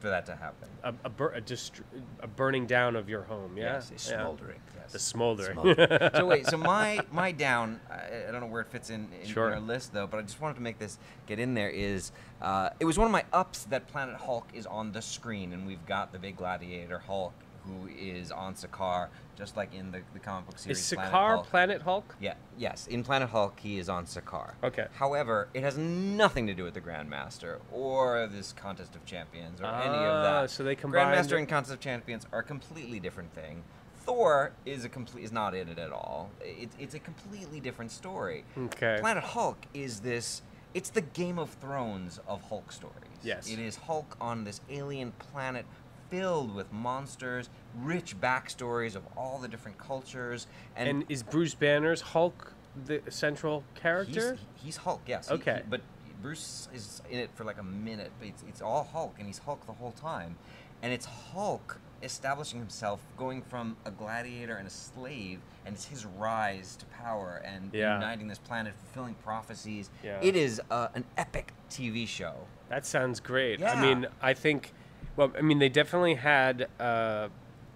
for 0.00 0.08
that 0.08 0.26
to 0.26 0.36
happen. 0.36 0.68
A, 0.84 0.94
a, 1.04 1.08
bur- 1.08 1.32
a, 1.32 1.40
dist- 1.40 1.80
a 2.20 2.26
burning 2.26 2.66
down 2.66 2.96
of 2.96 3.08
your 3.08 3.22
home. 3.22 3.56
Yeah. 3.56 3.74
Yes, 3.74 3.90
it's 3.92 4.08
Yeah. 4.10 4.22
smoldering. 4.22 4.60
Yes. 4.76 4.92
The 4.92 4.98
smoldering. 4.98 5.52
Smoldering. 5.60 6.10
so 6.14 6.26
wait, 6.26 6.46
so 6.46 6.56
my 6.56 7.00
my 7.10 7.32
down, 7.32 7.80
I, 7.90 8.28
I 8.28 8.32
don't 8.32 8.40
know 8.40 8.46
where 8.46 8.60
it 8.62 8.68
fits 8.68 8.90
in, 8.90 9.08
in 9.22 9.28
Sure. 9.28 9.52
our 9.52 9.60
list 9.60 9.92
though, 9.92 10.06
but 10.06 10.18
I 10.18 10.22
just 10.22 10.40
wanted 10.40 10.54
to 10.54 10.62
make 10.62 10.78
this 10.78 10.98
get 11.26 11.38
in 11.38 11.54
there. 11.54 11.68
Is 11.70 12.12
uh, 12.40 12.70
it 12.80 12.84
was 12.84 12.96
one 12.98 13.06
of 13.06 13.12
my 13.12 13.24
ups 13.32 13.64
that 13.64 13.86
Planet 13.88 14.16
Hulk 14.16 14.46
is 14.54 14.66
on 14.66 14.92
the 14.92 15.02
screen, 15.02 15.52
and 15.52 15.66
we've 15.66 15.84
got 15.86 16.12
the 16.12 16.18
big 16.18 16.36
gladiator 16.36 16.98
Hulk 16.98 17.32
who 17.66 17.88
is 17.98 18.30
on 18.30 18.54
Sakaar, 18.54 19.08
just 19.36 19.56
like 19.56 19.74
in 19.74 19.90
the, 19.90 20.00
the 20.12 20.18
comic 20.18 20.46
book 20.46 20.58
series. 20.58 20.78
Is 20.78 20.92
Planet 20.94 21.12
Hulk. 21.12 21.46
Planet 21.46 21.82
Hulk? 21.82 22.16
Yeah, 22.20 22.34
yes. 22.56 22.86
In 22.86 23.02
Planet 23.04 23.28
Hulk, 23.30 23.58
he 23.60 23.78
is 23.78 23.88
on 23.88 24.06
Sakaar. 24.06 24.52
Okay. 24.64 24.86
However, 24.94 25.48
it 25.54 25.62
has 25.62 25.76
nothing 25.78 26.46
to 26.46 26.54
do 26.54 26.64
with 26.64 26.74
the 26.74 26.80
Grandmaster 26.80 27.58
or 27.72 28.26
this 28.26 28.52
Contest 28.52 28.94
of 28.96 29.04
Champions 29.04 29.60
or 29.60 29.66
any 29.66 29.94
of 29.94 30.14
Ah, 30.24 30.40
that. 30.42 30.50
so 30.50 30.62
they 30.64 30.74
combined 30.74 31.14
Grandmaster 31.14 31.32
it- 31.32 31.38
and 31.40 31.48
Contest 31.48 31.72
of 31.74 31.80
Champions 31.80 32.26
are 32.32 32.40
a 32.40 32.44
completely 32.44 33.00
different 33.00 33.32
thing. 33.34 33.62
Thor 34.00 34.52
is 34.64 34.84
a 34.86 34.88
complete 34.88 35.24
is 35.24 35.32
not 35.32 35.54
in 35.54 35.68
it 35.68 35.78
at 35.78 35.92
all. 35.92 36.30
It, 36.40 36.70
it's 36.78 36.94
a 36.94 36.98
completely 36.98 37.60
different 37.60 37.90
story. 37.90 38.44
Okay. 38.56 38.96
Planet 39.00 39.22
Hulk 39.22 39.66
is 39.74 40.00
this. 40.00 40.40
It's 40.72 40.88
the 40.90 41.00
Game 41.02 41.38
of 41.38 41.50
Thrones 41.50 42.18
of 42.26 42.40
Hulk 42.48 42.72
stories. 42.72 42.94
Yes. 43.22 43.50
It 43.50 43.58
is 43.58 43.76
Hulk 43.76 44.16
on 44.20 44.44
this 44.44 44.60
alien 44.70 45.12
planet 45.12 45.66
filled 46.10 46.54
with 46.54 46.72
monsters, 46.72 47.50
rich 47.80 48.18
backstories 48.20 48.94
of 48.96 49.02
all 49.16 49.38
the 49.38 49.48
different 49.48 49.78
cultures, 49.78 50.46
and, 50.76 50.88
And 50.88 51.04
is 51.08 51.22
Bruce 51.22 51.54
Banner's 51.54 52.00
Hulk 52.00 52.52
the 52.86 53.02
central 53.08 53.64
character? 53.74 54.32
He's, 54.56 54.64
he's 54.64 54.76
Hulk, 54.78 55.02
yes. 55.06 55.30
Okay. 55.30 55.56
he- 55.64 55.68
but 55.68 55.80
Bruce 56.22 56.68
is 56.74 57.00
in 57.10 57.18
it 57.18 57.30
for 57.34 57.44
like 57.44 57.58
a 57.58 57.62
minute, 57.64 58.10
but 58.18 58.28
it's, 58.28 58.42
it's 58.48 58.60
all 58.62 58.84
Hulk, 58.92 59.14
and 59.18 59.26
he's 59.26 59.38
Hulk 59.38 59.64
the 59.66 59.72
whole 59.72 59.92
time. 59.92 60.36
And 60.82 60.92
it's 60.92 61.06
Hulk 61.06 61.78
establishing 62.02 62.60
himself, 62.60 63.00
going 63.16 63.42
from 63.42 63.76
a 63.84 63.90
gladiator 63.90 64.54
and 64.56 64.66
a 64.66 64.70
slave, 64.70 65.40
and 65.66 65.74
it's 65.74 65.84
his 65.86 66.06
rise 66.06 66.76
to 66.76 66.86
power 66.86 67.42
and 67.44 67.70
Yeah. 67.72 67.94
uniting 67.94 68.28
this 68.28 68.38
planet, 68.38 68.74
fulfilling 68.76 69.14
prophecies. 69.14 69.90
Yeah. 70.04 70.18
It 70.22 70.36
is 70.36 70.60
uh, 70.70 70.88
an 70.94 71.04
epic 71.16 71.52
TV 71.70 72.06
show. 72.06 72.34
That 72.68 72.86
sounds 72.86 73.18
great. 73.18 73.58
Yeah. 73.60 73.72
I 73.72 73.80
mean, 73.82 74.06
I 74.22 74.32
think, 74.34 74.72
well, 75.18 75.32
I 75.36 75.42
mean, 75.42 75.58
they 75.58 75.68
definitely 75.68 76.14
had 76.14 76.68
uh, 76.78 77.28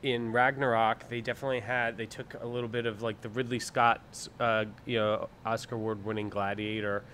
in 0.05 0.31
Ragnarok. 0.31 1.09
They 1.09 1.21
definitely 1.21 1.59
had. 1.59 1.97
They 1.97 2.07
took 2.07 2.35
a 2.41 2.47
little 2.47 2.69
bit 2.69 2.87
of 2.87 3.03
like 3.03 3.21
the 3.21 3.31
Ridley 3.31 3.59
Scott's, 3.59 4.29
uh, 4.39 4.67
you 4.87 4.99
know, 4.99 5.29
Oscar 5.45 5.75
award-winning 5.75 6.31
Gladiator. 6.31 7.03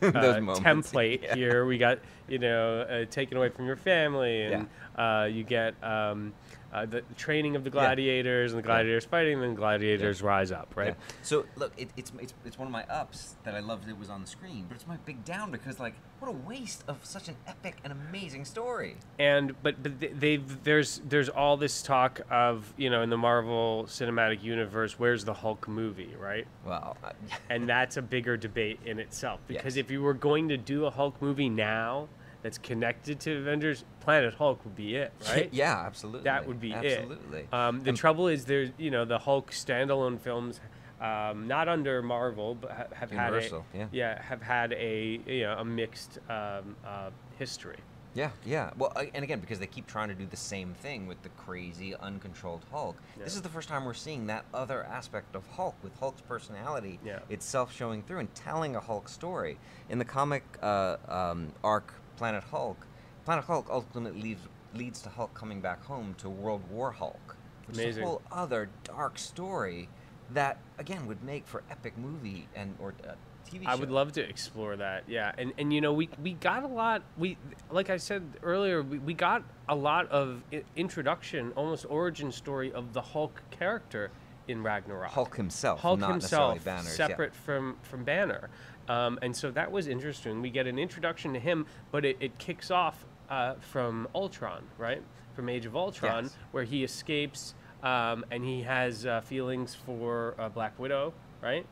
Uh, 0.00 0.38
template 0.54 1.22
yeah. 1.24 1.34
here. 1.34 1.66
We 1.66 1.76
got 1.76 1.98
you 2.28 2.38
know 2.38 2.80
uh, 2.82 3.04
taken 3.06 3.36
away 3.36 3.48
from 3.48 3.66
your 3.66 3.76
family, 3.76 4.42
and 4.44 4.68
uh, 4.96 5.28
you 5.30 5.42
get 5.44 5.74
um, 5.82 6.32
uh, 6.72 6.84
the 6.86 7.02
training 7.16 7.56
of 7.56 7.64
the 7.64 7.70
gladiators, 7.70 8.52
and 8.52 8.58
the 8.58 8.66
gladiators 8.66 9.04
fighting, 9.04 9.34
and 9.34 9.42
then 9.42 9.54
gladiators 9.54 10.20
rise 10.22 10.52
up, 10.52 10.72
right? 10.76 10.88
Yeah. 10.98 11.14
So 11.22 11.46
look, 11.56 11.72
it, 11.76 11.88
it's, 11.96 12.12
it's 12.20 12.34
it's 12.44 12.58
one 12.58 12.66
of 12.68 12.72
my 12.72 12.84
ups 12.84 13.36
that 13.44 13.54
I 13.54 13.60
loved 13.60 13.88
it 13.88 13.98
was 13.98 14.10
on 14.10 14.20
the 14.20 14.26
screen, 14.26 14.66
but 14.68 14.74
it's 14.74 14.86
my 14.86 14.96
big 14.98 15.24
down 15.24 15.50
because 15.50 15.80
like 15.80 15.94
what 16.20 16.28
a 16.28 16.32
waste 16.32 16.82
of 16.88 16.98
such 17.04 17.28
an 17.28 17.36
epic 17.46 17.76
and 17.84 17.92
amazing 17.92 18.44
story. 18.44 18.96
and 19.18 19.54
but 19.62 19.82
but 19.82 20.00
they've 20.20 20.64
there's 20.64 21.00
there's 21.08 21.28
all 21.28 21.56
this 21.56 21.80
talk 21.80 22.20
of 22.30 22.72
you 22.76 22.90
know 22.90 23.02
in 23.02 23.10
the 23.10 23.16
Marvel 23.16 23.84
Cinematic 23.88 24.42
Universe, 24.42 24.98
where's 24.98 25.24
the 25.24 25.34
Hulk 25.34 25.66
movie, 25.68 26.14
right? 26.18 26.46
Well, 26.66 26.96
I- 27.02 27.12
And 27.48 27.68
that's 27.68 27.96
a 27.96 28.02
bigger 28.02 28.36
debate 28.36 28.80
in 28.84 28.98
itself 28.98 29.40
because 29.46 29.76
Yes. 29.76 29.84
if 29.86 29.90
you 29.90 30.02
were 30.02 30.12
going 30.14 30.48
to 30.48 30.56
do 30.56 30.84
a 30.86 30.90
Hulk 30.90 31.20
movie 31.22 31.48
now 31.48 32.08
that's 32.42 32.58
connected 32.58 33.20
to 33.20 33.38
Avengers, 33.38 33.84
Planet 34.00 34.34
Hulk 34.34 34.64
would 34.64 34.76
be 34.76 34.96
it, 34.96 35.12
right? 35.28 35.48
yeah, 35.52 35.82
absolutely. 35.84 36.24
That 36.24 36.46
would 36.46 36.60
be 36.60 36.72
absolutely. 36.72 37.40
it. 37.40 37.52
Um, 37.54 37.80
the 37.80 37.90
And- 37.90 37.98
trouble 37.98 38.28
is, 38.28 38.44
there's 38.44 38.70
you 38.78 38.90
know 38.90 39.04
the 39.04 39.18
Hulk 39.18 39.50
standalone 39.50 40.20
films, 40.20 40.60
um, 41.00 41.46
not 41.46 41.68
under 41.68 42.02
Marvel, 42.02 42.54
but 42.54 42.70
ha- 42.70 42.84
have 42.94 43.12
Universal, 43.12 43.64
had 43.72 43.76
a, 43.76 43.78
yeah. 43.78 43.86
yeah. 44.16 44.22
have 44.22 44.42
had 44.42 44.72
a 44.72 45.20
you 45.26 45.42
know 45.42 45.56
a 45.58 45.64
mixed 45.64 46.18
um, 46.28 46.76
uh, 46.86 47.10
history. 47.38 47.76
Yeah, 48.14 48.30
yeah. 48.44 48.70
Well, 48.76 48.92
and 49.14 49.22
again, 49.22 49.38
because 49.38 49.58
they 49.60 49.66
keep 49.66 49.86
trying 49.86 50.08
to 50.08 50.14
do 50.14 50.26
the 50.26 50.36
same 50.36 50.74
thing 50.74 51.06
with 51.06 51.22
the 51.22 51.28
crazy, 51.30 51.94
uncontrolled 51.94 52.64
Hulk. 52.72 52.96
Yeah. 53.16 53.22
This 53.24 53.36
is 53.36 53.42
the 53.42 53.50
first 53.50 53.68
time 53.68 53.84
we're 53.84 53.94
seeing 53.94 54.26
that 54.26 54.44
other 54.52 54.82
aspect 54.84 55.36
of 55.36 55.46
Hulk, 55.48 55.76
with 55.84 55.96
Hulk's 56.00 56.22
personality 56.22 56.98
Yeah. 57.04 57.18
itself 57.28 57.72
showing 57.72 58.02
through 58.02 58.20
and 58.20 58.34
telling 58.34 58.74
a 58.74 58.80
Hulk 58.80 59.08
story. 59.08 59.58
In 59.90 59.98
the 59.98 60.04
comic 60.06 60.42
uh, 60.62 60.96
um, 61.06 61.52
arc 61.62 61.94
Planet 62.18 62.42
Hulk, 62.50 62.86
Planet 63.24 63.44
Hulk 63.44 63.68
ultimately 63.70 64.20
leads, 64.20 64.40
leads 64.74 65.00
to 65.02 65.08
Hulk 65.08 65.32
coming 65.34 65.60
back 65.60 65.84
home 65.84 66.14
to 66.18 66.28
World 66.28 66.62
War 66.68 66.90
Hulk, 66.90 67.36
which 67.66 67.78
is 67.78 67.96
a 67.96 68.02
whole 68.02 68.22
other 68.32 68.68
dark 68.84 69.18
story 69.18 69.88
that, 70.32 70.58
again, 70.78 71.06
would 71.06 71.22
make 71.22 71.46
for 71.46 71.62
epic 71.70 71.96
movie 71.96 72.48
and 72.56 72.74
or 72.80 72.92
uh, 73.06 73.12
TV 73.48 73.62
show. 73.64 73.70
I 73.70 73.76
would 73.76 73.90
love 73.90 74.12
to 74.12 74.28
explore 74.28 74.76
that. 74.76 75.04
Yeah, 75.06 75.32
and 75.38 75.52
and 75.58 75.72
you 75.72 75.80
know 75.80 75.92
we 75.92 76.10
we 76.22 76.32
got 76.34 76.64
a 76.64 76.66
lot. 76.66 77.02
We 77.16 77.38
like 77.70 77.88
I 77.88 77.96
said 77.96 78.22
earlier, 78.42 78.82
we, 78.82 78.98
we 78.98 79.14
got 79.14 79.42
a 79.68 79.74
lot 79.76 80.08
of 80.08 80.42
I- 80.52 80.64
introduction, 80.76 81.52
almost 81.52 81.86
origin 81.88 82.32
story 82.32 82.72
of 82.72 82.92
the 82.92 83.00
Hulk 83.00 83.40
character 83.50 84.10
in 84.48 84.62
Ragnarok. 84.62 85.10
Hulk 85.10 85.36
himself, 85.36 85.80
Hulk 85.80 86.00
not 86.00 86.10
himself, 86.10 86.54
necessarily 86.56 86.82
Banner's, 86.82 86.98
yeah. 86.98 87.06
separate 87.06 87.34
from 87.34 87.76
from 87.82 88.04
Banner, 88.04 88.50
um, 88.88 89.18
and 89.22 89.36
so 89.36 89.50
that 89.50 89.70
was 89.70 89.88
interesting. 89.88 90.42
We 90.42 90.50
get 90.50 90.66
an 90.66 90.78
introduction 90.78 91.32
to 91.34 91.40
him, 91.40 91.66
but 91.90 92.04
it, 92.04 92.16
it 92.20 92.38
kicks 92.38 92.70
off 92.70 93.04
uh, 93.30 93.54
from 93.60 94.08
Ultron, 94.14 94.64
right? 94.78 95.02
From 95.34 95.48
Age 95.48 95.66
of 95.66 95.76
Ultron, 95.76 96.24
Yes. 96.24 96.36
where 96.52 96.64
he 96.64 96.82
escapes 96.84 97.54
um, 97.82 98.24
and 98.30 98.44
he 98.44 98.62
has 98.62 99.06
uh, 99.06 99.20
feelings 99.20 99.74
for 99.74 100.34
uh, 100.38 100.48
Black 100.48 100.78
Widow, 100.78 101.12
right? 101.42 101.64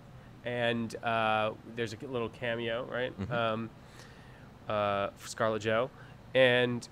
And 0.45 0.95
uh, 1.03 1.53
there's 1.75 1.93
a 1.93 2.07
little 2.07 2.29
cameo, 2.29 2.85
right? 2.91 3.19
Mm-hmm. 3.19 3.33
Um, 3.33 3.71
uh, 4.69 5.09
for 5.17 5.29
Scarlet 5.29 5.63
Joe, 5.63 5.91
and 6.35 6.87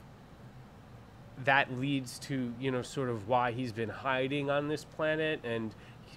that 1.45 1.73
leads 1.79 2.19
to 2.21 2.53
you 2.61 2.71
know 2.71 2.83
sort 2.83 3.09
of 3.11 3.29
why 3.29 3.51
he's 3.53 3.73
been 3.73 3.89
hiding 3.89 4.51
on 4.51 4.69
this 4.69 4.85
planet 4.85 5.41
and 5.45 5.75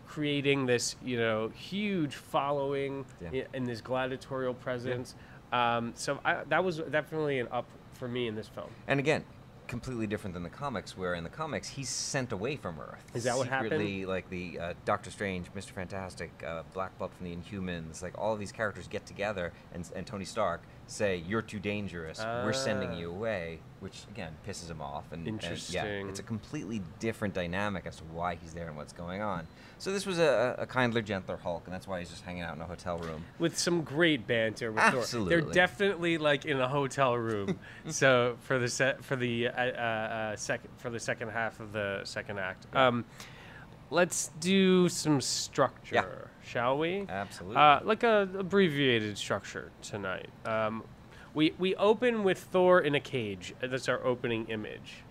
creating 0.07 0.65
this 0.65 0.95
you 1.03 1.17
know 1.17 1.49
huge 1.49 2.15
following 2.15 3.05
Yeah. 3.21 3.43
in 3.53 3.65
this 3.65 3.81
gladiatorial 3.81 4.53
presence. 4.53 5.15
Um, 5.51 5.93
so 5.95 6.19
I, 6.25 6.43
that 6.49 6.63
was 6.63 6.77
definitely 6.77 7.39
an 7.39 7.47
up 7.51 7.65
for 7.93 8.07
me 8.07 8.27
in 8.27 8.35
this 8.35 8.47
film. 8.47 8.69
And 8.87 8.99
again, 8.99 9.23
completely 9.67 10.07
different 10.07 10.33
than 10.33 10.43
the 10.43 10.49
comics, 10.49 10.97
where 10.97 11.13
in 11.13 11.23
the 11.23 11.29
comics 11.29 11.67
he's 11.67 11.89
sent 11.89 12.31
away 12.31 12.55
from 12.55 12.79
Earth. 12.79 13.03
Is 13.13 13.23
that 13.25 13.37
what 13.37 13.47
happened? 13.47 14.07
Like 14.07 14.29
the 14.29 14.59
uh, 14.59 14.73
Doctor 14.85 15.11
Strange, 15.11 15.47
Mister 15.53 15.73
Fantastic, 15.73 16.31
uh, 16.45 16.63
Black 16.73 16.97
Bolt 16.97 17.11
from 17.17 17.25
the 17.25 17.35
Inhumans, 17.35 18.01
like 18.01 18.17
all 18.17 18.33
of 18.33 18.39
these 18.39 18.51
characters 18.51 18.87
get 18.87 19.05
together, 19.05 19.51
and, 19.73 19.89
and 19.95 20.05
Tony 20.05 20.25
Stark 20.25 20.61
say, 20.87 21.17
"You're 21.27 21.41
too 21.41 21.59
dangerous. 21.59 22.19
We're 22.19 22.53
sending 22.53 22.91
Ah. 22.91 22.97
you 22.97 23.09
away," 23.11 23.59
which 23.79 24.03
again 24.09 24.33
pisses 24.47 24.69
him 24.69 24.81
off. 24.81 25.11
And, 25.11 25.27
and 25.27 25.41
yeah, 25.41 25.49
Interesting. 25.49 26.09
it's 26.09 26.19
a 26.19 26.23
completely 26.23 26.81
different 26.99 27.33
dynamic 27.33 27.85
as 27.85 27.97
to 27.97 28.03
why 28.05 28.35
he's 28.35 28.53
there 28.53 28.67
and 28.67 28.75
what's 28.77 28.93
going 28.93 29.21
on. 29.21 29.47
So 29.77 29.91
this 29.91 30.05
was 30.07 30.17
a, 30.17 30.55
a 30.57 30.65
kindler, 30.65 31.01
gentler 31.03 31.37
Hulk, 31.37 31.63
and 31.65 31.73
that's 31.73 31.87
why 31.87 31.99
he's 31.99 32.09
just 32.09 32.23
hanging 32.23 32.41
out 32.41 32.55
in 32.55 32.61
a 32.61 32.65
hotel 32.65 32.97
room. 32.97 33.23
with 33.37 33.57
some 33.57 33.83
great 33.83 34.25
banter 34.25 34.71
with 34.71 34.83
Thor. 35.05 35.25
They're 35.25 35.41
definitely 35.41 36.17
like 36.17 36.45
in 36.45 36.59
a 36.59 36.67
hotel 36.67 37.15
room. 37.15 37.59
so 37.87 38.37
for 38.41 38.57
the 38.57 38.67
set 38.67 39.03
for 39.03 39.15
the 39.15 39.49
uh, 39.49 39.51
uh, 39.51 39.61
uh, 39.61 40.35
second 40.35 40.69
for 40.77 40.89
the 40.89 40.99
second 40.99 41.29
half 41.29 41.59
of 41.59 41.73
the 41.73 42.01
second 42.05 42.39
act, 42.39 42.65
um, 42.75 43.05
let's 43.89 44.29
do 44.39 44.89
some 44.89 45.21
structure, 45.21 46.29
shall 46.43 46.77
we? 46.77 47.05
Absolutely. 47.09 47.57
Uh, 47.57 47.79
like 47.83 48.03
a 48.03 48.29
abbreviated 48.37 49.17
structure 49.17 49.71
tonight. 49.81 50.29
Um, 50.45 50.83
we 51.33 51.53
we 51.57 51.75
open 51.75 52.23
with 52.23 52.39
Thor 52.39 52.79
in 52.81 52.95
a 52.95 52.99
cage. 52.99 53.53
That's 53.61 53.87
our 53.89 54.03
opening 54.03 54.45
image. 54.49 55.03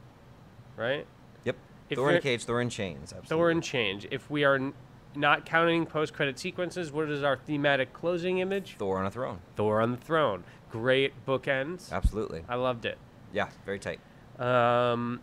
right? 0.76 1.06
Yep. 1.44 1.56
If 1.90 1.96
Thor 1.96 2.10
in 2.10 2.16
a 2.16 2.20
cage, 2.20 2.44
Thor 2.44 2.60
in 2.60 2.68
chains. 2.70 3.12
Absolutely. 3.12 3.28
Thor 3.28 3.50
and 3.50 3.62
change. 3.62 4.06
If 4.10 4.28
we 4.30 4.44
are 4.44 4.56
n- 4.56 4.74
not 5.14 5.46
counting 5.46 5.86
post-credit 5.86 6.38
sequences, 6.38 6.92
what 6.92 7.08
is 7.08 7.22
our 7.22 7.36
thematic 7.36 7.92
closing 7.92 8.38
image? 8.38 8.76
Thor 8.78 8.98
on 8.98 9.06
a 9.06 9.10
throne. 9.10 9.38
Thor 9.56 9.80
on 9.80 9.92
the 9.92 9.96
throne. 9.96 10.44
Great 10.70 11.12
bookends. 11.26 11.90
Absolutely. 11.92 12.44
I 12.48 12.56
loved 12.56 12.84
it. 12.84 12.98
Yeah, 13.32 13.48
very 13.64 13.78
tight. 13.78 14.00
Um, 14.40 15.20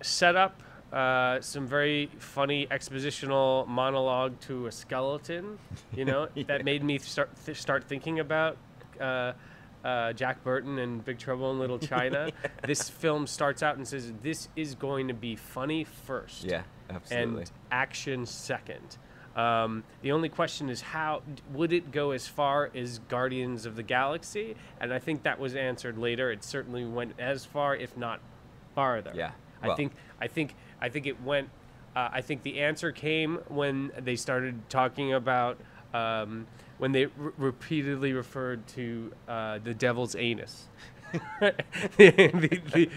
set 0.00 0.34
up 0.34 0.62
uh, 0.92 1.40
some 1.40 1.66
very 1.66 2.10
funny 2.18 2.66
expositional 2.66 3.66
monologue 3.66 4.38
to 4.40 4.66
a 4.66 4.72
skeleton. 4.72 5.58
You 5.94 6.04
know 6.04 6.28
that 6.46 6.64
made 6.64 6.84
me 6.84 6.98
start 6.98 7.30
th- 7.44 7.58
start 7.60 7.84
thinking 7.84 8.20
about 8.20 8.56
uh, 9.00 9.32
uh, 9.84 10.12
Jack 10.12 10.44
Burton 10.44 10.78
and 10.78 11.04
Big 11.04 11.18
Trouble 11.18 11.50
in 11.50 11.58
Little 11.58 11.78
China. 11.78 12.30
This 12.66 12.88
film 12.88 13.26
starts 13.26 13.62
out 13.62 13.76
and 13.76 13.88
says 13.88 14.12
this 14.22 14.48
is 14.54 14.74
going 14.76 15.08
to 15.08 15.14
be 15.14 15.34
funny 15.34 15.84
first. 15.84 16.44
Yeah, 16.44 16.62
absolutely. 16.88 17.42
And 17.42 17.50
action 17.72 18.26
second. 18.26 18.98
Um, 19.34 19.82
the 20.02 20.12
only 20.12 20.28
question 20.28 20.68
is 20.68 20.80
how 20.80 21.22
would 21.52 21.72
it 21.72 21.90
go 21.90 22.10
as 22.10 22.28
far 22.28 22.70
as 22.74 22.98
Guardians 23.08 23.66
of 23.66 23.76
the 23.76 23.82
Galaxy? 23.82 24.54
And 24.80 24.92
I 24.92 24.98
think 24.98 25.22
that 25.22 25.40
was 25.40 25.56
answered 25.56 25.98
later. 25.98 26.30
It 26.30 26.44
certainly 26.44 26.84
went 26.84 27.14
as 27.18 27.44
far, 27.44 27.74
if 27.74 27.96
not 27.96 28.20
farther. 28.74 29.12
Yeah, 29.14 29.32
I 29.62 29.74
think 29.74 29.92
I 30.20 30.28
think 30.28 30.54
I 30.82 30.88
think 30.88 31.06
it 31.06 31.22
went. 31.22 31.48
Uh, 31.94 32.08
I 32.12 32.20
think 32.20 32.42
the 32.42 32.60
answer 32.60 32.90
came 32.90 33.38
when 33.48 33.92
they 33.98 34.16
started 34.16 34.68
talking 34.68 35.12
about 35.12 35.58
um, 35.94 36.46
when 36.78 36.90
they 36.90 37.06
re- 37.06 37.32
repeatedly 37.38 38.12
referred 38.12 38.66
to 38.68 39.12
uh, 39.28 39.58
the 39.62 39.72
devil's 39.72 40.16
anus. 40.16 40.66
the, 41.96 42.88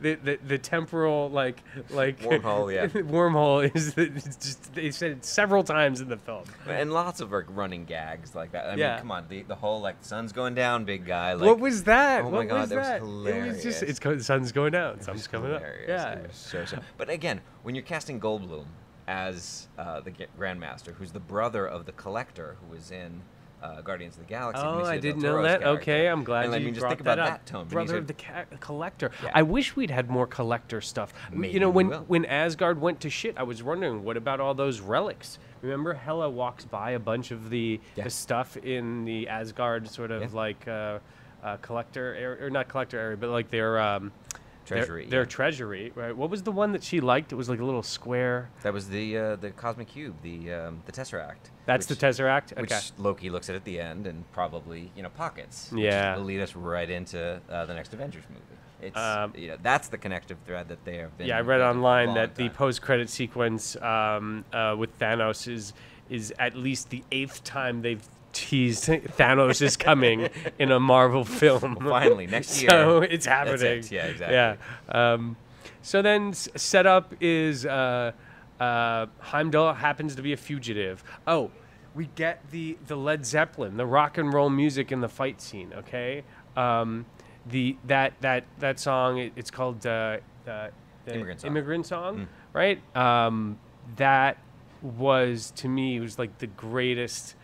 the, 0.00 0.14
the, 0.22 0.38
the, 0.46 0.58
temporal 0.58 1.30
like 1.30 1.62
like 1.90 2.18
Wormhole, 2.20 2.74
yeah. 2.74 2.86
wormhole 3.02 3.74
is 3.74 3.94
just 3.94 4.74
they 4.74 4.90
said 4.90 5.12
it 5.12 5.24
several 5.24 5.62
times 5.64 6.00
in 6.00 6.08
the 6.08 6.16
film. 6.16 6.44
and 6.68 6.92
lots 6.92 7.20
of 7.20 7.32
like 7.32 7.44
running 7.48 7.84
gags 7.84 8.34
like 8.34 8.52
that. 8.52 8.66
I 8.66 8.74
Yeah. 8.74 8.90
mean, 8.90 8.98
come 9.00 9.10
on, 9.12 9.26
the, 9.28 9.42
the 9.42 9.54
whole 9.54 9.80
like 9.80 9.96
sun's 10.00 10.32
going 10.32 10.54
down, 10.54 10.84
big 10.84 11.04
guy. 11.04 11.34
Like, 11.34 11.46
what 11.46 11.60
was 11.60 11.84
that? 11.84 12.22
oh 12.24 12.30
my 12.30 12.38
what 12.38 12.48
God, 12.48 12.60
was 12.60 12.68
that 12.70 12.76
was 12.78 12.86
that? 12.86 12.96
It 12.96 13.02
was 13.46 13.62
just 13.62 13.80
hilarious. 13.80 13.82
it's 13.82 13.98
the 14.00 14.24
sun's 14.24 14.52
going 14.52 14.72
down, 14.72 15.00
sun's 15.00 15.26
coming 15.26 15.52
up. 15.52 15.60
hilarious. 15.60 15.88
Yeah. 15.88 16.12
It 16.14 16.34
so, 16.34 16.64
so. 16.64 16.78
But 16.96 17.10
again, 17.10 17.40
when 17.62 17.74
you're 17.74 17.84
casting 17.84 18.20
Goldblum 18.20 18.66
as 19.08 19.68
uh, 19.78 20.00
the 20.00 20.10
Grandmaster, 20.38 20.94
who's 20.94 21.12
the 21.12 21.20
brother 21.20 21.66
of 21.66 21.86
the 21.86 21.92
Collector, 21.92 22.56
who 22.60 22.74
was 22.74 22.90
in 22.90 23.22
uh, 23.62 23.80
Guardians 23.80 24.14
of 24.16 24.20
the 24.20 24.28
Galaxy. 24.28 24.62
Oh, 24.62 24.66
Benicio 24.82 24.84
I 24.86 24.98
didn't 24.98 25.22
know 25.22 25.42
that. 25.42 25.60
character. 25.60 25.68
Okay, 25.82 26.06
I'm 26.08 26.24
glad 26.24 26.46
and, 26.46 26.54
I 26.54 26.58
you 26.58 26.66
mean, 26.66 26.74
just 26.74 26.82
brought 26.82 26.90
think 26.90 27.00
about 27.00 27.16
that 27.16 27.24
that, 27.24 27.46
tone. 27.46 27.66
Brother 27.68 27.94
Benicio- 27.94 27.98
of 27.98 28.06
the 28.06 28.14
ca- 28.14 28.44
collector. 28.60 29.10
Yeah. 29.22 29.30
I 29.34 29.42
wish 29.42 29.74
we'd 29.76 29.90
had 29.90 30.10
more 30.10 30.26
collector 30.26 30.80
stuff. 30.80 31.12
Maybe 31.32 31.52
you 31.54 31.60
know, 31.60 31.70
when 31.70 31.88
when 32.06 32.24
Asgard 32.26 32.80
went 32.80 33.00
to 33.00 33.10
shit, 33.10 33.36
I 33.38 33.42
was 33.42 33.62
wondering 33.62 34.04
what 34.04 34.16
about 34.16 34.40
all 34.40 34.54
those 34.54 34.80
relics. 34.80 35.38
Remember, 35.62 35.94
Hela 35.94 36.28
walks 36.30 36.64
by 36.64 36.90
a 36.92 36.98
bunch 36.98 37.30
of 37.30 37.50
the 37.50 37.80
Yeah. 37.96 38.04
the 38.04 38.10
stuff 38.10 38.56
in 38.58 39.04
the 39.04 39.28
Asgard 39.28 39.88
sort 39.88 40.10
of 40.10 40.22
Yeah. 40.22 40.28
like 40.32 40.68
uh, 40.68 40.98
uh, 41.42 41.56
collector 41.58 42.14
area, 42.14 42.44
or 42.44 42.50
not 42.50 42.68
collector 42.68 42.98
area, 42.98 43.16
but 43.16 43.30
like 43.30 43.50
their 43.50 43.78
um, 43.80 44.12
their- 44.32 44.40
Treasury, 44.66 45.06
Their, 45.06 45.20
yeah. 45.20 45.26
treasury, 45.26 45.92
right? 45.94 46.16
What 46.16 46.28
was 46.28 46.42
the 46.42 46.52
one 46.52 46.72
that 46.72 46.82
she 46.82 47.00
liked? 47.00 47.32
It 47.32 47.36
was 47.36 47.48
like 47.48 47.60
a 47.60 47.64
little 47.64 47.82
square. 47.82 48.50
That 48.62 48.72
was 48.72 48.88
the 48.88 49.16
uh, 49.16 49.36
the 49.36 49.50
cosmic 49.52 49.88
cube, 49.88 50.14
the 50.22 50.52
um, 50.52 50.82
the 50.86 50.92
Tesseract. 50.92 51.50
That's 51.66 51.88
which- 51.88 51.98
the 51.98 52.06
Tesseract. 52.06 52.60
Which 52.60 52.72
Loki 52.98 53.30
looks 53.30 53.48
at 53.48 53.54
at 53.56 53.64
the 53.64 53.78
end 53.80 54.06
and 54.06 54.30
probably 54.32 54.90
you 54.96 55.02
know 55.02 55.08
pockets. 55.10 55.70
which 55.70 55.82
Yeah. 55.84 56.16
will 56.16 56.24
lead 56.24 56.40
us 56.40 56.54
right 56.56 56.90
into 56.90 57.40
uh, 57.48 57.64
the 57.66 57.74
next 57.74 57.94
Avengers 57.94 58.24
movie. 58.28 58.42
It's 58.82 58.96
Um, 58.96 59.32
you 59.36 59.48
know 59.48 59.56
that's 59.62 59.88
the 59.88 59.98
connective 59.98 60.36
thread 60.44 60.68
that 60.68 60.84
they 60.84 60.96
have 60.98 61.16
been. 61.16 61.28
Yeah, 61.28 61.38
I 61.38 61.40
read 61.40 61.58
building 61.58 61.60
for 61.60 61.68
a 61.68 61.74
online 61.74 62.14
that 62.14 62.34
the 62.34 62.48
post-credit 62.50 63.08
sequence 63.08 63.76
um, 63.76 64.44
uh, 64.52 64.74
with 64.78 64.98
Thanos 64.98 65.48
is 65.50 65.72
is 66.10 66.32
at 66.38 66.54
least 66.56 66.90
the 66.90 67.02
eighth 67.10 67.42
time 67.42 67.82
they've 67.82 68.02
teased 68.36 68.84
Thanos 68.84 69.62
is 69.62 69.76
coming 69.76 70.28
in 70.58 70.70
a 70.70 70.78
Marvel 70.78 71.24
film. 71.24 71.76
finally, 71.76 72.26
next 72.26 72.50
So 72.50 72.60
year. 72.60 72.70
So 72.70 73.00
it's 73.14 73.26
happening. 73.26 73.78
it, 73.78 73.90
yeah, 73.90 74.06
exactly. 74.06 74.34
Yeah. 74.36 74.56
Um, 74.88 75.36
so 75.82 76.02
then 76.02 76.28
s- 76.30 76.48
setup 76.56 77.14
is 77.20 77.64
uh, 77.64 78.12
uh, 78.60 79.06
Heimdall 79.20 79.74
happens 79.74 80.14
to 80.16 80.22
be 80.22 80.32
a 80.32 80.36
fugitive. 80.36 81.02
Oh, 81.26 81.50
we 81.94 82.10
get 82.14 82.50
the 82.50 82.76
the 82.86 82.96
Led 82.96 83.24
Zeppelin, 83.24 83.76
the 83.76 83.86
rock 83.86 84.18
and 84.18 84.32
roll 84.32 84.50
music 84.50 84.92
in 84.92 85.00
the 85.00 85.08
fight 85.08 85.40
scene. 85.40 85.72
Okay. 85.78 86.24
Um, 86.56 87.06
the 87.46 87.76
that 87.86 88.12
that 88.20 88.44
that 88.58 88.78
song 88.78 89.18
it, 89.18 89.32
it's 89.36 89.50
called 89.50 89.86
uh, 89.86 90.18
uh, 90.46 90.68
the 91.04 91.14
Immigrant 91.14 91.40
Song. 91.40 91.50
immigrant 91.50 91.86
song 91.86 92.28
right 92.52 92.80
um, 92.96 93.56
that 93.96 94.38
was 94.82 95.52
to 95.52 95.68
me 95.68 95.96
It 95.96 96.00
was 96.00 96.18
like 96.18 96.38
the 96.38 96.48
greatest 96.48 97.36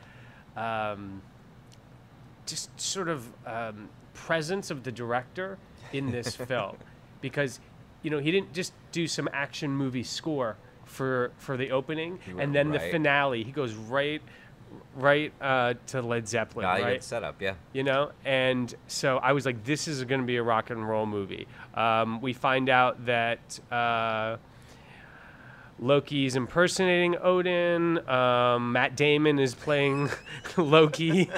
um, 0.56 1.22
just 2.46 2.78
sort 2.80 3.08
of 3.08 3.26
um, 3.46 3.88
presence 4.14 4.70
of 4.70 4.82
the 4.82 4.92
director 4.92 5.58
in 5.92 6.10
this 6.10 6.36
film. 6.48 6.76
Because 7.20 7.60
you 8.02 8.10
know 8.10 8.18
he 8.18 8.30
didn't 8.30 8.52
just 8.52 8.72
do 8.90 9.06
some 9.06 9.28
action 9.32 9.70
movie 9.70 10.02
score 10.02 10.56
for 10.84 11.30
for 11.38 11.56
the 11.56 11.70
opening 11.70 12.18
and 12.38 12.54
then 12.54 12.70
the 12.70 12.80
finale. 12.80 13.44
He 13.44 13.52
goes 13.52 13.74
right 13.74 14.22
right 14.94 15.32
uh, 15.40 15.74
to 15.88 16.02
Led 16.02 16.28
Zeppelin 16.28 16.66
you 16.66 16.82
got 16.82 16.86
right? 16.86 17.04
setup, 17.04 17.40
yeah. 17.40 17.54
you 17.72 17.82
know? 17.82 18.12
And 18.24 18.74
so 18.86 19.18
i 19.18 19.32
was 19.32 19.46
like 19.46 19.64
this 19.64 19.88
is 19.88 20.02
going 20.04 20.20
to 20.20 20.26
be 20.26 20.36
a 20.36 20.42
rock 20.42 20.70
and 20.70 20.86
roll 20.88 21.06
movie. 21.06 21.46
Um, 21.74 22.20
we 22.20 22.32
find 22.32 22.68
out 22.68 23.06
that 23.06 23.60
uh, 23.70 24.36
loki's 25.82 26.36
impersonating 26.36 27.16
odin 27.20 27.98
um, 28.08 28.72
matt 28.72 28.96
damon 28.96 29.38
is 29.38 29.54
playing 29.54 30.08
loki 30.56 31.28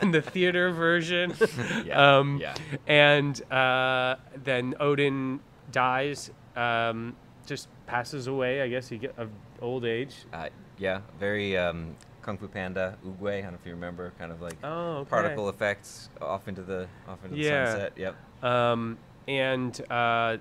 in 0.00 0.10
the 0.10 0.22
theater 0.22 0.70
version 0.72 1.34
Yeah, 1.84 2.18
um, 2.18 2.38
yeah. 2.38 2.54
and 2.86 3.40
uh, 3.52 4.16
then 4.42 4.74
odin 4.80 5.40
dies 5.70 6.30
um, 6.56 7.14
just 7.46 7.68
passes 7.86 8.26
away 8.26 8.62
i 8.62 8.68
guess 8.68 8.88
he 8.88 8.96
get 8.98 9.14
of 9.18 9.28
old 9.60 9.84
age 9.84 10.14
Uh, 10.32 10.48
yeah, 10.78 11.00
very 11.18 11.58
um, 11.58 11.94
Kung 12.22 12.38
Fu 12.38 12.48
Panda, 12.48 12.96
Oogway. 13.06 13.40
I 13.40 13.42
don't 13.42 13.52
know 13.52 13.58
if 13.60 13.66
you 13.66 13.72
remember, 13.72 14.12
kind 14.18 14.32
of 14.32 14.40
like 14.40 14.56
Oh, 14.64 14.98
okay. 15.00 15.10
particle 15.10 15.50
effects 15.50 16.08
off 16.22 16.48
into 16.48 16.62
the 16.62 16.86
off 17.06 17.22
into 17.22 17.36
Yeah. 17.36 17.64
the 17.64 17.70
sunset. 17.70 17.92
Yep. 17.96 18.44
um, 18.44 18.96
and 19.28 19.78
uh, 19.90 20.38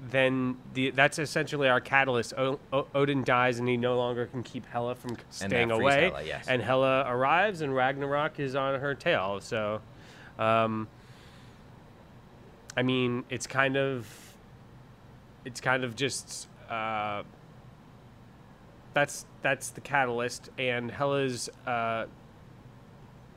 then 0.00 0.56
the 0.74 0.90
that's 0.90 1.18
essentially 1.18 1.68
our 1.68 1.80
catalyst. 1.80 2.32
O- 2.38 2.60
o- 2.72 2.86
Odin 2.94 3.24
dies, 3.24 3.58
and 3.58 3.68
he 3.68 3.76
no 3.76 3.96
longer 3.96 4.26
can 4.26 4.42
keep 4.42 4.64
Hela 4.66 4.94
from 4.94 5.10
c- 5.16 5.16
And 5.42 5.50
staying 5.50 5.70
away. 5.70 6.10
Hela, 6.10 6.22
yes. 6.22 6.46
And 6.48 6.62
Hela 6.62 7.04
arrives, 7.08 7.60
and 7.62 7.74
Ragnarok 7.74 8.38
is 8.38 8.54
on 8.54 8.78
her 8.80 8.94
tail. 8.94 9.40
So, 9.40 9.80
um, 10.38 10.86
I 12.76 12.82
mean, 12.82 13.24
it's 13.28 13.46
kind 13.48 13.76
of, 13.76 14.06
it's 15.44 15.60
kind 15.60 15.82
of 15.84 15.96
just. 15.96 16.48
Uh, 16.70 17.22
that's 18.94 19.26
that's 19.42 19.70
the 19.70 19.80
catalyst, 19.80 20.50
and 20.58 20.90
Hela's 20.90 21.48
uh, 21.66 22.06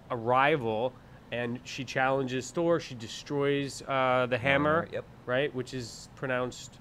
arrival, 0.09 0.93
and 1.31 1.59
she 1.63 1.83
challenges 1.83 2.51
Thor. 2.51 2.79
She 2.79 2.95
destroys 2.95 3.81
uh, 3.87 4.27
the 4.29 4.37
hammer, 4.37 4.87
yep. 4.91 5.05
Right, 5.25 5.53
which 5.53 5.73
is 5.73 6.09
pronounced 6.15 6.77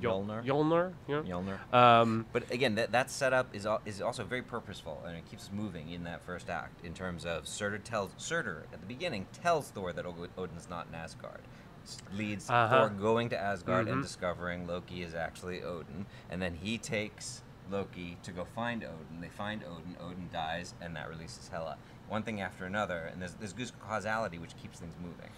Yol- 0.00 0.24
Mjolnir. 0.26 0.92
Mjolnir, 1.06 1.58
yeah. 1.72 2.00
Um, 2.00 2.26
But 2.32 2.50
again, 2.50 2.76
that, 2.76 2.92
that 2.92 3.10
setup 3.10 3.54
is 3.54 3.66
al- 3.66 3.82
is 3.84 4.00
also 4.00 4.24
very 4.24 4.42
purposeful, 4.42 5.02
and 5.06 5.16
it 5.16 5.28
keeps 5.30 5.50
moving 5.52 5.90
in 5.90 6.04
that 6.04 6.22
first 6.22 6.48
act. 6.48 6.84
In 6.84 6.94
terms 6.94 7.26
of 7.26 7.46
Surtur 7.46 7.78
tells 7.78 8.12
Surtur 8.16 8.64
at 8.72 8.80
the 8.80 8.86
beginning 8.86 9.26
tells 9.42 9.70
Thor 9.70 9.92
that 9.92 10.06
Odin's 10.06 10.68
not 10.70 10.86
in 10.88 10.94
Asgard, 10.94 11.40
S- 11.84 11.98
leads 12.14 12.48
Uh-huh. 12.48 12.68
Thor 12.68 12.88
going 12.90 13.28
to 13.30 13.38
Asgard 13.38 13.88
and 13.88 13.98
Mhm. 13.98 14.02
discovering 14.02 14.66
Loki 14.66 15.02
is 15.02 15.14
actually 15.14 15.62
Odin, 15.62 16.06
and 16.30 16.40
then 16.40 16.54
he 16.54 16.78
takes 16.78 17.42
Loki 17.70 18.16
to 18.22 18.32
go 18.32 18.44
find 18.44 18.82
Odin. 18.82 19.20
They 19.20 19.28
find 19.28 19.62
Odin. 19.64 19.96
Odin 20.00 20.28
dies, 20.32 20.74
and 20.80 20.96
that 20.96 21.08
releases 21.10 21.48
Hela. 21.48 21.76
One 22.08 22.22
thing 22.22 22.40
after 22.40 22.64
another, 22.64 23.00
and 23.12 23.20
there's 23.20 23.34
there's 23.34 23.52
good 23.52 23.70
causality 23.80 24.38
which 24.38 24.56
keeps 24.56 24.80
things 24.80 24.94
moving. 25.00 25.30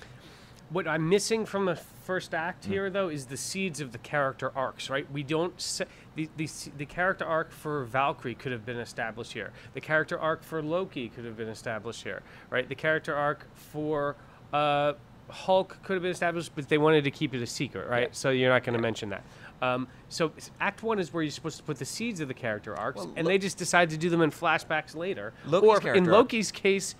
What 0.73 0.89
I'm 0.89 1.09
missing 1.09 1.45
from 1.47 1.67
the 1.67 1.77
first 1.77 2.31
Hmm. 2.31 2.37
act 2.37 2.65
here, 2.65 2.91
though, 2.91 3.09
is 3.09 3.27
the 3.27 3.37
seeds 3.37 3.81
of 3.81 3.93
the 3.93 3.99
character 3.99 4.51
arcs. 4.57 4.89
Right? 4.91 5.11
We 5.13 5.23
don't 5.23 5.61
se- 5.61 5.87
the, 6.15 6.29
the 6.37 6.49
the 6.77 6.87
character 6.87 7.25
arc 7.25 7.53
for 7.53 7.85
Valkyrie 7.85 8.35
could 8.35 8.53
have 8.53 8.65
been 8.67 8.79
established 8.79 9.33
here. 9.33 9.51
The 9.75 9.81
character 9.81 10.19
arc 10.19 10.43
for 10.43 10.63
Loki 10.63 11.09
could 11.09 11.25
have 11.25 11.37
been 11.37 11.49
established 11.49 12.03
here. 12.03 12.23
Right? 12.51 12.69
The 12.69 12.75
character 12.75 13.15
arc 13.15 13.47
for 13.55 14.17
uh, 14.53 14.95
Hulk 15.31 15.79
could 15.83 15.95
have 15.95 16.03
been 16.03 16.11
established, 16.11 16.53
but 16.55 16.69
they 16.69 16.79
wanted 16.79 17.05
to 17.05 17.11
keep 17.11 17.35
it 17.35 17.43
a 17.43 17.47
secret. 17.47 17.89
Right? 17.89 18.09
Yeah. 18.09 18.13
So 18.13 18.31
you're 18.31 18.51
not 18.51 18.65
going 18.65 18.75
to 18.77 18.83
mention 18.83 19.09
that. 19.11 19.23
Um, 19.63 19.87
so 20.09 20.33
Act 20.61 20.83
One 20.83 20.99
is 20.99 21.13
where 21.15 21.23
you're 21.23 21.31
supposed 21.31 21.57
to 21.59 21.63
put 21.63 21.79
the 21.79 21.85
seeds 21.85 22.19
of 22.21 22.27
the 22.27 22.35
character 22.35 22.77
arcs, 22.77 22.97
Well, 22.99 23.13
and 23.17 23.27
Lo- 23.27 23.33
they 23.33 23.39
just 23.39 23.57
decide 23.59 23.91
to 23.91 23.97
do 23.97 24.11
them 24.11 24.21
in 24.21 24.33
flashbacks 24.33 24.97
later. 24.97 25.33
Loki's 25.47 25.69
or 25.69 25.77
in 25.77 25.83
character 25.83 26.01
arc- 26.03 26.09
Loki's 26.13 26.51
case, 26.51 26.97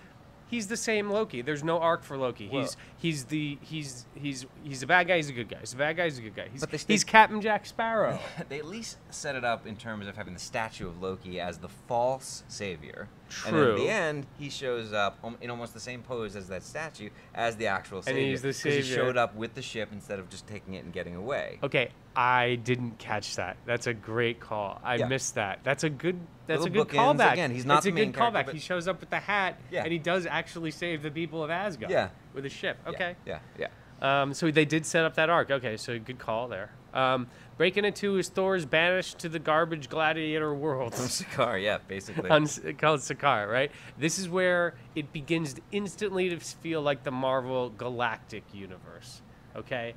he's 0.53 0.69
the 0.69 0.77
same 0.77 1.11
Loki. 1.11 1.43
There's 1.43 1.65
no 1.65 1.81
arc 1.81 2.05
for 2.05 2.17
Loki. 2.17 2.49
Well- 2.53 2.63
he's 2.63 2.77
he's 2.99 3.25
the 3.25 3.59
he's 3.63 4.07
he's 4.15 4.47
he's 4.63 4.83
a 4.85 4.87
bad 4.87 5.09
guy. 5.09 5.17
He's 5.17 5.31
a 5.31 5.33
good 5.33 5.49
guy. 5.49 5.59
He's 5.61 5.73
a 5.73 5.77
bad 5.77 5.97
guy. 5.97 6.05
He's 6.05 6.19
a 6.19 6.23
good 6.23 6.37
guy. 6.37 6.49
He's, 6.53 6.65
But 6.65 6.85
he's 6.87 7.03
Captain 7.03 7.41
Jack 7.41 7.67
Sparrow. 7.67 8.21
they 8.49 8.59
at 8.59 8.67
least 8.67 8.99
set 9.11 9.35
it 9.35 9.45
up 9.45 9.67
in 9.67 9.77
terms 9.77 10.07
of 10.07 10.17
having 10.17 10.35
the 10.35 10.41
statue 10.41 10.87
of 10.87 11.03
Loki 11.03 11.41
as 11.41 11.59
the 11.59 11.69
false 11.69 12.45
savior. 12.47 13.09
And 13.47 13.57
then 13.57 13.71
at 13.71 13.77
the 13.77 13.89
end, 13.89 14.27
he 14.39 14.51
shows 14.51 14.93
up 14.93 15.19
in 15.41 15.51
almost 15.51 15.75
the 15.75 15.81
same 15.81 16.03
pose 16.03 16.37
as 16.37 16.49
that 16.49 16.63
statue 16.63 17.11
as 17.35 17.57
the 17.57 17.67
actual 17.67 17.99
And 17.99 18.05
savior. 18.07 18.23
he's 18.23 18.43
the 18.43 18.49
'cause 18.49 18.63
He 18.63 18.83
showed 18.83 19.17
up 19.17 19.35
with 19.35 19.55
the 19.55 19.63
ship 19.63 19.89
instead 19.93 20.19
of 20.19 20.29
just 20.29 20.47
taking 20.47 20.75
it 20.75 20.85
and 20.85 20.93
getting 20.93 21.17
away. 21.17 21.59
Okay, 21.63 21.91
I 22.15 22.57
didn't 22.63 22.99
catch 22.99 23.37
that. 23.37 23.57
That's 23.67 23.87
a 23.87 23.95
great 23.95 24.39
call. 24.41 24.81
I 24.85 24.97
Yeah. 24.97 25.09
missed 25.09 25.35
that. 25.37 25.61
That's 25.65 25.85
a 25.85 25.91
good. 25.91 26.21
That's 26.47 26.63
Little 26.65 26.83
a 26.83 26.85
good 26.85 26.95
callback. 26.97 27.33
Again, 27.35 27.51
he's 27.53 27.65
not 27.65 27.77
It's 27.79 27.85
the 27.85 27.91
a 27.91 27.95
main 27.95 28.11
good 28.13 28.21
callback. 28.21 28.51
He 28.51 28.59
shows 28.59 28.89
up 28.89 29.01
with 29.01 29.11
the 29.11 29.21
hat, 29.21 29.59
Yeah. 29.71 29.85
and 29.85 29.93
he 29.93 29.99
does 29.99 30.27
actually 30.27 30.73
save 30.73 31.03
the 31.03 31.11
people 31.11 31.43
of 31.43 31.51
Asgard. 31.51 31.91
Yeah. 31.91 32.09
with 32.35 32.45
a 32.47 32.51
ship. 32.51 32.79
Yeah, 32.85 32.91
Okay. 32.91 33.17
Yeah, 33.27 33.39
yeah. 33.59 33.69
Um, 34.01 34.35
so 34.35 34.51
they 34.51 34.65
did 34.65 34.85
set 34.87 35.05
up 35.05 35.15
that 35.15 35.31
arc. 35.31 35.51
Okay, 35.51 35.77
so 35.77 35.99
good 35.99 36.19
call 36.19 36.49
there. 36.49 36.71
Um, 36.95 37.27
breaking 37.57 37.85
into 37.85 38.17
is 38.19 38.29
Thor's 38.29 38.65
banished 38.65 39.19
to 39.21 39.29
the 39.29 39.39
garbage 39.39 39.89
gladiator 39.89 40.55
world. 40.55 40.95
From 40.95 41.07
Sakaar, 41.07 41.63
yeah, 41.63 41.79
basically. 41.89 42.31
on 42.31 42.47
called 42.79 43.01
Sakaar, 43.01 43.51
right? 43.51 43.71
This 43.99 44.19
is 44.19 44.29
where 44.29 44.75
it 44.95 45.13
begins 45.13 45.57
instantly 45.71 46.29
to 46.31 46.39
feel 46.39 46.83
like 46.83 47.03
the 47.05 47.11
Marvel 47.11 47.71
Galactic 47.71 48.45
Universe. 48.53 49.23
Okay, 49.57 49.95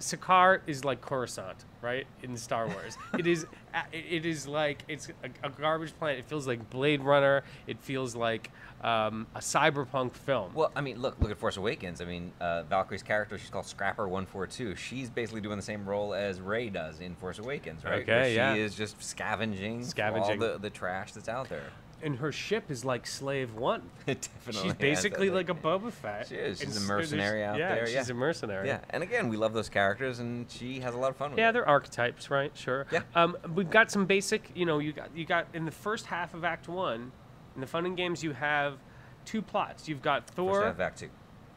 Sakaar 0.00 0.60
is 0.66 0.84
like 0.84 1.00
Coruscant, 1.00 1.64
right? 1.80 2.04
In 2.22 2.36
Star 2.36 2.66
Wars, 2.66 2.98
it 3.18 3.26
is 3.28 3.46
it 3.92 4.26
is 4.26 4.48
like 4.48 4.82
it's 4.88 5.08
a, 5.08 5.46
a 5.46 5.50
garbage 5.50 5.96
planet. 5.98 6.18
It 6.18 6.24
feels 6.24 6.48
like 6.48 6.68
Blade 6.68 7.00
Runner. 7.00 7.44
It 7.68 7.78
feels 7.80 8.16
like 8.16 8.50
um, 8.82 9.28
a 9.36 9.38
cyberpunk 9.38 10.14
film. 10.14 10.52
Well, 10.54 10.72
I 10.74 10.80
mean, 10.80 11.00
look, 11.00 11.16
look 11.20 11.30
at 11.30 11.38
Force 11.38 11.56
Awakens. 11.56 12.00
I 12.00 12.04
mean, 12.04 12.32
uh, 12.40 12.64
Valkyrie's 12.64 13.04
character, 13.04 13.38
she's 13.38 13.50
called 13.50 13.66
Scrapper 13.66 14.08
One 14.08 14.26
Four 14.26 14.48
Two. 14.48 14.74
She's 14.74 15.08
basically 15.08 15.40
doing 15.40 15.56
the 15.56 15.62
same 15.62 15.88
role 15.88 16.12
as 16.12 16.40
Rey 16.40 16.68
does 16.68 17.00
in 17.00 17.14
Force 17.14 17.38
Awakens, 17.38 17.84
right? 17.84 18.02
Okay, 18.02 18.12
Where 18.12 18.28
yeah. 18.28 18.54
She 18.54 18.60
is 18.60 18.74
just 18.74 19.00
scavenging, 19.02 19.84
Scavenging. 19.84 20.42
all 20.42 20.48
the, 20.48 20.58
the 20.58 20.70
trash 20.70 21.12
that's 21.12 21.28
out 21.28 21.48
there. 21.48 21.70
And 22.02 22.16
her 22.16 22.32
ship 22.32 22.70
is 22.70 22.84
like 22.84 23.06
Slave 23.06 23.54
One. 23.54 23.82
Definitely 24.06 24.62
She's 24.62 24.74
basically 24.74 25.30
like 25.30 25.48
a 25.48 25.54
Boba 25.54 25.92
Fett. 25.92 26.28
She 26.28 26.34
is. 26.36 26.60
She's 26.60 26.76
And 26.76 26.84
a 26.84 26.88
mercenary 26.88 27.44
out 27.44 27.58
yeah, 27.58 27.74
there, 27.74 27.86
She's 27.86 27.94
yeah. 27.94 28.10
a 28.10 28.14
mercenary. 28.14 28.68
Yeah, 28.68 28.80
and 28.90 29.02
again, 29.02 29.28
we 29.28 29.36
love 29.36 29.52
those 29.52 29.68
characters, 29.68 30.18
and 30.18 30.50
she 30.50 30.80
has 30.80 30.94
a 30.94 30.98
lot 30.98 31.10
of 31.10 31.16
fun 31.16 31.30
with 31.30 31.36
them. 31.36 31.42
Yeah, 31.42 31.50
it. 31.50 31.52
they're 31.52 31.68
archetypes, 31.68 32.30
right? 32.30 32.50
Sure. 32.54 32.86
Yeah. 32.90 33.02
Um, 33.14 33.36
we've 33.54 33.70
got 33.70 33.90
some 33.90 34.06
basic. 34.06 34.50
You 34.54 34.66
know, 34.66 34.78
you 34.78 34.92
got 34.92 35.08
you 35.14 35.24
got 35.24 35.46
in 35.54 35.64
the 35.64 35.70
first 35.70 36.06
half 36.06 36.34
of 36.34 36.44
Act 36.44 36.68
One, 36.68 37.12
in 37.54 37.60
the 37.60 37.66
Fun 37.66 37.86
and 37.86 37.96
Games, 37.96 38.22
you 38.22 38.32
have 38.32 38.78
two 39.24 39.42
plots. 39.42 39.88
You've 39.88 40.02
got 40.02 40.26
Thor. 40.26 40.54
First 40.54 40.66
half, 40.66 40.80
Act 40.80 40.98
Two. 41.00 41.10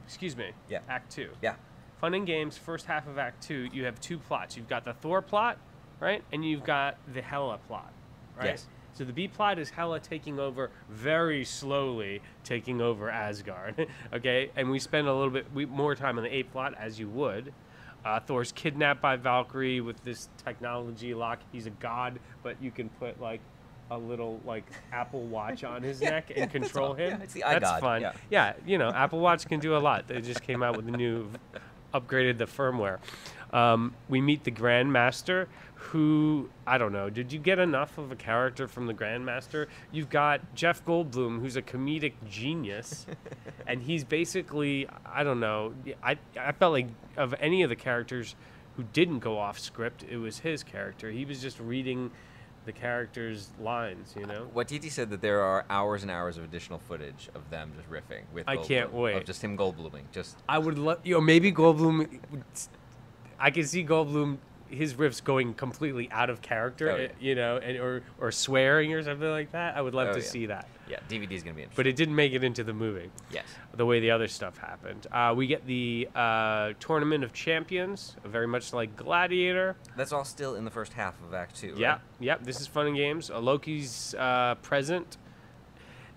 excuse 0.05 0.35
me. 0.37 0.51
Yeah. 0.69 0.79
Act 0.89 1.11
Two. 1.11 1.29
Yeah. 1.41 1.55
Fun 1.99 2.13
and 2.13 2.27
Games, 2.27 2.57
first 2.57 2.85
half 2.85 3.07
of 3.07 3.17
Act 3.17 3.41
Two, 3.41 3.69
you 3.73 3.85
have 3.85 3.99
two 4.01 4.17
plots. 4.17 4.57
You've 4.57 4.69
got 4.69 4.83
the 4.83 4.93
Thor 4.93 5.21
plot, 5.21 5.57
right, 5.99 6.23
and 6.31 6.43
you've 6.45 6.63
got 6.63 6.97
the 7.13 7.21
Hela 7.21 7.57
plot, 7.67 7.91
right. 8.37 8.47
Yes. 8.47 8.65
So 8.95 9.03
the 9.03 9.11
B 9.11 9.27
plot 9.27 9.59
is 9.59 9.69
Hela 9.69 9.99
taking 9.99 10.39
over 10.39 10.71
very 10.89 11.43
slowly, 11.43 12.21
taking 12.45 12.81
over 12.81 13.09
Asgard. 13.09 13.87
okay, 14.13 14.51
and 14.55 14.71
we 14.71 14.79
spend 14.79 15.07
a 15.07 15.13
little 15.13 15.29
bit 15.29 15.45
we, 15.53 15.65
more 15.65 15.95
time 15.95 16.17
on 16.17 16.23
the 16.23 16.33
A 16.33 16.43
plot 16.43 16.73
as 16.79 16.97
you 16.97 17.09
would. 17.09 17.53
Uh, 18.05 18.19
Thor's 18.21 18.53
kidnapped 18.53 19.01
by 19.01 19.17
Valkyrie 19.17 19.81
with 19.81 20.01
this 20.03 20.29
technology 20.43 21.13
lock. 21.13 21.39
He's 21.51 21.65
a 21.65 21.71
god, 21.71 22.19
but 22.41 22.55
you 22.61 22.71
can 22.71 22.87
put 22.87 23.19
like 23.19 23.41
a 23.91 23.97
little 23.97 24.39
like 24.45 24.65
Apple 24.93 25.23
Watch 25.23 25.65
on 25.65 25.83
his 25.83 26.01
neck 26.01 26.29
and 26.29 26.37
yeah, 26.37 26.45
that's 26.45 26.51
control 26.53 26.93
him. 26.93 27.11
Yeah, 27.17 27.23
it's 27.23 27.33
the 27.33 27.41
That's 27.41 27.79
fun. 27.81 28.01
yeah. 28.01 28.13
yeah, 28.29 28.53
you 28.65 28.77
know, 28.77 28.89
Apple 28.89 29.19
Watch 29.19 29.45
can 29.45 29.59
do 29.59 29.75
a 29.75 29.79
lot. 29.79 30.07
They 30.07 30.21
just 30.21 30.41
came 30.41 30.63
out 30.63 30.77
with 30.77 30.87
a 30.87 30.91
new, 30.91 31.29
upgraded 31.93 32.37
the 32.37 32.45
firmware. 32.45 32.99
Um, 33.55 33.95
we 34.09 34.19
meet 34.19 34.43
the 34.43 34.51
Grandmaster, 34.51 35.47
who 35.75 36.49
I 36.67 36.77
don't 36.77 36.91
know. 36.91 37.09
Did 37.09 37.31
you 37.31 37.39
get 37.39 37.57
enough 37.57 37.97
of 37.97 38.11
a 38.11 38.15
character 38.15 38.67
from 38.67 38.85
the 38.85 38.93
Grandmaster? 38.93 39.67
You've 39.93 40.09
got 40.09 40.41
Jeff 40.55 40.83
Goldblum, 40.83 41.39
who's 41.39 41.55
a 41.55 41.61
comedic 41.61 42.13
genius, 42.29 43.05
and 43.67 43.81
he's 43.81 44.03
basically 44.03 44.89
I 45.05 45.23
don't 45.23 45.39
know. 45.39 45.73
I 46.03 46.17
I 46.37 46.51
felt 46.51 46.73
like 46.73 46.87
of 47.15 47.33
any 47.39 47.63
of 47.63 47.69
the 47.69 47.77
characters 47.77 48.35
who 48.75 48.83
didn't 48.91 49.19
go 49.19 49.39
off 49.39 49.57
script, 49.57 50.03
it 50.09 50.17
was 50.17 50.39
his 50.39 50.61
character. 50.61 51.09
He 51.09 51.23
was 51.23 51.41
just 51.41 51.57
reading 51.61 52.11
the 52.65 52.73
character's 52.73 53.51
lines, 53.61 54.15
you 54.19 54.25
know. 54.25 54.49
What 54.51 54.67
TT 54.67 54.91
said 54.91 55.09
that 55.11 55.21
there 55.21 55.39
are 55.39 55.63
hours 55.69 56.01
and 56.01 56.11
hours 56.11 56.37
of 56.37 56.43
additional 56.43 56.79
footage 56.79 57.29
of 57.33 57.49
them 57.49 57.71
just 57.77 57.89
riffing 57.89 58.23
with. 58.33 58.49
I 58.49 58.57
can't 58.57 58.91
Goldblum, 58.91 59.01
wait. 59.01 59.15
Of 59.15 59.25
just 59.25 59.41
him 59.41 59.57
Goldbluming, 59.57 60.11
just 60.11 60.35
I 60.49 60.57
would 60.57 60.77
love, 60.77 60.99
you 61.05 61.13
know, 61.13 61.21
maybe 61.21 61.53
Goldblum. 61.53 62.19
I 63.39 63.51
can 63.51 63.63
see 63.65 63.83
Goldblum 63.83 64.37
his 64.67 64.95
riffs 64.95 65.23
going 65.23 65.53
completely 65.53 66.09
out 66.11 66.29
of 66.31 66.41
character, 66.41 66.89
Oh, 66.89 66.95
yeah. 66.95 67.03
eh, 67.03 67.09
you 67.19 67.35
know, 67.35 67.57
and 67.57 67.77
or 67.77 68.01
or 68.19 68.31
swearing 68.31 68.93
or 68.93 69.03
something 69.03 69.29
like 69.29 69.51
that. 69.51 69.77
I 69.77 69.81
would 69.81 69.93
love 69.93 70.09
Oh, 70.09 70.13
to 70.13 70.19
yeah. 70.19 70.25
see 70.25 70.45
that, 70.47 70.67
yeah. 70.89 70.97
DVD's 71.07 71.43
gonna 71.43 71.53
be 71.53 71.61
interesting. 71.61 71.69
but 71.75 71.85
it 71.85 71.95
didn't 71.95 72.15
make 72.15 72.33
it 72.33 72.43
into 72.43 72.63
the 72.63 72.73
movie. 72.73 73.11
yes. 73.31 73.45
The 73.75 73.85
way 73.85 73.99
the 73.99 74.09
other 74.09 74.27
stuff 74.27 74.57
happened, 74.57 75.05
uh, 75.11 75.33
we 75.37 75.45
get 75.45 75.67
the 75.67 76.09
uh, 76.15 76.73
tournament 76.79 77.23
of 77.23 77.31
champions, 77.31 78.15
very 78.25 78.47
much 78.47 78.73
like 78.73 78.95
Gladiator. 78.95 79.75
That's 79.95 80.11
all 80.11 80.25
still 80.25 80.55
in 80.55 80.65
the 80.65 80.71
first 80.71 80.93
half 80.93 81.13
of 81.23 81.33
Act 81.35 81.55
Two. 81.55 81.69
right? 81.73 81.77
Yeah, 81.77 81.97
yep. 82.19 82.43
This 82.43 82.59
is 82.59 82.65
fun 82.65 82.87
and 82.87 82.95
games. 82.95 83.29
Uh, 83.29 83.39
Loki's 83.39 84.15
uh, 84.17 84.55
present. 84.63 85.17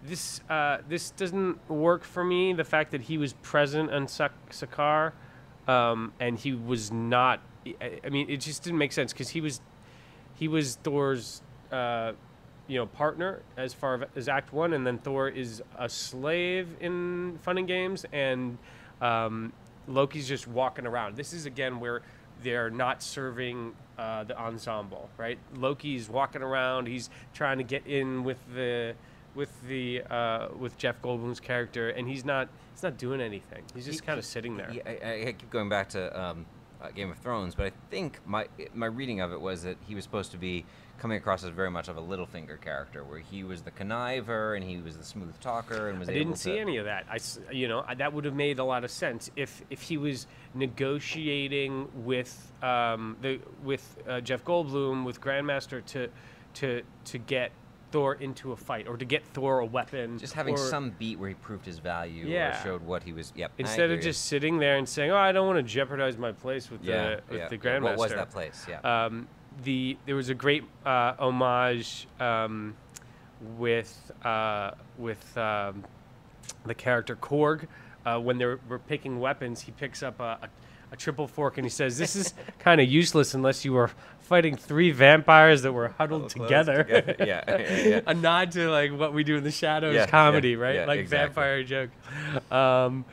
This 0.04 0.40
uh, 0.48 0.78
this 0.88 1.10
doesn't 1.10 1.68
work 1.68 2.02
for 2.02 2.24
me. 2.24 2.54
The 2.54 2.64
fact 2.64 2.92
that 2.92 3.02
he 3.02 3.18
was 3.18 3.34
present 3.34 3.90
on 3.90 4.06
Sak- 4.08 4.32
Sakaar, 4.50 5.12
um, 5.68 6.12
and 6.18 6.38
he 6.38 6.52
was 6.52 6.90
not. 6.90 7.40
I, 7.80 8.08
mean, 8.08 8.30
it 8.30 8.38
just 8.38 8.64
didn't 8.64 8.78
make 8.78 8.92
sense 8.92 9.12
because 9.12 9.28
he 9.28 9.40
was 9.40 9.60
he 10.34 10.48
was 10.48 10.76
Thor's 10.76 11.42
uh, 11.70 12.12
you 12.66 12.78
know 12.78 12.86
partner 12.86 13.42
as 13.56 13.74
far 13.74 14.08
as 14.16 14.28
Act 14.28 14.52
One, 14.52 14.72
and 14.72 14.86
then 14.86 14.98
Thor 14.98 15.28
is 15.28 15.62
a 15.78 15.88
slave 15.88 16.68
in 16.80 17.38
Fun 17.42 17.58
and 17.58 17.68
Games, 17.68 18.06
and 18.12 18.56
um, 19.02 19.52
Loki's 19.86 20.26
just 20.26 20.48
walking 20.48 20.86
around. 20.86 21.16
This 21.16 21.32
is 21.32 21.44
again 21.46 21.78
where 21.78 22.02
they're 22.42 22.70
not 22.70 23.02
serving 23.02 23.74
uh, 23.98 24.24
the 24.24 24.38
ensemble, 24.38 25.10
right? 25.18 25.38
Loki's 25.56 26.08
walking 26.08 26.42
around. 26.42 26.86
He's 26.86 27.10
trying 27.34 27.58
to 27.58 27.64
get 27.64 27.86
in 27.86 28.24
with 28.24 28.38
the 28.54 28.94
with 29.38 29.52
the 29.68 30.02
uh, 30.10 30.48
with 30.58 30.76
Jeff 30.76 31.00
Goldblum's 31.00 31.38
character, 31.40 31.90
and 31.90 32.08
he's 32.08 32.24
not 32.24 32.48
he's 32.74 32.82
not 32.82 32.98
doing 32.98 33.20
anything. 33.20 33.62
He's 33.74 33.86
just 33.86 34.04
kind 34.04 34.18
of 34.18 34.24
sitting 34.24 34.56
there. 34.56 34.70
Yeah, 34.70 34.82
I, 34.86 35.28
I 35.28 35.32
keep 35.32 35.48
going 35.48 35.68
back 35.68 35.88
to 35.90 36.20
um, 36.20 36.44
uh, 36.82 36.90
Game 36.90 37.10
of 37.10 37.18
Thrones, 37.18 37.54
but 37.54 37.66
I 37.66 37.72
think 37.90 38.18
my 38.26 38.48
my 38.74 38.86
reading 38.86 39.20
of 39.20 39.32
it 39.32 39.40
was 39.40 39.62
that 39.62 39.76
he 39.86 39.94
was 39.94 40.02
supposed 40.04 40.32
to 40.32 40.38
be 40.38 40.66
coming 40.98 41.16
across 41.16 41.44
as 41.44 41.50
very 41.50 41.70
much 41.70 41.86
of 41.86 41.96
a 41.96 42.00
Littlefinger 42.02 42.60
character, 42.60 43.04
where 43.04 43.20
he 43.20 43.44
was 43.44 43.62
the 43.62 43.70
conniver 43.70 44.56
and 44.56 44.64
he 44.68 44.78
was 44.78 44.96
the 44.98 45.04
smooth 45.04 45.38
talker 45.38 45.88
and 45.90 46.00
was 46.00 46.08
I 46.08 46.12
didn't 46.14 46.32
to. 46.32 46.38
see 46.40 46.58
any 46.58 46.76
of 46.78 46.86
that. 46.86 47.06
I, 47.08 47.18
you 47.52 47.68
know, 47.68 47.84
I- 47.86 47.94
that 47.94 48.12
would 48.12 48.24
have 48.24 48.34
made 48.34 48.58
a 48.58 48.64
lot 48.64 48.82
of 48.82 48.90
sense 48.90 49.30
if 49.36 49.62
if 49.70 49.80
he 49.82 49.96
was 49.96 50.26
negotiating 50.54 51.88
with 52.04 52.52
um, 52.62 53.16
the 53.22 53.38
with 53.62 53.96
uh, 54.08 54.20
Jeff 54.20 54.44
Goldblum 54.44 55.04
with 55.04 55.20
Grandmaster 55.20 55.84
to 55.86 56.08
to 56.54 56.82
to 57.04 57.18
get 57.18 57.52
Thor 57.90 58.14
into 58.14 58.52
a 58.52 58.56
fight 58.56 58.86
or 58.86 58.96
to 58.96 59.04
get 59.04 59.24
Thor 59.32 59.60
a 59.60 59.66
weapon. 59.66 60.18
Just 60.18 60.34
having 60.34 60.54
or- 60.54 60.58
some 60.58 60.90
beat 60.98 61.18
where 61.18 61.28
he 61.28 61.34
proved 61.34 61.64
his 61.64 61.78
value 61.78 62.26
Yeah. 62.26 62.58
or 62.60 62.62
showed 62.64 62.82
what 62.82 63.02
he 63.02 63.12
was. 63.12 63.32
Yep. 63.36 63.52
Instead 63.58 63.90
of 63.90 64.00
just 64.00 64.26
sitting 64.26 64.58
there 64.58 64.76
and 64.76 64.88
saying, 64.88 65.10
"Oh, 65.10 65.16
I 65.16 65.32
don't 65.32 65.46
want 65.46 65.58
to 65.58 65.62
jeopardize 65.62 66.18
my 66.18 66.32
place 66.32 66.70
with 66.70 66.84
yeah, 66.84 67.16
the 67.16 67.22
with 67.28 67.38
yeah. 67.38 67.48
the. 67.48 67.58
Grandmaster." 67.58 67.82
What 67.82 67.98
was 67.98 68.12
that 68.12 68.30
place? 68.30 68.66
Yeah. 68.68 69.04
um, 69.04 69.28
the 69.64 69.96
there 70.06 70.14
was 70.14 70.28
a 70.28 70.34
great 70.34 70.64
uh, 70.84 71.14
homage 71.18 72.06
um, 72.20 72.74
with 73.56 74.12
uh, 74.24 74.72
with 74.98 75.36
um, 75.36 75.84
the 76.66 76.74
character 76.74 77.16
Korg 77.16 77.66
uh, 78.04 78.18
when 78.18 78.38
they 78.38 78.46
were 78.46 78.78
picking 78.86 79.20
weapons. 79.20 79.60
He 79.60 79.72
picks 79.72 80.02
up 80.02 80.20
a, 80.20 80.38
a, 80.42 80.48
a 80.92 80.96
triple 80.96 81.26
fork 81.26 81.58
and 81.58 81.64
he 81.64 81.70
says, 81.70 81.98
"This 81.98 82.16
is 82.16 82.34
kind 82.58 82.80
of 82.80 82.88
useless 82.88 83.34
unless 83.34 83.64
you 83.64 83.72
were 83.72 83.90
fighting 84.28 84.56
three 84.56 84.90
vampires 84.90 85.62
that 85.62 85.72
were 85.72 85.88
huddled 85.88 86.28
together." 86.30 86.84
together. 86.84 87.16
Yeah, 87.18 87.44
yeah, 87.48 87.88
yeah. 87.88 88.00
a 88.06 88.14
nod 88.14 88.52
to 88.52 88.70
like 88.70 88.92
what 88.92 89.12
we 89.12 89.24
do 89.24 89.36
in 89.36 89.44
the 89.44 89.50
shadows 89.50 90.06
comedy, 90.06 90.56
right? 90.56 90.86
like 90.86 91.00
exactly. 91.00 91.26
vampire 91.26 91.64
joke. 91.64 91.90
Um, 92.52 93.04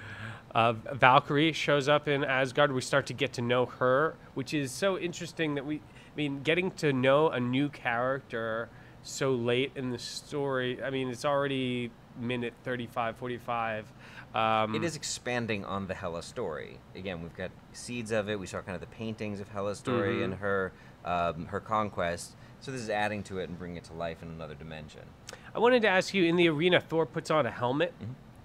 uh, 0.53 0.73
Valkyrie 0.93 1.51
shows 1.51 1.89
up 1.89 2.07
in 2.07 2.23
Asgard. 2.23 2.71
We 2.71 2.81
start 2.81 3.07
to 3.07 3.13
get 3.13 3.33
to 3.33 3.41
know 3.41 3.65
her, 3.65 4.15
which 4.35 4.53
is 4.53 4.71
so 4.71 4.97
interesting 4.97 5.55
that 5.55 5.65
we, 5.65 5.77
I 5.77 6.15
mean, 6.15 6.43
getting 6.43 6.71
to 6.71 6.93
know 6.93 7.29
a 7.29 7.39
new 7.39 7.67
character 7.67 8.69
so 9.03 9.31
late 9.31 9.73
in 9.75 9.91
the 9.91 9.99
story. 9.99 10.81
I 10.81 10.89
mean, 10.89 11.09
it's 11.09 11.25
already 11.25 11.91
minute 12.17 12.53
35, 12.63 13.17
45. 13.17 13.91
Um, 14.35 14.75
It 14.75 14.83
is 14.83 14.95
expanding 14.97 15.63
on 15.63 15.87
the 15.87 15.93
Hela 15.95 16.21
story. 16.21 16.77
Again, 16.93 17.23
we've 17.23 17.35
got 17.35 17.51
seeds 17.71 18.11
of 18.11 18.29
it. 18.29 18.37
We 18.37 18.45
saw 18.47 18.59
kind 18.61 18.75
of 18.75 18.81
the 18.81 18.87
paintings 18.95 19.39
of 19.39 19.47
Hela's 19.49 19.77
story 19.79 20.15
Mm-hmm. 20.15 20.23
and 20.23 20.33
her 20.35 20.71
um, 21.05 21.45
her 21.47 21.59
conquest. 21.59 22.35
So 22.59 22.71
this 22.71 22.81
is 22.81 22.89
adding 22.89 23.21
to 23.23 23.37
it 23.39 23.47
and 23.47 23.57
bringing 23.57 23.77
it 23.77 23.83
to 23.85 23.93
life 23.93 24.21
in 24.23 24.27
another 24.29 24.55
dimension. 24.55 25.03
I 25.53 25.59
wanted 25.59 25.83
to 25.83 25.87
ask 25.87 26.13
you 26.15 26.25
in 26.25 26.35
the 26.35 26.49
arena, 26.49 26.81
Thor 26.81 27.05
puts 27.05 27.29
on 27.31 27.45
a 27.45 27.51
helmet. 27.51 27.93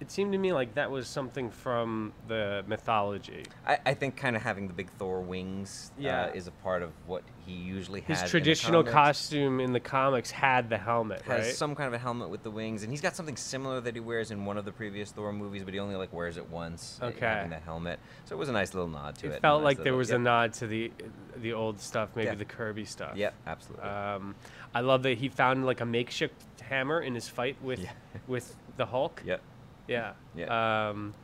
It 0.01 0.11
seemed 0.11 0.33
to 0.33 0.39
me 0.39 0.53
like 0.53 0.75
that 0.75 0.91
was 0.91 1.07
something 1.07 1.51
from 1.51 2.13
the 2.27 2.65
mythology. 2.67 3.45
I, 3.67 3.79
I 3.87 3.95
think 3.95 4.17
kind 4.17 4.35
of 4.35 4.43
having 4.43 4.67
the 4.67 4.73
big 4.73 4.89
Thor 4.99 5.21
wings 5.21 5.93
Yeah. 5.99 6.25
uh, 6.27 6.33
is 6.33 6.47
a 6.47 6.51
part 6.51 6.83
of 6.83 6.91
what 7.07 7.23
he 7.45 7.53
usually 7.53 8.01
has. 8.03 8.09
His 8.09 8.21
in 8.21 8.25
the 8.25 8.31
traditional 8.31 8.83
comics. 8.83 8.95
costume 8.95 9.61
in 9.61 9.73
the 9.73 9.81
comics 9.81 10.31
had 10.31 10.71
the 10.71 10.79
helmet, 10.79 11.21
has 11.23 11.45
right? 11.47 11.55
some 11.55 11.75
kind 11.75 11.89
of 11.89 11.93
a 11.95 11.99
helmet 11.99 12.31
with 12.31 12.43
the 12.43 12.51
wings, 12.51 12.83
and 12.83 12.91
he's 12.91 13.01
got 13.03 13.15
something 13.15 13.37
similar 13.37 13.81
that 13.83 13.95
he 13.95 14.01
wears 14.01 14.31
in 14.31 14.45
one 14.47 14.57
of 14.57 14.65
the 14.65 14.73
previous 14.73 15.11
Thor 15.13 15.33
movies, 15.33 15.65
but 15.65 15.75
he 15.75 15.81
only 15.81 15.97
like 15.97 16.13
wears 16.13 16.37
it 16.39 16.49
once. 16.49 16.99
uh, 17.03 17.07
Okay. 17.07 17.27
having 17.27 17.51
that 17.51 17.63
helmet, 17.63 17.99
so 18.25 18.35
it 18.35 18.39
was 18.39 18.49
a 18.49 18.53
nice 18.53 18.73
little 18.73 18.89
nod 18.89 19.17
to 19.17 19.27
it. 19.27 19.35
it 19.35 19.41
felt 19.43 19.61
nice 19.63 19.65
like 19.67 19.77
there 19.79 19.85
little- 19.87 19.99
was 19.99 20.11
a 20.11 20.19
nod 20.19 20.53
to 20.55 20.67
the 20.67 20.91
the 21.37 21.53
old 21.53 21.79
stuff, 21.81 22.11
maybe 22.15 22.27
Yeah. 22.29 22.35
the 22.35 22.45
Kirby 22.45 22.85
stuff. 22.85 23.17
Yep, 23.17 23.35
absolutely. 23.47 23.89
Um, 23.89 24.35
I 24.75 24.81
love 24.81 25.03
that 25.05 25.19
he 25.19 25.29
found 25.29 25.65
like 25.65 25.81
a 25.81 25.87
makeshift 25.87 26.35
hammer 26.63 27.01
in 27.01 27.15
his 27.15 27.29
fight 27.29 27.57
with 27.63 27.79
Yeah. 27.81 27.93
with 28.27 28.57
the 28.77 28.87
Hulk. 28.87 29.23
yep. 29.25 29.41
Yeah. 29.87 30.13
Yeah. 30.37 30.89
Um, 30.91 31.15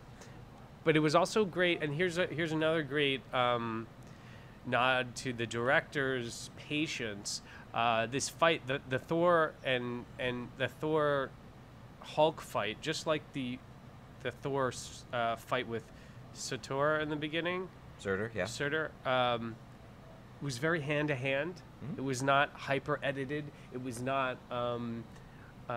but 0.84 0.96
it 0.96 1.00
was 1.00 1.14
also 1.14 1.44
great, 1.44 1.82
and 1.82 1.92
here's 1.92 2.16
a, 2.16 2.26
here's 2.26 2.52
another 2.52 2.82
great 2.82 3.20
um, 3.34 3.86
nod 4.66 5.16
to 5.16 5.32
the 5.32 5.46
director's 5.46 6.50
patience. 6.56 7.42
Uh, 7.74 8.06
this 8.06 8.28
fight, 8.28 8.66
the 8.66 8.80
the 8.88 8.98
Thor 8.98 9.52
and 9.64 10.04
and 10.18 10.48
the 10.58 10.68
Thor 10.68 11.30
Hulk 12.00 12.40
fight, 12.40 12.80
just 12.80 13.06
like 13.06 13.22
the 13.32 13.58
the 14.22 14.30
Thor 14.30 14.72
uh, 15.12 15.36
fight 15.36 15.66
with 15.66 15.84
Sator 16.32 17.00
in 17.00 17.08
the 17.08 17.16
beginning. 17.16 17.68
Surtur, 17.98 18.30
yeah. 18.34 18.44
Surtur 18.44 18.90
um, 19.04 19.56
was 20.40 20.58
very 20.58 20.80
hand 20.80 21.08
to 21.08 21.14
hand. 21.14 21.54
It 21.96 22.02
was 22.02 22.22
not 22.22 22.50
hyper 22.54 22.98
edited. 23.02 23.44
It 23.72 23.82
was 23.82 24.02
not 24.02 24.38
um, 24.50 25.04
uh, 25.68 25.72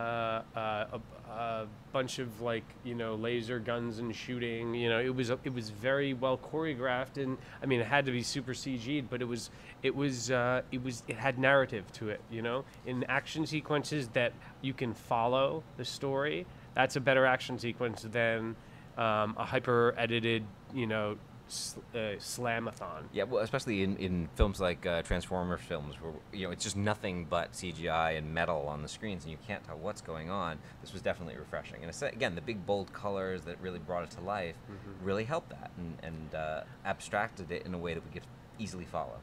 uh, 0.55 0.85
a, 0.93 1.31
a 1.31 1.67
bunch 1.91 2.19
of 2.19 2.41
like 2.41 2.63
you 2.83 2.95
know 2.95 3.15
laser 3.15 3.59
guns 3.59 3.99
and 3.99 4.15
shooting. 4.15 4.75
You 4.75 4.89
know, 4.89 4.99
it 4.99 5.15
was 5.15 5.29
it 5.29 5.53
was 5.53 5.69
very 5.69 6.13
well 6.13 6.37
choreographed, 6.37 7.17
and 7.17 7.37
I 7.61 7.65
mean 7.65 7.79
it 7.79 7.87
had 7.87 8.05
to 8.05 8.11
be 8.11 8.23
super 8.23 8.53
CG'd, 8.53 9.09
but 9.09 9.21
it 9.21 9.25
was 9.25 9.49
it 9.81 9.95
was 9.95 10.31
uh, 10.31 10.61
it 10.71 10.83
was 10.83 11.03
it 11.07 11.15
had 11.15 11.39
narrative 11.39 11.91
to 11.93 12.09
it. 12.09 12.21
You 12.29 12.41
know, 12.41 12.65
in 12.85 13.03
action 13.05 13.45
sequences 13.45 14.09
that 14.09 14.33
you 14.61 14.73
can 14.73 14.93
follow 14.93 15.63
the 15.77 15.85
story. 15.85 16.45
That's 16.75 16.95
a 16.95 17.01
better 17.01 17.25
action 17.25 17.57
sequence 17.59 18.03
than 18.03 18.55
um, 18.97 19.35
a 19.37 19.45
hyper 19.45 19.95
edited, 19.97 20.43
you 20.73 20.85
know, 20.85 21.17
sl- 21.49 21.79
uh, 21.93 21.97
slamathon. 22.17 23.03
Yeah, 23.11 23.23
well, 23.23 23.43
especially 23.43 23.83
in, 23.83 23.97
in 23.97 24.29
films 24.35 24.59
like 24.59 24.85
uh, 24.85 25.01
Transformers 25.01 25.61
films, 25.61 25.95
where 26.01 26.13
you 26.31 26.45
know 26.45 26.51
it's 26.51 26.63
just 26.63 26.77
nothing 26.77 27.25
but 27.29 27.53
CGI 27.53 28.17
and 28.17 28.33
metal 28.33 28.67
on 28.67 28.81
the 28.81 28.87
screens, 28.87 29.23
and 29.23 29.31
you 29.31 29.37
can't 29.47 29.63
tell 29.63 29.77
what's 29.77 30.01
going 30.01 30.29
on. 30.29 30.59
This 30.81 30.93
was 30.93 31.01
definitely 31.01 31.37
refreshing, 31.37 31.83
and 31.83 31.93
again, 32.13 32.35
the 32.35 32.41
big 32.41 32.65
bold 32.65 32.91
colors 32.93 33.43
that 33.43 33.59
really 33.61 33.79
brought 33.79 34.03
it 34.03 34.11
to 34.11 34.21
life 34.21 34.55
really 35.03 35.23
helped 35.23 35.49
that, 35.49 35.71
and, 35.77 35.97
and 36.03 36.35
uh, 36.35 36.61
abstracted 36.85 37.51
it 37.51 37.65
in 37.65 37.73
a 37.73 37.77
way 37.77 37.93
that 37.93 38.03
we 38.05 38.11
could 38.11 38.27
easily 38.57 38.85
follow. 38.85 39.19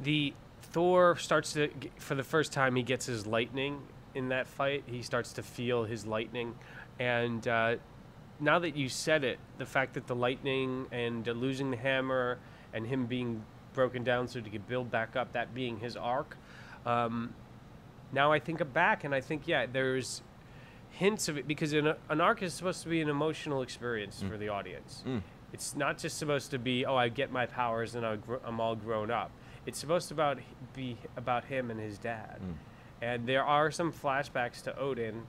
The 0.00 0.34
Thor 0.62 1.16
starts 1.16 1.52
to, 1.54 1.70
for 1.98 2.14
the 2.14 2.24
first 2.24 2.52
time, 2.52 2.76
he 2.76 2.82
gets 2.82 3.06
his 3.06 3.26
lightning 3.26 3.82
in 4.14 4.28
that 4.28 4.46
fight. 4.46 4.84
He 4.86 5.02
starts 5.02 5.32
to 5.34 5.42
feel 5.42 5.84
his 5.84 6.06
lightning, 6.06 6.54
and 6.98 7.46
uh, 7.46 7.76
now 8.40 8.58
that 8.58 8.76
you 8.76 8.88
said 8.88 9.24
it, 9.24 9.38
the 9.58 9.66
fact 9.66 9.94
that 9.94 10.06
the 10.06 10.14
lightning 10.14 10.86
and 10.90 11.28
uh, 11.28 11.32
losing 11.32 11.70
the 11.70 11.76
hammer 11.76 12.38
and 12.72 12.86
him 12.86 13.06
being 13.06 13.42
broken 13.72 14.04
down 14.04 14.28
so 14.28 14.40
he 14.40 14.50
could 14.50 14.68
build 14.68 14.90
back 14.90 15.16
up, 15.16 15.32
that 15.32 15.54
being 15.54 15.78
his 15.78 15.96
arc. 15.96 16.36
Um, 16.86 17.34
now 18.12 18.32
I 18.32 18.38
think 18.38 18.60
back 18.72 19.04
and 19.04 19.14
I 19.14 19.20
think, 19.20 19.46
yeah, 19.46 19.66
there's 19.66 20.22
hints 20.90 21.28
of 21.28 21.36
it 21.36 21.48
because 21.48 21.72
an, 21.72 21.94
an 22.08 22.20
arc 22.20 22.42
is 22.42 22.54
supposed 22.54 22.82
to 22.84 22.88
be 22.88 23.00
an 23.00 23.08
emotional 23.08 23.62
experience 23.62 24.22
for 24.22 24.36
the 24.36 24.48
audience. 24.48 25.02
It's 25.52 25.74
not 25.76 25.98
just 25.98 26.18
supposed 26.18 26.50
to 26.50 26.58
be, 26.58 26.84
oh, 26.84 26.96
I 26.96 27.08
get 27.08 27.30
my 27.32 27.46
powers 27.46 27.94
and 27.94 28.04
I'm 28.04 28.60
all 28.60 28.76
grown 28.76 29.10
up. 29.10 29.30
It's 29.66 29.78
supposed 29.78 30.08
to 30.08 30.14
about 30.14 30.38
be 30.74 30.96
about 31.16 31.44
him 31.44 31.70
and 31.70 31.80
his 31.80 31.98
dad. 31.98 32.40
And 33.02 33.26
there 33.26 33.44
are 33.44 33.70
some 33.70 33.92
flashbacks 33.92 34.62
to 34.64 34.78
Odin 34.78 35.22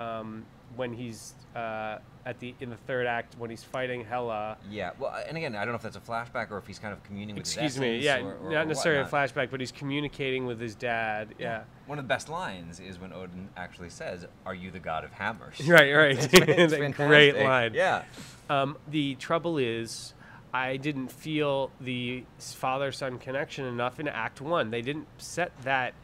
um, 0.00 0.44
when 0.76 0.92
he's 0.92 1.34
uh, 1.56 1.98
at 2.26 2.38
the 2.38 2.54
in 2.60 2.70
the 2.70 2.76
third 2.76 3.06
act 3.06 3.36
when 3.38 3.50
he's 3.50 3.62
fighting 3.62 4.04
Hela. 4.04 4.56
Yeah, 4.70 4.92
well, 4.98 5.10
uh, 5.10 5.22
and 5.28 5.36
again, 5.36 5.54
I 5.54 5.64
don't 5.64 5.72
know 5.72 5.76
if 5.76 5.82
that's 5.82 5.96
a 5.96 6.00
flashback 6.00 6.50
or 6.50 6.58
if 6.58 6.66
he's 6.66 6.78
kind 6.78 6.92
of 6.92 7.02
communing 7.04 7.36
with 7.36 7.46
his 7.46 7.54
dad. 7.54 7.64
Excuse 7.64 7.80
me, 7.80 7.98
yeah, 7.98 8.20
or, 8.20 8.36
or, 8.36 8.50
not 8.50 8.66
necessarily 8.66 9.02
a 9.02 9.06
flashback, 9.06 9.50
but 9.50 9.60
he's 9.60 9.72
communicating 9.72 10.46
with 10.46 10.60
his 10.60 10.74
dad. 10.74 11.34
Yeah. 11.38 11.64
One 11.86 11.98
of 11.98 12.04
the 12.04 12.08
best 12.08 12.28
lines 12.28 12.80
is 12.80 12.98
when 12.98 13.12
Odin 13.12 13.48
actually 13.56 13.90
says, 13.90 14.26
"Are 14.46 14.54
you 14.54 14.70
the 14.70 14.78
god 14.78 15.04
of 15.04 15.12
hammers?" 15.12 15.60
Right, 15.66 15.92
right. 15.92 16.14
It's, 16.34 16.72
it's 16.72 16.96
great 16.96 17.36
line. 17.36 17.74
Yeah. 17.74 18.04
Um, 18.48 18.76
the 18.88 19.14
trouble 19.16 19.58
is, 19.58 20.14
I 20.52 20.76
didn't 20.76 21.10
feel 21.10 21.70
the 21.80 22.24
father 22.38 22.92
son 22.92 23.18
connection 23.18 23.66
enough 23.66 24.00
in 24.00 24.08
Act 24.08 24.40
One. 24.40 24.70
They 24.70 24.82
didn't 24.82 25.08
set 25.18 25.52
that 25.62 25.94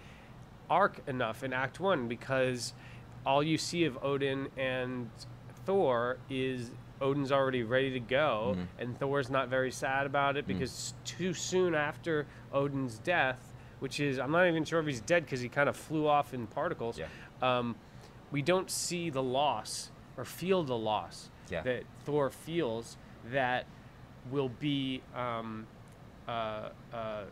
arc 0.69 1.03
enough 1.07 1.43
in 1.43 1.53
Act 1.53 1.81
One 1.81 2.09
because 2.09 2.73
all 3.25 3.43
you 3.43 3.59
see 3.59 3.85
of 3.85 4.03
Odin 4.03 4.49
and 4.57 5.11
Thor 5.67 6.19
is 6.29 6.71
Odin's 7.01 7.33
already 7.33 7.63
ready 7.63 7.91
to 7.93 8.01
go, 8.01 8.53
Mm-hmm. 8.57 8.83
and 8.83 8.99
Thor's 8.99 9.31
not 9.31 9.49
very 9.49 9.71
sad 9.71 10.07
about 10.07 10.35
Mm. 10.35 10.39
it 10.39 10.47
because 10.47 10.95
too 11.05 11.33
soon 11.33 11.75
after 11.75 12.27
Odin's 12.53 12.99
death, 12.99 13.53
which 13.79 14.01
is 14.01 14.19
I'm 14.19 14.31
not 14.33 14.47
even 14.47 14.65
sure 14.65 14.81
if 14.81 14.87
he's 14.87 15.01
dead 15.01 15.25
because 15.25 15.41
he 15.41 15.49
kind 15.49 15.69
of 15.69 15.77
flew 15.77 16.07
off 16.07 16.35
in 16.35 16.47
particles. 16.47 16.99
Yeah. 16.99 17.07
Um, 17.43 17.77
we 18.31 18.43
don't 18.43 18.71
see 18.71 19.11
the 19.11 19.23
loss 19.23 19.91
or 20.17 20.25
feel 20.25 20.63
the 20.63 20.77
loss 20.77 21.31
Yeah. 21.51 21.63
that 21.63 21.85
Thor 22.05 22.29
feels 22.31 22.97
that 23.33 23.65
will 24.31 24.51
be 24.51 25.03
um, 25.17 25.67
uh, 26.29 26.69
uh, 26.93 27.25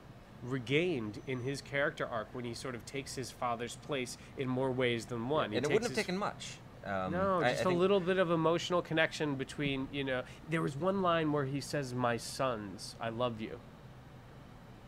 regained 0.43 1.20
in 1.26 1.41
his 1.41 1.61
character 1.61 2.07
arc 2.07 2.29
when 2.33 2.45
he 2.45 2.55
sort 2.55 2.74
of 2.74 2.85
takes 2.87 3.14
his 3.14 3.31
father's 3.31 3.76
place 3.76 4.16
in 4.39 4.49
more 4.49 4.70
ways 4.70 5.05
than 5.07 5.29
one. 5.29 5.51
He 5.51 5.57
and 5.59 5.66
it 5.66 5.72
wouldn't 5.72 5.89
have 5.91 5.97
taken 5.97 6.16
much. 6.16 6.57
Um, 6.85 7.12
no, 7.12 7.41
I- 7.41 7.49
I 7.49 7.53
just 7.53 7.64
a 7.64 7.68
little 7.70 8.01
bit 8.01 8.18
of 8.18 8.31
emotional 8.31 8.81
connection 8.83 9.35
between, 9.37 9.89
you 9.93 10.05
know, 10.05 10.22
there 10.49 10.62
was 10.62 10.76
one 10.76 11.03
line 11.03 11.33
where 11.33 11.45
he 11.45 11.61
says, 11.61 11.95
"My 11.95 12.16
sons, 12.16 12.97
I 13.01 13.09
love 13.11 13.41
you." 13.41 13.59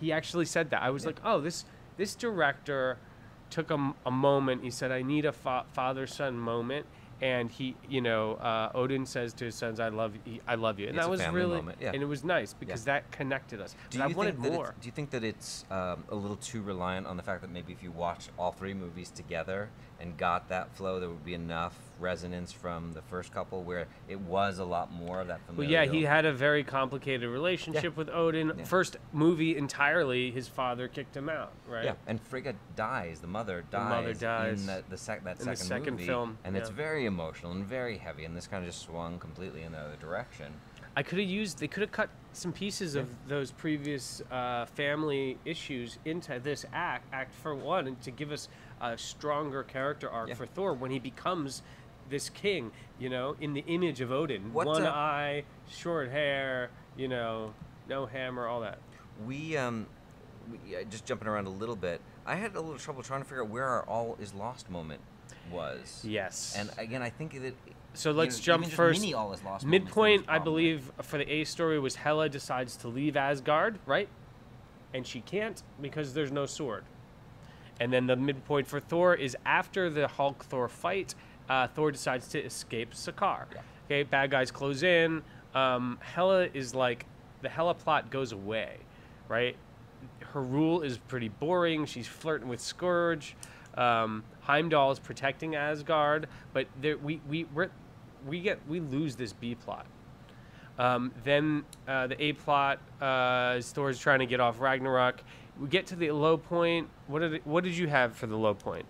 He 0.01 0.13
actually 0.13 0.47
said 0.47 0.71
that. 0.71 0.83
I 0.83 0.91
was 0.91 1.05
like, 1.05 1.21
"Oh, 1.25 1.41
this 1.41 1.65
this 1.97 2.15
director 2.15 2.97
took 3.51 3.71
a 3.71 4.11
moment. 4.11 4.63
He 4.63 4.71
said, 4.71 4.91
"I 4.91 5.03
need 5.03 5.25
a 5.27 5.33
fa- 5.33 5.67
father-son 5.73 6.39
moment." 6.39 6.87
And 7.23 7.51
he, 7.51 7.77
you 7.87 8.01
know, 8.01 8.37
uh, 8.37 8.71
Odin 8.75 9.05
says 9.05 9.35
to 9.35 9.45
his 9.45 9.55
sons, 9.55 9.79
"I 9.79 9.89
love 9.91 10.15
you. 10.25 10.41
I 10.49 10.55
love 10.55 10.79
you." 10.79 10.87
And 10.89 10.97
It's 10.97 11.05
that 11.05 11.11
was 11.11 11.27
really, 11.29 11.63
yeah. 11.79 11.91
and 11.93 12.03
it 12.03 12.07
was 12.07 12.25
nice 12.25 12.55
because 12.55 12.85
that 12.87 13.11
connected 13.13 13.61
us. 13.61 13.75
Do 13.91 13.99
But 13.99 14.09
you 14.09 14.15
I 14.15 14.17
wanted 14.17 14.39
more. 14.39 14.75
Do 14.81 14.87
you 14.87 14.93
think 14.93 15.11
that 15.11 15.23
it's 15.23 15.67
um, 15.71 16.03
a 16.09 16.15
little 16.15 16.37
too 16.39 16.63
reliant 16.63 17.07
on 17.07 17.19
the 17.19 17.23
fact 17.23 17.43
that 17.43 17.51
maybe 17.51 17.75
if 17.75 17.83
you 17.83 17.91
watch 17.91 18.29
all 18.39 18.53
three 18.53 18.73
movies 18.73 19.11
together 19.11 19.69
and 20.01 20.17
got 20.17 20.49
that 20.49 20.75
flow, 20.75 20.99
there 20.99 21.09
would 21.09 21.25
be 21.25 21.35
enough 21.35 21.77
resonance 21.99 22.51
from 22.53 22.93
the 22.93 23.03
first 23.03 23.33
couple 23.33 23.63
where 23.63 23.87
it 24.09 24.19
was 24.21 24.59
a 24.59 24.65
lot 24.65 24.91
more 24.91 25.21
of 25.21 25.27
that 25.29 25.41
Well, 25.55 25.69
yeah, 25.69 25.85
he 25.85 26.03
had 26.03 26.25
a 26.25 26.33
very 26.33 26.65
complicated 26.65 27.29
relationship 27.29 27.97
with 27.97 28.09
Odin. 28.09 28.53
Yeah. 28.57 28.65
First 28.65 28.97
movie 29.13 29.57
entirely, 29.57 30.31
his 30.31 30.49
father 30.49 30.89
kicked 30.89 31.15
him 31.15 31.29
out, 31.29 31.53
right? 31.69 31.85
Yeah, 31.85 31.95
and 32.07 32.21
Frigga 32.21 32.55
dies. 32.75 33.21
The 33.21 33.27
mother 33.27 33.65
dies. 33.71 33.89
The 33.89 33.95
mother 33.95 34.15
dies 34.15 34.61
in 34.61 34.67
the, 34.67 34.83
the 34.89 34.97
sec- 34.97 35.25
that 35.25 35.41
in 35.41 35.47
the 35.47 35.57
second, 35.57 35.67
second 35.67 35.93
movie, 35.95 36.07
film, 36.07 36.39
and 36.45 36.57
it's 36.57 36.71
very 36.71 37.05
emotional 37.05 37.53
and 37.53 37.65
very 37.65 37.99
heavy. 37.99 38.25
And 38.25 38.35
this 38.37 38.47
kind 38.47 38.65
of 38.65 38.71
just 38.71 38.83
swung 38.83 39.19
completely 39.19 39.63
in 39.63 39.73
the 39.73 39.79
other 39.79 39.97
direction. 40.01 40.55
I 40.97 41.03
could 41.03 41.19
have 41.19 41.29
used. 41.29 41.59
They 41.59 41.69
could 41.69 41.83
have 41.83 41.93
cut 41.93 42.11
some 42.33 42.53
pieces 42.53 42.95
of 42.95 43.09
those 43.29 43.51
previous 43.53 44.23
uh, 44.31 44.67
family 44.67 45.39
issues 45.45 45.99
into 46.05 46.39
this 46.41 46.65
act, 46.73 47.07
Act 47.13 47.35
for 47.35 47.55
One, 47.55 47.87
and 47.89 48.01
to 48.03 48.11
give 48.11 48.33
us 48.33 48.49
a 48.81 48.97
stronger 48.97 49.63
character 49.63 50.09
arc 50.11 50.29
Yeah. 50.29 50.35
for 50.35 50.47
Thor 50.47 50.75
when 50.75 50.91
he 50.91 50.99
becomes 50.99 51.63
this 52.09 52.29
king. 52.29 52.73
You 52.99 53.09
know, 53.09 53.37
in 53.41 53.55
the 53.55 53.65
image 53.67 54.01
of 54.01 54.11
Odin, 54.13 54.53
What, 54.53 54.67
one 54.67 54.83
uh, 54.85 54.91
eye, 54.91 55.45
short 55.69 56.11
hair. 56.11 56.71
You 56.97 57.09
know, 57.09 57.55
no 57.89 58.07
hammer, 58.07 58.47
all 58.47 58.61
that. 58.61 58.79
We 59.27 59.57
um, 59.57 59.87
we, 60.51 60.77
uh, 60.77 60.83
just 60.91 61.07
jumping 61.07 61.29
around 61.29 61.47
a 61.47 61.51
little 61.51 61.77
bit. 61.77 62.01
I 62.27 62.35
had 62.37 62.55
a 62.57 62.61
little 62.61 62.79
trouble 62.79 63.03
trying 63.03 63.23
to 63.23 63.25
figure 63.29 63.43
out 63.43 63.49
where 63.49 63.65
our 63.67 63.83
all 63.85 64.17
is 64.21 64.35
lost 64.35 64.69
moment 64.71 65.01
was. 65.51 66.03
Yes. 66.07 66.55
And 66.59 66.71
again, 66.79 67.01
I 67.03 67.11
think 67.11 67.41
that. 67.41 67.55
So 67.95 68.13
let's 68.13 68.39
know, 68.39 68.43
jump 68.43 68.67
first. 68.67 69.01
Mini 69.01 69.15
all 69.15 69.33
is 69.33 69.43
lost. 69.43 69.67
Midpoint, 69.67 70.25
I 70.29 70.39
believe, 70.39 70.91
for 71.03 71.19
the 71.19 71.31
A 71.31 71.45
story 71.45 71.79
was 71.79 71.97
Hela 71.97 72.29
decides 72.29 72.77
to 72.77 72.89
leave 72.89 73.17
Asgard, 73.17 73.79
right? 73.85 74.09
And 74.95 75.07
she 75.07 75.21
can't 75.21 75.63
because 75.81 76.15
there's 76.15 76.33
no 76.33 76.47
sword. 76.47 76.85
And 77.81 77.93
then 77.93 78.07
the 78.07 78.17
midpoint 78.17 78.67
for 78.67 78.79
Thor 78.79 79.15
is 79.15 79.37
after 79.45 79.91
the 79.91 80.07
Hulk 80.07 80.45
Thor 80.45 80.69
fight, 80.69 81.15
uh, 81.49 81.67
Thor 81.69 81.91
decides 81.91 82.29
to 82.29 82.39
escape 82.39 82.93
Sakaar. 82.93 83.47
Okay, 83.87 84.03
bad 84.03 84.31
guys 84.31 84.51
close 84.51 84.83
in. 84.83 85.23
Um, 85.55 85.99
Hela 86.01 86.49
is 86.55 86.75
like, 86.75 87.07
the 87.43 87.49
Hela 87.49 87.75
plot 87.75 88.11
goes 88.11 88.33
away, 88.33 88.77
right? 89.29 89.57
Her 90.21 90.43
rule 90.43 90.83
is 90.83 90.99
pretty 90.99 91.29
boring. 91.29 91.87
She's 91.87 92.07
flirting 92.07 92.49
with 92.49 92.61
Skurge. 92.61 93.33
Um, 93.77 94.25
Heimdall 94.43 94.93
is 94.93 94.99
protecting 94.99 95.55
Asgard, 95.55 96.29
but 96.53 96.67
there, 96.81 96.99
we, 96.99 97.21
we, 97.29 97.45
we're, 97.55 97.71
we 98.27 98.41
get 98.41 98.59
we 98.69 98.81
lose 98.81 99.17
this 99.17 99.33
B 99.33 99.55
plot. 99.55 99.87
Um, 100.79 101.13
then 101.25 101.65
uh, 101.87 102.07
the 102.07 102.23
A 102.23 102.33
plot 102.33 102.81
uh, 103.01 103.61
Thor's 103.61 103.99
trying 103.99 104.21
to 104.21 104.27
get 104.27 104.41
off 104.41 104.61
Ragnarok. 104.61 105.23
We 105.61 105.69
get 105.69 105.87
to 105.89 105.97
the 105.97 106.11
low 106.13 106.39
point. 106.39 106.89
What 107.07 107.21
did 107.21 107.45
what 107.45 107.65
did 107.65 107.77
you 107.77 107.89
have 107.89 108.17
for 108.17 108.27
the 108.27 108.37
low 108.37 108.55
point? 108.55 108.87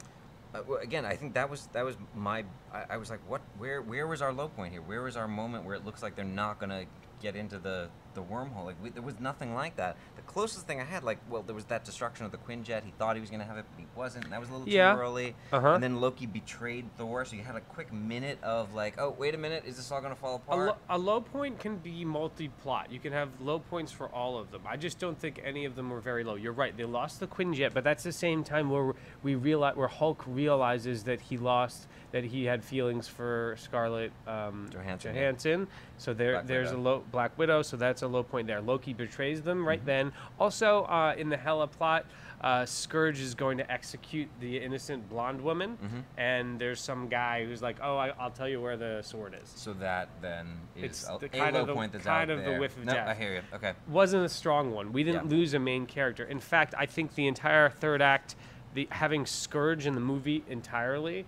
Uh, 0.55 0.63
well, 0.67 0.79
again, 0.79 1.05
I 1.05 1.17
think 1.17 1.35
that 1.35 1.49
was 1.49 1.69
that 1.73 1.85
was 1.85 1.97
my. 2.15 2.45
I, 2.73 2.85
I 2.91 2.97
was 2.97 3.11
like, 3.11 3.21
what? 3.29 3.41
Where 3.59 3.83
where 3.83 4.07
was 4.07 4.23
our 4.23 4.33
low 4.33 4.49
point 4.49 4.73
here? 4.73 4.83
Where 4.83 5.03
was 5.03 5.17
our 5.17 5.29
moment 5.29 5.65
where 5.65 5.75
it 5.75 5.85
looks 5.85 6.03
like 6.03 6.17
they're 6.17 6.25
not 6.25 6.59
gonna 6.59 6.85
get 7.21 7.37
into 7.37 7.59
the 7.59 7.89
the 8.15 8.23
wormhole? 8.23 8.65
Like 8.65 8.77
we, 8.83 8.91
there 8.91 9.03
was 9.03 9.19
nothing 9.21 9.55
like 9.55 9.77
that. 9.77 9.97
The 10.17 10.23
closest 10.23 10.67
thing 10.67 10.81
I 10.81 10.85
had, 10.85 11.03
like, 11.05 11.19
well, 11.29 11.43
there 11.43 11.55
was 11.55 11.65
that 11.67 11.85
destruction 11.85 12.25
of 12.27 12.33
the 12.33 12.39
Quinjet. 12.39 12.85
He 12.85 12.93
thought 12.99 13.17
he 13.17 13.21
was 13.21 13.31
gonna 13.31 13.45
have 13.45 13.57
it, 13.57 13.65
but 13.71 13.81
he 13.81 13.87
wasn't. 13.97 14.25
And 14.25 14.33
that 14.33 14.41
was 14.41 14.49
a 14.49 14.53
little 14.53 14.69
Yeah. 14.69 14.95
too 14.95 15.01
early. 15.01 15.35
Uh-huh. 15.53 15.69
And 15.75 15.83
then 15.83 16.01
Loki 16.01 16.27
betrayed 16.27 16.87
Thor, 16.97 17.25
so 17.25 17.37
you 17.37 17.43
had 17.43 17.57
a 17.57 17.61
quick 17.61 17.93
minute 17.93 18.39
of 18.43 18.75
like, 18.75 18.95
oh, 18.99 19.15
wait 19.19 19.35
a 19.35 19.39
minute, 19.39 19.65
is 19.67 19.77
this 19.77 19.91
all 19.91 20.01
gonna 20.01 20.15
fall 20.15 20.33
A, 20.33 20.37
apart? 20.37 20.67
lo- 20.69 20.77
a 20.89 20.99
low 20.99 21.21
point 21.21 21.59
can 21.59 21.77
be 21.79 22.05
multi-plot. 22.05 22.91
You 22.91 22.99
can 23.01 23.13
have 23.13 23.29
low 23.41 23.59
points 23.59 23.93
for 23.93 24.09
all 24.09 24.39
of 24.39 24.51
them. 24.51 24.63
I 24.67 24.77
just 24.77 24.99
don't 24.99 25.19
think 25.19 25.41
any 25.45 25.65
of 25.65 25.75
them 25.77 25.91
were 25.91 26.01
very 26.01 26.25
low. 26.25 26.35
You're 26.35 26.53
right. 26.53 26.77
They 26.77 26.85
lost 26.85 27.21
the 27.21 27.27
Quinjet, 27.27 27.73
but 27.75 27.85
that's 27.85 28.03
the 28.05 28.13
same 28.13 28.45
time 28.45 28.71
where 28.71 28.93
we 29.23 29.35
realize 29.35 29.77
where 29.77 29.89
Hulk 29.89 30.25
realizes 30.27 31.05
that 31.05 31.21
he 31.21 31.37
lost 31.37 31.87
that 32.13 32.25
he 32.25 32.45
had 32.45 32.65
feelings 32.65 33.07
for 33.07 33.55
Scarlett 33.59 34.11
um, 34.27 34.69
Johansson. 34.73 35.15
Johansson. 35.15 35.69
So 35.97 36.13
there, 36.13 36.33
Black 36.33 36.47
there's 36.47 36.71
Widow. 36.71 36.81
a 36.81 36.83
low 36.83 37.05
Black 37.13 37.39
Widow. 37.39 37.63
So 37.63 37.77
that's 37.77 38.00
a 38.03 38.07
low 38.09 38.23
point 38.23 38.47
there. 38.47 38.61
Loki 38.61 38.93
betrays 38.93 39.43
them 39.43 39.67
right 39.67 39.85
then. 39.85 40.13
Also, 40.39 40.83
uh, 40.85 41.15
in 41.17 41.29
the 41.29 41.37
Hela 41.37 41.67
plot. 41.69 42.07
Uh, 42.43 42.63
Skurge 42.63 43.21
is 43.21 43.35
going 43.35 43.59
to 43.59 43.71
execute 43.71 44.27
the 44.41 44.57
innocent 44.57 45.07
blonde 45.11 45.39
woman, 45.43 45.77
and 46.17 46.59
there's 46.59 46.81
some 46.81 47.07
guy 47.07 47.45
who's 47.45 47.61
like, 47.61 47.77
"Oh, 47.83 47.99
I, 47.99 48.15
I'll 48.19 48.31
tell 48.31 48.49
you 48.49 48.63
where 48.63 48.79
the 48.79 49.03
sword 49.03 49.35
is." 49.43 49.53
so 49.55 49.75
that 49.75 50.09
then 50.23 50.47
is 50.75 50.85
It's 50.85 51.03
a, 51.07 51.19
the 51.21 51.29
a 51.39 51.51
low 51.53 51.61
of 51.61 51.67
the- 51.67 51.75
point 51.75 51.93
that's 51.93 52.07
kind 52.07 52.31
out 52.31 52.39
of 52.39 52.43
the 52.43 52.51
there. 52.53 52.61
whiff 52.61 52.75
of 52.79 52.87
no, 52.87 52.95
death. 52.95 53.09
I 53.09 53.15
hear 53.15 53.35
you. 53.35 53.43
Okay. 53.53 53.75
wasn't 53.89 54.25
a 54.25 54.29
strong 54.31 54.71
one. 54.73 54.91
We 54.95 55.05
didn't 55.05 55.31
Yeah. 55.31 55.37
lose 55.37 55.53
a 55.53 55.59
main 55.59 55.85
character. 55.85 56.25
In 56.25 56.41
fact, 56.41 56.75
I 56.79 56.87
think 56.87 57.15
the 57.15 57.27
entire 57.27 57.69
third 57.69 58.01
act, 58.01 58.37
the 58.73 58.89
having 58.91 59.25
Skurge 59.25 59.85
in 59.85 59.95
the 59.95 60.01
movie 60.01 60.43
entirely, 60.49 61.27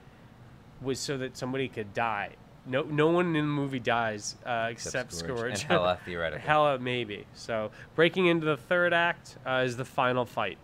was 0.81 0.99
so 0.99 1.19
that 1.19 1.37
somebody 1.37 1.69
could 1.69 1.93
die. 1.93 2.37
No, 2.65 2.83
no 2.83 3.09
one 3.09 3.27
in 3.27 3.33
the 3.35 3.43
movie 3.43 3.81
dies 3.81 4.37
uh, 4.47 4.69
except, 4.71 5.13
Skurge. 5.13 5.29
Skurge. 5.37 5.51
And 5.51 5.59
Hela, 5.59 5.99
theoretically. 6.05 6.47
Hela, 6.47 6.79
maybe. 6.79 7.27
So 7.35 7.71
breaking 7.97 8.27
into 8.27 8.47
the 8.47 8.57
third 8.57 8.93
act 8.93 9.37
uh, 9.47 9.63
is 9.65 9.77
the 9.77 9.85
final 9.85 10.25
fight. 10.25 10.59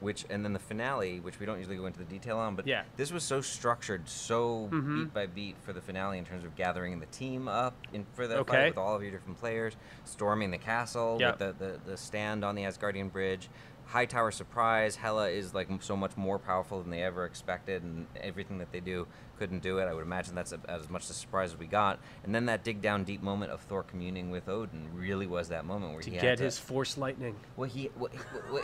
which 0.00 0.24
and 0.30 0.44
then 0.44 0.52
the 0.52 0.60
finale, 0.60 1.18
which 1.18 1.40
we 1.40 1.46
don't 1.46 1.58
usually 1.58 1.76
go 1.76 1.86
into 1.86 1.98
the 1.98 2.04
detail 2.04 2.38
on, 2.38 2.54
but 2.54 2.64
Yeah. 2.68 2.84
this 2.96 3.10
was 3.10 3.24
so 3.24 3.40
structured, 3.40 4.08
so 4.08 4.68
Mhm. 4.70 4.94
beat 4.94 5.12
by 5.14 5.26
beat 5.26 5.56
for 5.64 5.72
the 5.72 5.80
finale 5.80 6.18
in 6.18 6.24
terms 6.24 6.44
of 6.44 6.54
gathering 6.54 7.00
the 7.00 7.06
team 7.06 7.48
up 7.48 7.74
in 7.92 8.06
for 8.12 8.28
the 8.28 8.36
Okay. 8.38 8.52
fight 8.52 8.68
with 8.68 8.78
all 8.78 8.94
of 8.94 9.02
your 9.02 9.10
different 9.10 9.40
players, 9.40 9.76
storming 10.04 10.52
the 10.52 10.58
castle 10.58 11.16
Yeah. 11.20 11.30
with 11.30 11.38
the, 11.40 11.52
the 11.58 11.80
the 11.84 11.96
stand 11.96 12.44
on 12.44 12.54
the 12.54 12.62
Asgardian 12.62 13.10
bridge. 13.10 13.48
High 13.88 14.04
Tower 14.04 14.30
surprise. 14.30 14.96
Hela 14.96 15.30
is 15.30 15.54
like 15.54 15.68
so 15.80 15.96
much 15.96 16.14
more 16.16 16.38
powerful 16.38 16.80
than 16.82 16.90
they 16.90 17.02
ever 17.02 17.24
expected, 17.24 17.82
and 17.82 18.06
everything 18.20 18.58
that 18.58 18.70
they 18.70 18.80
do 18.80 19.06
couldn't 19.38 19.60
do 19.62 19.78
it. 19.78 19.84
I 19.84 19.94
would 19.94 20.02
imagine 20.02 20.34
that's 20.34 20.52
a, 20.52 20.60
as 20.68 20.90
much 20.90 21.08
a 21.08 21.14
surprise 21.14 21.52
as 21.52 21.58
we 21.58 21.66
got. 21.66 21.98
And 22.22 22.34
then 22.34 22.44
that 22.46 22.64
dig 22.64 22.82
down 22.82 23.04
deep 23.04 23.22
moment 23.22 23.50
of 23.50 23.62
Thor 23.62 23.82
communing 23.82 24.30
with 24.30 24.46
Odin 24.48 24.88
really 24.94 25.26
was 25.26 25.48
that 25.48 25.64
moment 25.64 25.92
where 25.94 26.02
To 26.02 26.10
he 26.10 26.16
had 26.16 26.22
get 26.22 26.38
to, 26.38 26.44
his 26.44 26.58
force 26.58 26.98
lightning. 26.98 27.34
well, 27.56 27.68
he 27.68 27.90
well, 27.98 28.10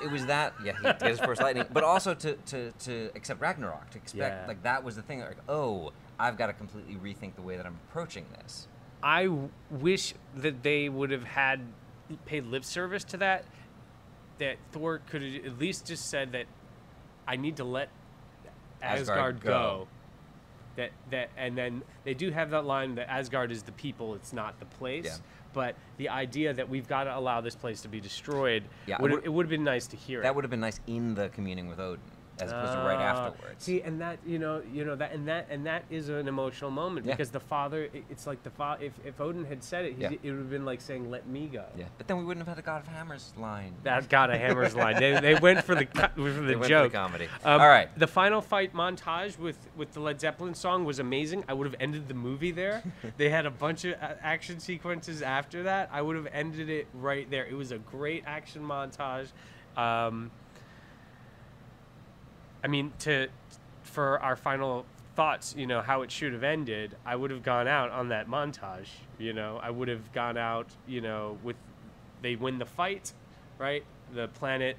it 0.03 0.11
was 0.11 0.27
that 0.27 0.53
yeah 0.63 0.77
he 0.77 0.83
gets 0.83 1.03
his 1.03 1.21
first 1.21 1.41
lightning, 1.41 1.65
but 1.73 1.85
also 1.85 2.13
to, 2.15 2.35
to 2.35 2.71
to 2.73 3.11
accept 3.15 3.41
Ragnarok 3.41 3.89
to 3.91 3.99
expect 3.99 4.43
Yeah. 4.43 4.47
like 4.47 4.63
that 4.65 4.85
was 4.85 4.95
the 4.97 5.03
thing 5.03 5.21
like 5.21 5.39
oh 5.49 5.93
I've 6.19 6.37
got 6.37 6.49
to 6.49 6.53
completely 6.53 6.97
rethink 6.97 7.35
the 7.35 7.43
way 7.43 7.57
that 7.57 7.65
I'm 7.65 7.79
approaching 7.89 8.27
this. 8.43 8.69
I 9.03 9.25
w- 9.25 9.49
wish 9.71 10.15
that 10.37 10.63
they 10.63 10.89
would 10.91 11.11
have 11.11 11.25
had 11.25 11.61
paid 12.27 12.45
lip 12.47 12.65
service 12.65 13.05
to 13.05 13.17
that. 13.17 13.45
That 14.39 14.57
Thor 14.73 15.01
could 15.09 15.23
have 15.23 15.47
at 15.47 15.59
least 15.59 15.87
just 15.87 16.11
said 16.11 16.33
that 16.33 16.47
I 17.27 17.37
need 17.37 17.57
to 17.57 17.65
let 17.65 17.89
Asgard, 18.83 19.01
Asgard 19.01 19.41
go. 19.41 19.51
go. 19.51 19.89
That 20.77 20.91
that 21.11 21.31
and 21.37 21.57
then 21.57 21.83
they 22.03 22.15
do 22.15 22.31
have 22.31 22.51
that 22.51 22.65
line 22.65 22.97
that 22.97 23.09
Asgard 23.09 23.53
is 23.53 23.63
the 23.63 23.73
people, 23.73 24.15
it's 24.15 24.33
not 24.33 24.59
the 24.59 24.67
place. 24.67 25.05
Yeah. 25.05 25.17
But 25.53 25.77
the 25.99 26.09
idea 26.09 26.53
that 26.53 26.69
we've 26.69 26.89
got 26.89 27.05
to 27.05 27.17
allow 27.17 27.41
this 27.41 27.55
place 27.55 27.83
to 27.83 27.89
be 27.89 28.01
destroyed, 28.01 28.65
Yeah, 28.87 29.01
would, 29.01 29.13
it 29.23 29.33
would 29.33 29.47
have 29.47 29.51
been 29.51 29.63
nice 29.63 29.87
to 29.87 29.97
hear. 29.97 30.21
That 30.21 30.35
would 30.35 30.43
have 30.43 30.51
been 30.51 30.59
nice 30.59 30.81
in 30.89 31.15
the 31.15 31.29
communing 31.29 31.69
with 31.69 31.79
Odin 31.79 32.01
as 32.41 32.51
opposed 32.51 32.73
to 32.73 32.79
right 32.79 32.97
Ah, 32.99 33.27
afterwards. 33.29 33.63
See, 33.65 33.81
and 33.83 34.01
that 34.01 34.19
you 34.27 34.39
know, 34.39 34.63
you 34.73 34.85
know 34.85 34.97
that, 34.97 35.13
and 35.13 35.29
that, 35.29 35.47
and 35.51 35.67
that 35.67 35.85
is 35.91 36.09
an 36.09 36.27
emotional 36.29 36.71
moment 36.71 37.07
Yeah. 37.07 37.13
because 37.13 37.31
the 37.31 37.41
father. 37.41 37.85
it- 37.93 38.05
It's 38.11 38.27
like 38.27 38.43
the 38.43 38.51
father. 38.51 38.85
If, 38.85 38.93
if 39.05 39.21
Odin 39.21 39.45
had 39.45 39.63
said 39.63 39.85
it, 39.85 39.93
he's, 39.95 40.03
Yeah. 40.03 40.09
it 40.23 40.31
would 40.31 40.39
have 40.39 40.51
been 40.51 40.65
like 40.65 40.81
saying, 40.81 41.11
"Let 41.11 41.27
me 41.27 41.47
go." 41.47 41.65
yeah, 41.77 41.85
but 41.99 42.07
then 42.09 42.19
we 42.19 42.25
wouldn't 42.25 42.47
have 42.47 42.55
had 42.57 42.63
a 42.63 42.67
God 42.67 42.83
of 42.83 42.89
Hammers 42.89 43.33
line. 43.39 43.75
That 43.83 44.09
God 44.09 44.31
of 44.31 44.39
hammer's 44.39 44.75
line. 44.75 44.97
They, 45.01 45.19
they 45.21 45.35
went 45.37 45.63
for 45.65 45.75
the 45.75 45.87
for 45.87 46.21
the 46.23 46.41
They 46.41 46.57
went 46.57 46.57
for 46.57 46.59
the 46.63 46.69
joke. 46.69 46.93
comedy. 46.93 47.29
Um, 47.45 47.61
All 47.61 47.69
right. 47.69 47.89
The 47.99 48.07
final 48.07 48.41
fight 48.41 48.75
montage 48.75 49.39
with 49.39 49.59
with 49.77 49.93
the 49.93 50.01
Led 50.01 50.21
Zeppelin 50.21 50.55
song 50.55 50.85
was 50.85 50.99
amazing. 50.99 51.45
I 51.49 51.53
would 51.55 51.67
have 51.67 51.77
ended 51.81 52.09
the 52.09 52.15
movie 52.15 52.51
there. 52.53 52.83
they 53.17 53.29
had 53.31 53.47
a 53.47 53.51
bunch 53.51 53.85
of 53.85 53.95
action 54.01 54.59
sequences 54.61 55.23
after 55.23 55.63
that. 55.65 55.89
I 55.93 56.03
would 56.03 56.17
have 56.17 56.29
ended 56.33 56.69
it 56.69 56.87
right 56.95 57.29
there. 57.31 57.47
It 57.47 57.55
was 57.55 57.71
a 57.73 57.79
great 57.79 58.25
action 58.27 58.63
montage. 58.63 59.29
Um, 59.77 60.31
I 62.65 62.67
mean, 62.67 62.93
to 63.01 63.29
for 63.83 64.19
our 64.21 64.35
final 64.35 64.87
thoughts, 65.15 65.55
you 65.57 65.67
know, 65.67 65.83
how 65.83 66.03
it 66.03 66.11
should 66.11 66.33
have 66.33 66.43
ended, 66.43 66.97
I 67.05 67.15
would 67.15 67.31
have 67.31 67.43
gone 67.43 67.69
out 67.69 67.91
on 67.91 68.09
that 68.09 68.27
montage. 68.27 68.89
You 69.19 69.35
know, 69.35 69.61
I 69.63 69.71
would 69.71 69.89
have 69.89 70.13
gone 70.13 70.39
out, 70.39 70.67
you 70.89 71.03
know, 71.03 71.39
with 71.45 71.57
they 72.23 72.37
win 72.37 72.59
the 72.59 72.65
fight, 72.65 73.13
right? 73.59 73.85
The 74.15 74.29
planet, 74.29 74.79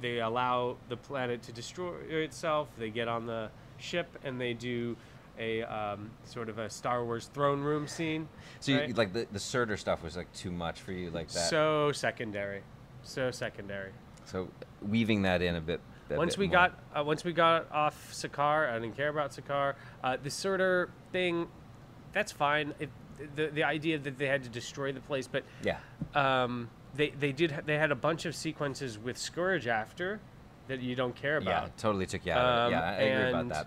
they 0.00 0.18
allow 0.18 0.76
the 0.88 0.96
planet 0.96 1.42
to 1.44 1.52
destroy 1.52 1.94
itself. 2.08 2.68
They 2.76 2.90
get 2.90 3.06
on 3.06 3.26
the 3.26 3.50
ship 3.78 4.18
and 4.24 4.40
they 4.40 4.52
do 4.52 4.96
a 5.38 5.62
um, 5.62 6.10
sort 6.24 6.48
of 6.48 6.58
a 6.58 6.68
Star 6.68 7.04
Wars 7.04 7.30
throne 7.32 7.60
room 7.60 7.86
scene. 7.86 8.28
So 8.58 8.72
you, 8.72 8.94
like 8.94 9.12
the 9.12 9.28
the 9.30 9.38
Surtur 9.38 9.76
stuff 9.76 10.02
was 10.02 10.16
like 10.16 10.32
too 10.34 10.50
much 10.50 10.80
for 10.80 10.90
you 10.90 11.10
like 11.10 11.28
that. 11.28 11.48
so 11.48 11.92
secondary, 11.92 12.62
so 13.04 13.30
secondary. 13.30 13.92
So 14.24 14.48
weaving 14.82 15.22
that 15.22 15.40
in 15.40 15.54
a 15.54 15.60
bit. 15.60 15.80
Once 16.18 16.38
we 16.38 16.46
more. 16.46 16.52
got 16.52 16.78
uh, 16.94 17.04
once 17.04 17.24
we 17.24 17.32
got 17.32 17.70
off 17.72 18.12
Sakaar, 18.12 18.70
I 18.70 18.78
didn't 18.78 18.96
care 18.96 19.08
about 19.08 19.32
Sakaar. 19.32 19.74
Uh, 20.02 20.16
the 20.22 20.30
Surtur 20.30 20.90
thing, 21.12 21.48
that's 22.12 22.32
fine. 22.32 22.74
If, 22.78 22.90
the 23.36 23.48
the 23.48 23.64
idea 23.64 23.98
that 23.98 24.18
they 24.18 24.26
had 24.26 24.42
to 24.44 24.48
destroy 24.48 24.92
the 24.92 25.00
place, 25.00 25.26
but 25.26 25.44
yeah. 25.62 25.78
um, 26.14 26.70
they 26.94 27.10
they 27.10 27.32
did 27.32 27.52
ha- 27.52 27.60
they 27.64 27.78
had 27.78 27.90
a 27.90 27.96
bunch 27.96 28.24
of 28.24 28.34
sequences 28.34 28.98
with 28.98 29.16
Skurge 29.16 29.66
after 29.66 30.20
that 30.68 30.80
you 30.80 30.94
don't 30.94 31.14
care 31.14 31.36
about. 31.36 31.66
it 31.66 31.76
totally 31.76 32.06
took 32.06 32.24
you 32.24 32.32
out 32.32 32.38
of 32.38 32.44
it. 32.44 32.66
Um, 32.66 32.72
Yeah, 32.72 32.90
I 32.90 32.94
agree 32.94 33.40
about 33.40 33.48
that. 33.48 33.66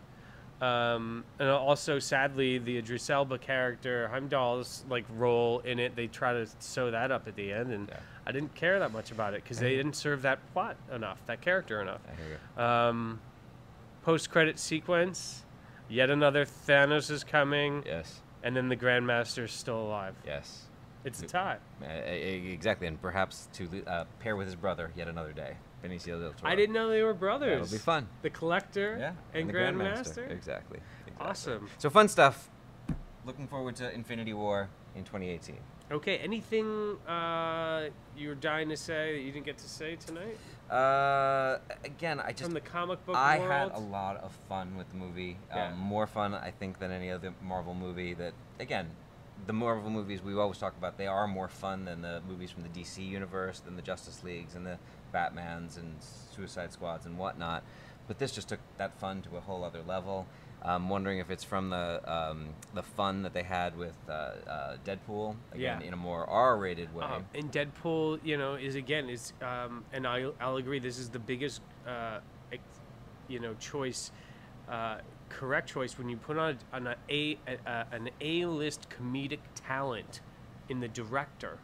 Um, 0.61 1.25
and 1.37 1.49
also, 1.49 1.99
sadly, 1.99 2.57
the 2.59 2.77
Idris 2.77 3.09
Elba 3.09 3.37
character, 3.39 4.09
Heimdall's 4.11 4.85
like 4.89 5.05
role 5.17 5.59
in 5.59 5.79
it, 5.79 5.95
they 5.95 6.07
try 6.07 6.31
to 6.33 6.47
sew 6.59 6.91
that 6.91 7.11
up 7.11 7.27
at 7.27 7.35
the 7.35 7.51
end, 7.51 7.73
and 7.73 7.89
Yeah. 7.89 7.99
I 8.27 8.31
didn't 8.31 8.55
care 8.55 8.79
that 8.79 8.91
much 8.91 9.11
about 9.11 9.33
it 9.33 9.43
because 9.43 9.59
they 9.59 9.75
didn't 9.75 9.95
serve 9.95 10.23
that 10.23 10.39
plot 10.53 10.77
enough, 10.93 11.19
that 11.27 11.41
character 11.41 11.81
enough. 11.81 12.01
I 12.11 12.15
hear 12.21 12.39
you. 12.57 12.63
Um, 12.63 13.21
post-credit 14.03 14.57
sequence, 14.59 15.45
yet 15.89 16.09
another 16.09 16.45
Thanos 16.45 17.11
is 17.11 17.23
coming, 17.23 17.83
Yes. 17.85 18.21
and 18.43 18.55
then 18.55 18.67
the 18.69 18.75
Grandmaster 18.77 19.43
is 19.43 19.51
still 19.51 19.79
alive. 19.79 20.15
Yes. 20.25 20.65
It's 21.03 21.21
a 21.21 21.27
tie. 21.27 21.57
Uh, 21.83 21.85
e- 22.11 22.51
exactly, 22.51 22.87
and 22.87 22.99
perhaps 22.99 23.47
to 23.53 23.83
uh, 23.85 24.05
pair 24.19 24.35
with 24.35 24.47
his 24.47 24.55
brother 24.55 24.91
yet 24.95 25.07
another 25.07 25.33
day, 25.33 25.55
Benicio 25.83 26.19
del 26.19 26.33
Toro. 26.33 26.51
I 26.51 26.55
didn't 26.55 26.73
know 26.73 26.89
they 26.89 27.03
were 27.03 27.13
brothers. 27.13 27.61
It'll 27.67 27.71
be 27.71 27.77
fun. 27.77 28.07
The 28.23 28.31
Collector 28.31 28.97
Yeah, 28.99 29.39
and, 29.39 29.47
the 29.47 29.53
Grandmaster. 29.53 30.29
Exactly. 30.31 30.79
exactly. 30.79 30.79
Awesome. 31.19 31.69
So 31.77 31.91
fun 31.91 32.07
stuff. 32.07 32.49
Looking 33.23 33.47
forward 33.47 33.75
to 33.77 33.93
Infinity 33.93 34.33
War 34.33 34.69
in 34.95 35.03
2018. 35.03 35.57
Okay, 35.91 36.17
anything 36.17 36.97
uh, 37.07 37.89
you 38.17 38.29
were 38.29 38.35
dying 38.35 38.69
to 38.69 38.77
say 38.77 39.13
that 39.13 39.21
you 39.21 39.31
didn't 39.31 39.45
get 39.45 39.59
to 39.59 39.69
say 39.69 39.95
tonight 39.95 40.37
Uh, 40.69 41.59
again, 41.83 42.19
I 42.19 42.31
just 42.31 42.43
from 42.43 42.53
the 42.53 42.59
comic 42.61 43.05
book 43.05 43.15
I 43.15 43.37
world? 43.37 43.71
had 43.71 43.77
a 43.77 43.79
lot 43.79 44.17
of 44.17 44.31
fun 44.49 44.75
with 44.77 44.89
the 44.89 44.95
movie. 44.97 45.37
Yeah. 45.49 45.67
Um, 45.67 45.77
more 45.77 46.07
fun, 46.07 46.33
I 46.33 46.49
think, 46.49 46.79
than 46.79 46.91
any 46.91 47.11
other 47.11 47.33
Marvel 47.43 47.75
movie. 47.75 48.15
That 48.15 48.33
again, 48.59 48.89
the 49.45 49.53
Marvel 49.53 49.91
movies 49.91 50.23
we 50.23 50.33
always 50.33 50.57
talk 50.57 50.75
about, 50.75 50.97
they 50.97 51.05
are 51.05 51.27
more 51.27 51.47
fun 51.47 51.85
than 51.85 52.01
the 52.01 52.19
movies 52.27 52.49
from 52.49 52.63
the 52.63 52.69
DC 52.69 53.07
universe, 53.07 53.59
than 53.59 53.75
the 53.75 53.83
Justice 53.83 54.23
Leagues 54.23 54.55
and 54.55 54.65
the 54.65 54.79
Batmans 55.13 55.77
and 55.77 55.95
Suicide 56.35 56.73
Squads 56.73 57.05
and 57.05 57.19
whatnot. 57.19 57.61
But 58.07 58.17
this 58.17 58.31
just 58.31 58.49
took 58.49 58.59
that 58.77 58.99
fun 58.99 59.21
to 59.23 59.37
a 59.37 59.41
whole 59.41 59.63
other 59.63 59.81
level. 59.85 60.25
I'm 60.65 60.89
wondering 60.89 61.19
if 61.19 61.29
it's 61.29 61.43
from 61.43 61.69
the 61.69 62.01
um, 62.11 62.47
the 62.73 62.83
fun 62.83 63.21
that 63.23 63.33
they 63.33 63.43
had 63.43 63.77
with 63.77 63.95
uh, 64.09 64.11
uh, 64.11 64.77
Deadpool, 64.83 65.35
again 65.51 65.81
Yeah. 65.81 65.87
in 65.87 65.93
a 65.93 65.97
more 65.97 66.27
R-rated 66.29 66.93
way. 66.93 67.05
Um, 67.05 67.25
and 67.35 67.51
Deadpool, 67.51 68.19
you 68.23 68.37
know, 68.37 68.55
is 68.55 68.75
again 68.75 69.09
is, 69.09 69.33
um, 69.41 69.85
and 69.93 70.07
I 70.07 70.25
I'll 70.41 70.57
agree. 70.57 70.79
This 70.79 70.97
is 70.97 71.09
the 71.09 71.19
biggest, 71.19 71.61
uh, 71.87 72.19
you 73.27 73.39
know, 73.39 73.53
choice 73.55 74.11
uh, 74.69 74.97
correct 75.29 75.69
choice 75.69 75.97
when 75.97 76.09
you 76.09 76.17
put 76.17 76.37
on, 76.37 76.57
on 76.73 76.87
a, 76.87 76.95
a, 77.09 77.37
a 77.65 77.85
an 77.91 78.09
A-list 78.21 78.87
comedic 78.89 79.39
talent 79.53 80.21
in 80.69 80.79
the 80.79 80.87
director 80.87 81.57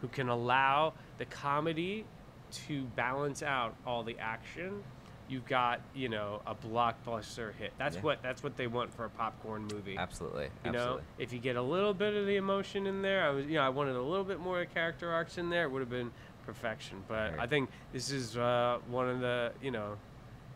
who 0.00 0.08
can 0.08 0.28
allow 0.28 0.92
the 1.18 1.24
comedy 1.24 2.04
to 2.52 2.84
balance 2.94 3.42
out 3.42 3.74
all 3.86 4.02
the 4.04 4.16
action. 4.18 4.84
You've 5.28 5.46
got, 5.46 5.80
you 5.94 6.08
know, 6.08 6.40
a 6.46 6.54
blockbuster 6.54 7.52
hit. 7.54 7.72
That's 7.78 7.96
Yeah. 7.96 8.02
what 8.02 8.22
that's 8.22 8.42
what 8.42 8.56
they 8.56 8.66
want 8.68 8.94
for 8.94 9.04
a 9.04 9.10
popcorn 9.10 9.66
movie. 9.72 9.96
Absolutely. 9.98 10.48
You 10.64 10.70
know, 10.72 10.78
absolutely. 10.78 11.04
if 11.18 11.32
you 11.32 11.38
get 11.40 11.56
a 11.56 11.62
little 11.62 11.92
bit 11.94 12.14
of 12.14 12.26
the 12.26 12.36
emotion 12.36 12.86
in 12.86 13.02
there, 13.02 13.24
I 13.26 13.30
was, 13.30 13.46
you 13.46 13.54
know, 13.54 13.62
I 13.62 13.68
wanted 13.68 13.96
a 13.96 14.02
little 14.02 14.24
bit 14.24 14.38
more 14.38 14.64
character 14.66 15.10
arcs 15.10 15.36
in 15.38 15.50
there. 15.50 15.64
It 15.64 15.70
would 15.70 15.80
have 15.80 15.90
been 15.90 16.12
perfection. 16.44 17.02
But 17.08 17.32
Right. 17.32 17.40
I 17.40 17.46
think 17.46 17.70
this 17.92 18.10
is 18.10 18.36
uh, 18.36 18.78
one 18.88 19.08
of 19.08 19.20
the, 19.20 19.52
you 19.60 19.72
know, 19.72 19.96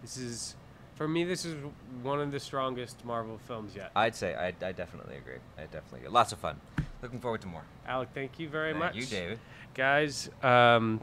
this 0.02 0.16
is, 0.16 0.54
for 0.94 1.08
me, 1.08 1.24
this 1.24 1.44
is 1.44 1.56
one 2.02 2.20
of 2.20 2.30
the 2.30 2.38
strongest 2.38 3.04
Marvel 3.04 3.38
films 3.48 3.74
yet. 3.74 3.90
I'd 3.96 4.14
say 4.14 4.34
I, 4.36 4.48
I 4.64 4.72
definitely 4.72 5.16
agree. 5.16 5.38
I 5.58 5.62
definitely 5.62 6.00
agree. 6.00 6.10
Lots 6.10 6.32
of 6.32 6.38
fun. 6.38 6.60
Looking 7.02 7.18
forward 7.18 7.40
to 7.40 7.48
more. 7.48 7.62
Alec, 7.86 8.10
thank 8.14 8.38
you 8.38 8.48
very 8.48 8.72
Thank 8.72 8.84
much. 8.84 8.94
you, 8.94 9.06
David. 9.06 9.38
Guys, 9.74 10.30
um, 10.42 11.00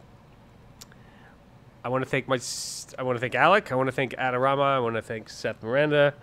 I 1.88 1.89
want 1.89 2.03
to 2.03 2.09
thank 2.09 2.27
my, 2.27 2.38
I 2.99 3.03
want 3.03 3.15
to 3.15 3.21
thank 3.21 3.33
Alec. 3.33 3.71
I 3.71 3.75
want 3.75 3.88
to 3.88 3.93
thank 3.93 4.13
Adorama. 4.17 4.75
I 4.75 4.79
want 4.79 4.97
to 4.97 5.01
thank 5.01 5.29
Seth 5.29 5.63
Miranda. 5.63 6.13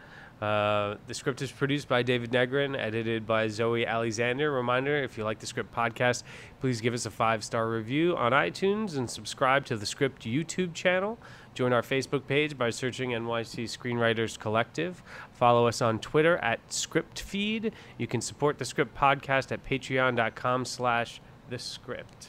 Uh, 0.43 0.97
the 1.07 1.15
script 1.15 1.41
is 1.41 1.51
produced 1.51 1.89
by 1.89 2.03
David 2.03 2.33
Negrin, 2.33 2.79
edited 2.79 3.27
by 3.27 3.49
Zoe 3.49 3.87
Alexander. 3.87 4.53
Reminder 4.53 5.03
if 5.03 5.17
you 5.17 5.25
like 5.25 5.39
the 5.39 5.47
script 5.47 5.75
podcast, 5.75 6.23
please 6.61 6.83
give 6.83 6.93
us 6.93 7.07
a 7.07 7.11
five 7.11 7.43
star 7.43 7.71
review 7.71 8.15
on 8.15 8.33
iTunes 8.33 8.99
and 8.99 9.09
subscribe 9.09 9.65
to 9.65 9.77
the 9.79 9.87
script 9.87 10.25
YouTube 10.27 10.75
channel. 10.75 11.19
Join 11.55 11.73
our 11.73 11.81
Facebook 11.81 12.27
page 12.27 12.59
by 12.59 12.69
searching 12.69 13.13
NYC 13.13 13.65
Screenwriters 13.65 14.39
Collective. 14.39 15.03
Follow 15.33 15.67
us 15.67 15.81
on 15.81 15.99
Twitter 15.99 16.37
at 16.39 16.61
ScriptFeed. 16.69 17.73
You 17.97 18.07
can 18.07 18.21
support 18.21 18.59
the 18.59 18.67
script 18.67 18.95
podcast 18.95 19.51
at 19.51 19.65
patreon.com 19.65 20.67
slash 20.67 21.23
the 21.49 21.59
script. 21.59 22.29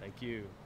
Thank 0.00 0.07
you. 0.22 0.57